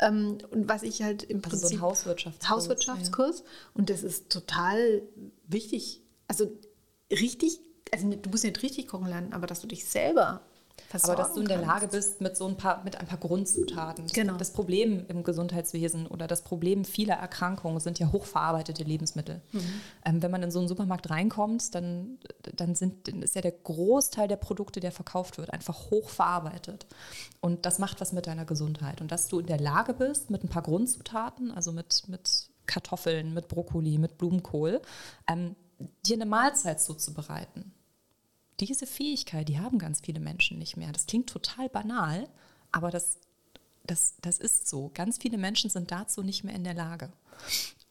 Ähm, 0.00 0.38
und 0.50 0.68
was 0.68 0.82
ich 0.82 1.02
halt 1.02 1.24
im 1.24 1.38
also 1.38 1.50
Prinzip... 1.50 1.68
So 1.68 1.74
ein 1.76 1.80
Hauswirtschaftskurs. 1.80 2.50
Hauswirtschaftskurs. 2.50 3.38
Ja. 3.38 3.44
Und 3.74 3.90
das 3.90 4.02
ist 4.02 4.30
total 4.30 5.02
wichtig. 5.46 6.02
Also 6.28 6.52
richtig 7.10 7.60
also 7.92 8.10
du 8.10 8.30
musst 8.30 8.44
nicht 8.44 8.62
richtig 8.62 8.88
kochen 8.88 9.08
lernen, 9.08 9.32
aber 9.32 9.46
dass 9.46 9.60
du 9.60 9.66
dich 9.66 9.86
selber 9.86 10.42
aber 11.02 11.16
dass 11.16 11.34
du 11.34 11.40
in 11.40 11.48
der 11.48 11.58
Lage 11.58 11.88
bist, 11.88 12.20
mit 12.20 12.36
so 12.36 12.46
ein 12.46 12.56
paar, 12.56 12.82
mit 12.84 12.96
ein 12.96 13.06
paar 13.06 13.18
Grundzutaten. 13.18 14.06
Genau. 14.06 14.36
Das 14.36 14.52
Problem 14.52 15.04
im 15.08 15.22
Gesundheitswesen 15.22 16.06
oder 16.06 16.26
das 16.26 16.42
Problem 16.42 16.84
vieler 16.84 17.16
Erkrankungen 17.16 17.80
sind 17.80 17.98
ja 17.98 18.10
hochverarbeitete 18.12 18.84
Lebensmittel. 18.84 19.40
Mhm. 19.52 19.60
Ähm, 20.04 20.22
wenn 20.22 20.30
man 20.30 20.42
in 20.42 20.50
so 20.50 20.58
einen 20.58 20.68
Supermarkt 20.68 21.10
reinkommt, 21.10 21.74
dann, 21.74 22.18
dann, 22.56 22.74
sind, 22.74 23.08
ist 23.08 23.34
ja 23.34 23.42
der 23.42 23.52
Großteil 23.52 24.28
der 24.28 24.36
Produkte, 24.36 24.80
der 24.80 24.92
verkauft 24.92 25.38
wird, 25.38 25.52
einfach 25.52 25.90
hochverarbeitet. 25.90 26.86
Und 27.40 27.66
das 27.66 27.78
macht 27.78 28.00
was 28.00 28.12
mit 28.12 28.26
deiner 28.26 28.44
Gesundheit. 28.44 29.00
Und 29.00 29.12
dass 29.12 29.28
du 29.28 29.40
in 29.40 29.46
der 29.46 29.60
Lage 29.60 29.94
bist, 29.94 30.30
mit 30.30 30.42
ein 30.42 30.48
paar 30.48 30.62
Grundzutaten, 30.62 31.50
also 31.50 31.72
mit, 31.72 32.04
mit 32.08 32.50
Kartoffeln, 32.66 33.34
mit 33.34 33.48
Brokkoli, 33.48 33.98
mit 33.98 34.18
Blumenkohl, 34.18 34.80
ähm, 35.26 35.54
dir 36.06 36.16
eine 36.16 36.26
Mahlzeit 36.26 36.80
zuzubereiten 36.80 37.72
diese 38.60 38.86
Fähigkeit, 38.86 39.48
die 39.48 39.58
haben 39.58 39.78
ganz 39.78 40.00
viele 40.00 40.20
Menschen 40.20 40.58
nicht 40.58 40.76
mehr. 40.76 40.92
Das 40.92 41.06
klingt 41.06 41.28
total 41.28 41.68
banal, 41.68 42.28
aber 42.72 42.90
das, 42.90 43.18
das, 43.86 44.16
das 44.20 44.38
ist 44.38 44.68
so. 44.68 44.90
Ganz 44.94 45.18
viele 45.18 45.38
Menschen 45.38 45.70
sind 45.70 45.90
dazu 45.90 46.22
nicht 46.22 46.44
mehr 46.44 46.54
in 46.54 46.64
der 46.64 46.74
Lage. 46.74 47.10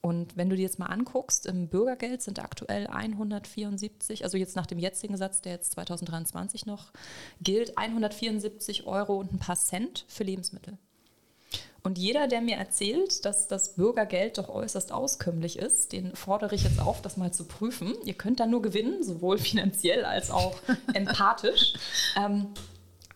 Und 0.01 0.37
wenn 0.37 0.49
du 0.49 0.55
dir 0.55 0.61
jetzt 0.61 0.79
mal 0.79 0.85
anguckst, 0.87 1.45
im 1.45 1.67
Bürgergeld 1.67 2.21
sind 2.21 2.39
aktuell 2.39 2.87
174, 2.87 4.23
also 4.23 4.37
jetzt 4.37 4.55
nach 4.55 4.67
dem 4.67 4.79
jetzigen 4.79 5.17
Satz, 5.17 5.41
der 5.41 5.53
jetzt 5.53 5.71
2023 5.73 6.65
noch 6.65 6.91
gilt, 7.41 7.77
174 7.77 8.85
Euro 8.85 9.17
und 9.17 9.33
ein 9.33 9.39
paar 9.39 9.55
Cent 9.55 10.05
für 10.07 10.23
Lebensmittel. 10.23 10.77
Und 11.83 11.97
jeder, 11.97 12.27
der 12.27 12.41
mir 12.41 12.57
erzählt, 12.57 13.23
dass 13.25 13.47
das 13.47 13.75
Bürgergeld 13.75 14.37
doch 14.37 14.49
äußerst 14.49 14.91
auskömmlich 14.91 15.57
ist, 15.57 15.93
den 15.93 16.15
fordere 16.15 16.55
ich 16.55 16.63
jetzt 16.63 16.79
auf, 16.79 17.01
das 17.01 17.17
mal 17.17 17.31
zu 17.31 17.45
prüfen. 17.45 17.93
Ihr 18.03 18.15
könnt 18.15 18.39
da 18.39 18.45
nur 18.45 18.61
gewinnen, 18.61 19.03
sowohl 19.03 19.37
finanziell 19.37 20.03
als 20.03 20.31
auch 20.31 20.57
empathisch. 20.93 21.73
Ähm, 22.17 22.47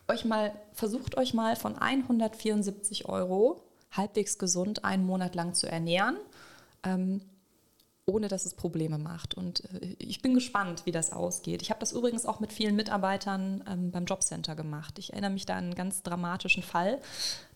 euch 0.07 0.26
mal, 0.26 0.53
versucht 0.74 1.18
euch 1.18 1.34
mal 1.34 1.55
von 1.55 1.78
174 1.78 3.07
Euro 3.09 3.62
halbwegs 3.91 4.38
gesund 4.38 4.86
einen 4.86 5.05
Monat 5.05 5.36
lang 5.36 5.53
zu 5.53 5.68
ernähren. 5.68 6.18
Ähm, 6.84 7.22
ohne 8.12 8.28
dass 8.28 8.45
es 8.45 8.53
Probleme 8.53 8.97
macht. 8.97 9.36
Und 9.36 9.64
äh, 9.74 9.95
ich 9.97 10.22
bin 10.22 10.34
gespannt, 10.34 10.86
wie 10.86 10.91
das 10.91 11.12
ausgeht. 11.12 11.62
Ich 11.62 11.70
habe 11.70 11.80
das 11.80 11.91
übrigens 11.91 12.26
auch 12.26 12.39
mit 12.39 12.51
vielen 12.53 12.76
Mitarbeitern 12.76 13.64
ähm, 13.68 13.91
beim 13.91 14.05
Jobcenter 14.05 14.55
gemacht. 14.55 14.99
Ich 14.99 15.14
erinnere 15.14 15.32
mich 15.32 15.45
da 15.45 15.55
an 15.55 15.66
einen 15.66 15.76
ganz 15.76 16.03
dramatischen 16.03 16.64
Fall. 16.64 16.99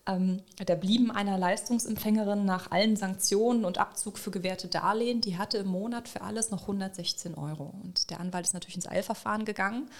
Ähm, 0.08 0.42
da 0.64 0.76
blieben 0.76 1.10
einer 1.10 1.36
Leistungsempfängerin 1.36 2.44
nach 2.44 2.70
allen 2.70 2.96
Sanktionen 2.96 3.64
und 3.64 3.78
Abzug 3.78 4.18
für 4.18 4.30
gewährte 4.30 4.68
Darlehen, 4.68 5.20
die 5.20 5.36
hatte 5.36 5.58
im 5.58 5.66
Monat 5.66 6.08
für 6.08 6.20
alles 6.20 6.50
noch 6.52 6.62
116 6.62 7.34
Euro. 7.34 7.74
Und 7.82 8.10
der 8.10 8.20
Anwalt 8.20 8.46
ist 8.46 8.54
natürlich 8.54 8.76
ins 8.76 8.88
Eilverfahren 8.88 9.44
gegangen. 9.44 9.90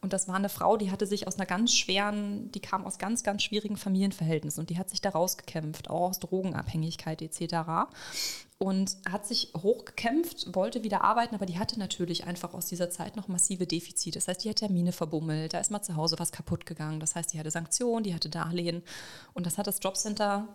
Und 0.00 0.12
das 0.12 0.26
war 0.26 0.34
eine 0.34 0.48
Frau, 0.48 0.76
die 0.76 0.90
hatte 0.90 1.06
sich 1.06 1.28
aus 1.28 1.36
einer 1.36 1.46
ganz 1.46 1.74
schweren, 1.74 2.50
die 2.50 2.60
kam 2.60 2.84
aus 2.84 2.98
ganz, 2.98 3.22
ganz 3.22 3.44
schwierigen 3.44 3.76
Familienverhältnissen 3.76 4.60
und 4.60 4.70
die 4.70 4.78
hat 4.78 4.90
sich 4.90 5.00
da 5.00 5.10
rausgekämpft, 5.10 5.88
auch 5.90 6.08
aus 6.10 6.18
Drogenabhängigkeit 6.18 7.22
etc 7.22 7.86
und 8.62 8.96
hat 9.10 9.26
sich 9.26 9.52
hochgekämpft, 9.56 10.54
wollte 10.54 10.84
wieder 10.84 11.02
arbeiten, 11.02 11.34
aber 11.34 11.46
die 11.46 11.58
hatte 11.58 11.80
natürlich 11.80 12.26
einfach 12.26 12.54
aus 12.54 12.66
dieser 12.66 12.90
Zeit 12.90 13.16
noch 13.16 13.26
massive 13.26 13.66
Defizite. 13.66 14.20
Das 14.20 14.28
heißt, 14.28 14.44
die 14.44 14.50
hat 14.50 14.56
Termine 14.56 14.92
verbummelt, 14.92 15.52
da 15.52 15.58
ist 15.58 15.72
mal 15.72 15.82
zu 15.82 15.96
Hause 15.96 16.14
was 16.20 16.30
kaputt 16.30 16.64
gegangen. 16.64 17.00
Das 17.00 17.16
heißt, 17.16 17.32
die 17.32 17.40
hatte 17.40 17.50
Sanktionen, 17.50 18.04
die 18.04 18.14
hatte 18.14 18.28
Darlehen. 18.28 18.84
Und 19.34 19.46
das 19.46 19.58
hat 19.58 19.66
das 19.66 19.80
Jobcenter 19.82 20.46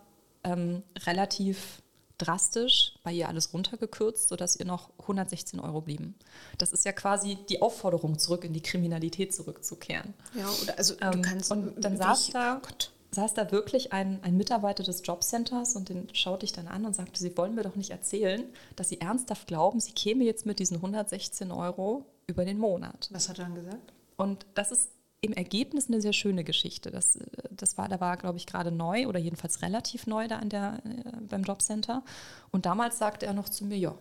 ähm, 0.42 0.82
relativ 1.04 1.82
drastisch 2.16 2.94
bei 3.04 3.12
ihr 3.12 3.28
alles 3.28 3.52
runtergekürzt, 3.52 4.30
sodass 4.30 4.56
ihr 4.56 4.64
noch 4.64 4.88
116 5.00 5.60
Euro 5.60 5.82
blieben. 5.82 6.14
Das 6.56 6.72
ist 6.72 6.86
ja 6.86 6.92
quasi 6.92 7.36
die 7.50 7.60
Aufforderung, 7.60 8.18
zurück 8.18 8.42
in 8.42 8.54
die 8.54 8.62
Kriminalität 8.62 9.34
zurückzukehren. 9.34 10.14
Ja, 10.34 10.48
oder 10.62 10.78
also 10.78 10.94
du 10.94 11.04
ähm, 11.04 11.20
kannst. 11.20 11.52
Und 11.52 11.84
dann 11.84 11.98
saß 11.98 12.30
da. 12.30 12.62
Oh 12.64 12.84
saß 13.10 13.34
da 13.34 13.50
wirklich 13.50 13.92
ein, 13.92 14.22
ein 14.22 14.36
Mitarbeiter 14.36 14.82
des 14.82 15.02
Jobcenters 15.04 15.76
und 15.76 15.88
den 15.88 16.08
schaute 16.14 16.44
ich 16.44 16.52
dann 16.52 16.68
an 16.68 16.84
und 16.84 16.94
sagte, 16.94 17.18
Sie 17.20 17.36
wollen 17.36 17.54
mir 17.54 17.62
doch 17.62 17.76
nicht 17.76 17.90
erzählen, 17.90 18.44
dass 18.76 18.88
Sie 18.90 19.00
ernsthaft 19.00 19.46
glauben, 19.46 19.80
Sie 19.80 19.92
käme 19.92 20.24
jetzt 20.24 20.46
mit 20.46 20.58
diesen 20.58 20.76
116 20.76 21.50
Euro 21.50 22.04
über 22.26 22.44
den 22.44 22.58
Monat. 22.58 23.08
Was 23.12 23.28
hat 23.28 23.38
er 23.38 23.46
dann 23.46 23.54
gesagt? 23.54 23.92
Und 24.16 24.46
das 24.54 24.72
ist 24.72 24.90
im 25.20 25.32
Ergebnis 25.32 25.88
eine 25.88 26.00
sehr 26.00 26.12
schöne 26.12 26.44
Geschichte. 26.44 26.90
Das, 26.90 27.18
das 27.50 27.76
war, 27.76 27.88
da 27.88 28.00
war, 28.00 28.16
glaube 28.16 28.38
ich, 28.38 28.46
gerade 28.46 28.70
neu 28.70 29.06
oder 29.08 29.18
jedenfalls 29.18 29.62
relativ 29.62 30.06
neu 30.06 30.28
da 30.28 30.38
an 30.38 30.48
der, 30.48 30.80
äh, 30.84 31.10
beim 31.28 31.42
Jobcenter. 31.42 32.04
Und 32.50 32.66
damals 32.66 32.98
sagte 32.98 33.26
er 33.26 33.32
noch 33.32 33.48
zu 33.48 33.64
mir, 33.64 33.78
ja, 33.78 33.94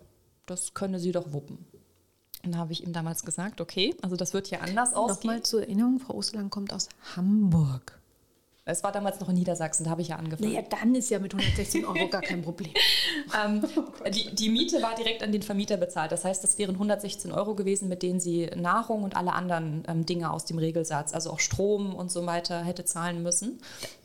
das 0.46 0.74
könne 0.74 1.00
sie 1.00 1.12
doch 1.12 1.34
wuppen. 1.34 1.66
Und 2.46 2.52
da 2.54 2.60
habe 2.60 2.72
ich 2.72 2.84
ihm 2.84 2.94
damals 2.94 3.24
gesagt, 3.24 3.62
okay, 3.62 3.96
also 4.02 4.16
das 4.16 4.34
wird 4.34 4.48
hier 4.48 4.62
anders 4.62 4.94
ausgehen. 4.94 5.34
Nochmal 5.34 5.44
zur 5.44 5.62
Erinnerung, 5.62 6.00
Frau 6.00 6.14
Osterlang 6.14 6.50
kommt 6.50 6.72
aus 6.72 6.88
Hamburg. 7.16 8.00
Es 8.68 8.84
war 8.84 8.92
damals 8.92 9.20
noch 9.20 9.30
in 9.30 9.36
Niedersachsen, 9.36 9.86
da 9.86 9.92
habe 9.92 10.02
ich 10.02 10.10
ja 10.10 10.18
angefangen. 10.18 10.52
Naja, 10.52 10.66
dann 10.70 10.94
ist 10.94 11.10
ja 11.10 11.20
mit 11.20 11.34
116 11.34 11.86
Euro 11.86 12.08
gar 12.10 12.22
kein 12.22 12.42
Problem. 12.42 12.74
ähm, 13.46 13.64
oh 13.78 14.10
die, 14.10 14.36
die, 14.36 14.50
Miete 14.50 14.82
war 14.82 14.94
direkt 14.96 15.24
an 15.24 15.32
den 15.32 15.42
Vermieter 15.42 15.78
bezahlt. 15.78 16.12
Das 16.12 16.26
heißt, 16.26 16.44
das 16.44 16.58
wären 16.58 16.76
116 16.76 17.32
Euro 17.32 17.56
gewesen, 17.56 17.88
mit 17.88 18.04
denen 18.04 18.20
sie 18.20 18.48
Nahrung 18.56 19.04
und 19.04 19.16
alle 19.16 19.34
anderen 19.34 19.84
ähm, 19.88 20.06
Dinge 20.06 20.32
aus 20.32 20.46
dem 20.46 20.58
Regelsatz, 20.58 21.14
also 21.14 21.32
auch 21.32 21.40
Strom 21.40 21.96
und 21.96 22.12
so 22.12 22.26
weiter, 22.26 22.64
hätte 22.64 22.84
zahlen 22.84 23.24
müssen. 23.24 23.60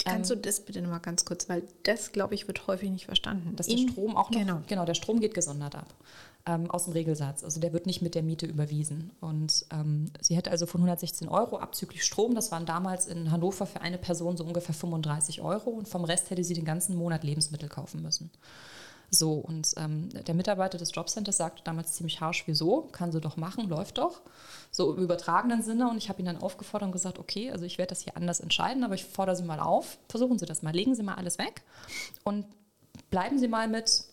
Kannst 0.05 0.31
ähm, 0.31 0.41
du 0.41 0.49
das 0.49 0.61
bitte 0.61 0.81
nochmal 0.81 1.01
ganz 1.01 1.25
kurz, 1.25 1.49
weil 1.49 1.65
das, 1.83 2.13
glaube 2.13 2.35
ich, 2.35 2.47
wird 2.47 2.67
häufig 2.69 2.91
nicht 2.91 3.07
verstanden. 3.07 3.57
Dass 3.57 3.67
der 3.67 3.79
Strom 3.79 4.17
auch 4.17 4.31
noch, 4.31 4.39
genau. 4.39 4.61
genau, 4.69 4.85
der 4.85 4.95
Strom 4.95 5.21
geht 5.21 5.35
gesondert 5.35 5.75
ab 5.75 5.87
ähm, 6.47 6.71
aus 6.71 6.85
dem 6.85 6.93
Regelsatz. 6.93 7.45
Also 7.45 7.61
der 7.61 7.73
wird 7.73 7.87
nicht 7.87 8.03
mit 8.03 8.15
der 8.15 8.23
Miete 8.23 8.47
überwiesen. 8.47 9.13
Und 9.21 9.67
ähm, 9.73 10.07
sie 10.21 10.37
hätte 10.37 10.51
also 10.51 10.67
von 10.67 10.81
116 10.81 11.29
Euro 11.29 11.59
abzüglich 11.59 12.05
Strom, 12.05 12.35
das 12.35 12.51
waren 12.51 12.67
damals 12.67 13.07
in 13.07 13.31
Hannover 13.31 13.67
für 13.67 13.81
eine 13.81 13.99
Person 13.99 14.37
so 14.37 14.45
ungefähr 14.45 14.75
35 14.75 15.41
Euro 15.43 15.71
und 15.71 15.89
vom 15.89 16.05
Rest 16.05 16.31
hätte 16.31 16.45
sie 16.45 16.55
den 16.55 16.65
ganzen 16.65 16.97
Monat 16.97 17.25
Lebensmittel 17.25 17.69
kaufen 17.69 18.03
müssen. 18.03 18.31
So, 19.15 19.35
und 19.35 19.75
ähm, 19.77 20.09
der 20.09 20.35
Mitarbeiter 20.35 20.79
des 20.79 20.91
Jobcenters 20.95 21.37
sagte 21.37 21.63
damals 21.65 21.93
ziemlich 21.93 22.23
harsch, 22.23 22.45
wieso? 22.47 22.89
Kann 22.93 23.13
sie 23.13 23.21
doch 23.21 23.37
machen, 23.37 23.69
läuft 23.69 23.99
doch. 23.99 24.23
So 24.71 24.95
im 24.95 25.03
übertragenen 25.03 25.63
Sinne. 25.63 25.91
Und 25.91 25.99
ich 25.99 26.09
habe 26.09 26.23
ihn 26.23 26.25
dann 26.25 26.39
aufgefordert 26.41 26.87
und 26.87 26.93
gesagt, 26.93 27.19
okay, 27.19 27.51
also 27.51 27.67
ich 27.67 27.77
werde 27.77 27.91
das 27.91 28.01
hier 28.01 28.17
anders 28.17 28.41
entscheiden, 28.41 28.85
aber 28.85 28.95
ich 28.95 29.05
fordere 29.05 29.37
Sie 29.37 29.43
mal 29.43 29.61
auf, 29.61 29.99
versuchen 30.09 30.39
Sie 30.39 30.47
das 30.47 30.63
mal, 30.63 30.73
legen 30.73 30.95
Sie 30.95 31.03
mal 31.03 31.17
alles 31.17 31.37
weg 31.37 31.61
und 32.25 32.47
bleiben 33.11 33.39
Sie 33.39 33.49
mal 33.49 33.69
mit 33.69 34.05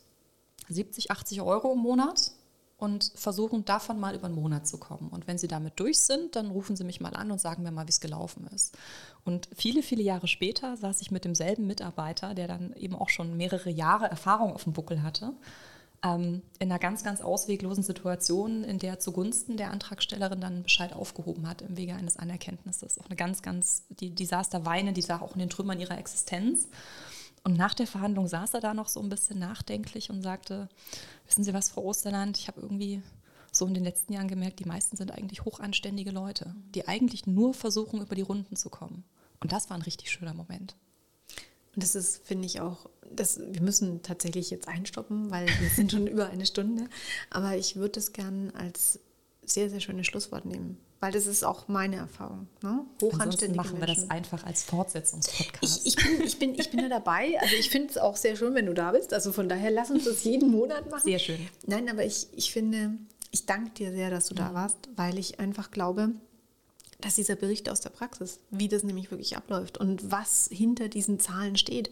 70, 0.70 1.11
80 1.11 1.41
Euro 1.41 1.74
im 1.74 1.80
Monat 1.80 2.32
und 2.80 3.11
versuchen 3.15 3.65
davon 3.65 3.99
mal 3.99 4.15
über 4.15 4.28
einen 4.28 4.36
Monat 4.36 4.65
zu 4.65 4.78
kommen. 4.78 5.09
Und 5.09 5.28
wenn 5.28 5.38
Sie 5.38 5.49
damit 5.49 5.80
durch 5.80 5.99
sind, 5.99 6.36
dann 6.36 6.49
rufen 6.49 6.78
Sie 6.78 6.86
mich 6.86 7.01
mal 7.01 7.13
an 7.13 7.30
und 7.30 7.41
sagen 7.41 7.61
mir 7.61 7.72
mal, 7.72 7.86
wie 7.88 7.91
es 7.91 7.99
gelaufen 7.99 8.47
ist. 8.55 8.78
Und 9.26 9.49
viele, 9.53 9.84
viele 9.84 10.01
Jahre 10.01 10.28
später 10.28 10.78
saß 10.78 11.01
ich 11.01 11.11
mit 11.11 11.26
demselben 11.26 11.67
Mitarbeiter, 11.67 12.34
der 12.34 12.47
dann 12.47 12.74
eben 12.74 12.95
auch 12.95 13.09
schon 13.09 13.36
mehrere 13.36 13.70
Jahre 13.70 14.09
Erfahrung 14.09 14.53
auf 14.53 14.63
dem 14.63 14.72
Buckel 14.72 15.03
hatte, 15.03 15.34
ähm, 16.03 16.41
in 16.59 16.72
einer 16.72 16.80
ganz, 16.80 17.03
ganz 17.03 17.20
ausweglosen 17.20 17.84
Situation, 17.84 18.63
in 18.63 18.80
der 18.80 18.99
zugunsten 18.99 19.57
der 19.57 19.72
Antragstellerin 19.72 20.39
dann 20.39 20.63
Bescheid 20.63 20.93
aufgehoben 20.93 21.49
hat 21.49 21.61
im 21.61 21.76
Wege 21.76 21.95
eines 21.95 22.15
Anerkenntnisses. 22.15 22.97
Auch 22.99 23.07
eine 23.07 23.17
ganz, 23.17 23.41
ganz, 23.41 23.84
die, 23.89 24.11
die 24.11 24.26
saß 24.26 24.49
da 24.49 24.65
weine, 24.65 24.93
die 24.93 25.01
sah 25.01 25.20
auch 25.20 25.34
in 25.34 25.39
den 25.39 25.49
Trümmern 25.49 25.82
ihrer 25.82 25.97
Existenz. 25.97 26.70
Und 27.43 27.57
nach 27.57 27.73
der 27.73 27.87
Verhandlung 27.87 28.27
saß 28.27 28.53
er 28.53 28.61
da 28.61 28.73
noch 28.73 28.87
so 28.87 28.99
ein 29.01 29.09
bisschen 29.09 29.39
nachdenklich 29.39 30.09
und 30.09 30.21
sagte, 30.21 30.69
wissen 31.25 31.43
Sie 31.43 31.53
was, 31.53 31.69
Frau 31.69 31.83
Osterland, 31.83 32.37
ich 32.37 32.47
habe 32.47 32.61
irgendwie 32.61 33.01
so 33.51 33.65
in 33.65 33.73
den 33.73 33.83
letzten 33.83 34.13
Jahren 34.13 34.27
gemerkt, 34.27 34.59
die 34.59 34.65
meisten 34.65 34.97
sind 34.97 35.11
eigentlich 35.11 35.45
hochanständige 35.45 36.11
Leute, 36.11 36.53
die 36.75 36.87
eigentlich 36.87 37.27
nur 37.27 37.53
versuchen, 37.53 38.01
über 38.01 38.15
die 38.15 38.21
Runden 38.21 38.55
zu 38.55 38.69
kommen. 38.69 39.03
Und 39.39 39.51
das 39.51 39.69
war 39.69 39.77
ein 39.77 39.83
richtig 39.83 40.11
schöner 40.11 40.33
Moment. 40.33 40.75
Und 41.75 41.83
das 41.83 41.95
ist, 41.95 42.25
finde 42.25 42.45
ich 42.45 42.59
auch, 42.61 42.89
das, 43.11 43.39
wir 43.39 43.61
müssen 43.61 44.01
tatsächlich 44.01 44.49
jetzt 44.49 44.67
einstoppen, 44.67 45.31
weil 45.31 45.47
wir 45.47 45.69
sind 45.69 45.91
schon 45.91 46.07
über 46.07 46.27
eine 46.27 46.45
Stunde. 46.45 46.89
Aber 47.29 47.55
ich 47.55 47.75
würde 47.75 47.99
es 47.99 48.13
gern 48.13 48.51
als 48.51 48.99
sehr, 49.43 49.69
sehr 49.69 49.79
schönes 49.79 50.05
Schlusswort 50.05 50.45
nehmen. 50.45 50.77
Weil 51.01 51.13
das 51.13 51.27
ist 51.27 51.45
auch 51.45 51.69
meine 51.69 51.95
Erfahrung. 51.95 52.47
Ne? 52.61 52.85
Hochanständige 53.01 53.55
machen 53.55 53.79
wir 53.79 53.87
das 53.87 54.09
einfach 54.09 54.43
als 54.43 54.63
Fortsetzungspodcast. 54.63 55.87
Ich, 55.87 55.97
ich, 55.97 56.03
bin, 56.03 56.21
ich, 56.25 56.39
bin, 56.39 56.55
ich 56.55 56.71
bin 56.71 56.81
ja 56.81 56.89
dabei. 56.89 57.39
Also 57.39 57.55
ich 57.55 57.69
finde 57.69 57.89
es 57.89 57.97
auch 57.97 58.17
sehr 58.17 58.35
schön, 58.35 58.53
wenn 58.53 58.65
du 58.65 58.73
da 58.73 58.91
bist. 58.91 59.13
Also 59.13 59.31
von 59.31 59.47
daher 59.47 59.71
lass 59.71 59.91
uns 59.91 60.03
das 60.03 60.23
jeden 60.25 60.51
Monat 60.51 60.91
machen. 60.91 61.03
Sehr 61.05 61.19
schön. 61.19 61.47
Nein, 61.65 61.87
aber 61.89 62.03
ich, 62.03 62.27
ich 62.35 62.51
finde, 62.51 62.97
ich 63.31 63.45
danke 63.45 63.71
dir 63.71 63.91
sehr, 63.91 64.09
dass 64.09 64.27
du 64.27 64.35
da 64.35 64.53
warst, 64.53 64.77
weil 64.97 65.17
ich 65.17 65.39
einfach 65.39 65.71
glaube, 65.71 66.11
dass 66.99 67.15
dieser 67.15 67.35
Bericht 67.35 67.69
aus 67.69 67.79
der 67.79 67.91
Praxis, 67.91 68.39
wie 68.49 68.67
das 68.67 68.83
nämlich 68.83 69.09
wirklich 69.09 69.37
abläuft 69.37 69.77
und 69.77 70.11
was 70.11 70.49
hinter 70.51 70.89
diesen 70.89 71.19
Zahlen 71.19 71.55
steht, 71.55 71.89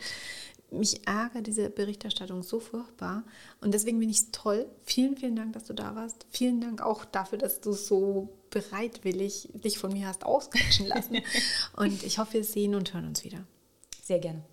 mich 0.72 1.08
ärgert 1.08 1.48
diese 1.48 1.70
Berichterstattung 1.70 2.44
so 2.44 2.60
furchtbar. 2.60 3.24
Und 3.62 3.74
deswegen 3.74 4.00
bin 4.00 4.10
ich 4.10 4.18
es 4.18 4.32
toll. 4.32 4.66
Vielen, 4.84 5.16
vielen 5.16 5.36
Dank, 5.36 5.54
dass 5.54 5.66
du 5.66 5.74
da 5.74 5.96
warst. 5.96 6.26
Vielen 6.30 6.62
Dank 6.62 6.82
auch 6.82 7.06
dafür, 7.06 7.38
dass 7.38 7.62
du 7.62 7.72
so 7.74 8.30
bereitwillig 8.50 9.50
dich 9.54 9.80
von 9.80 9.94
mir 9.94 10.08
hast 10.08 10.26
ausquetschen 10.26 10.88
lassen. 10.88 11.18
und 11.76 12.04
ich 12.04 12.20
hoffe, 12.20 12.34
wir 12.34 12.44
sehen 12.44 12.76
und 12.76 12.94
hören 12.94 13.08
uns 13.08 13.24
wieder. 13.24 13.46
Sehr 14.04 14.20
gerne. 14.20 14.44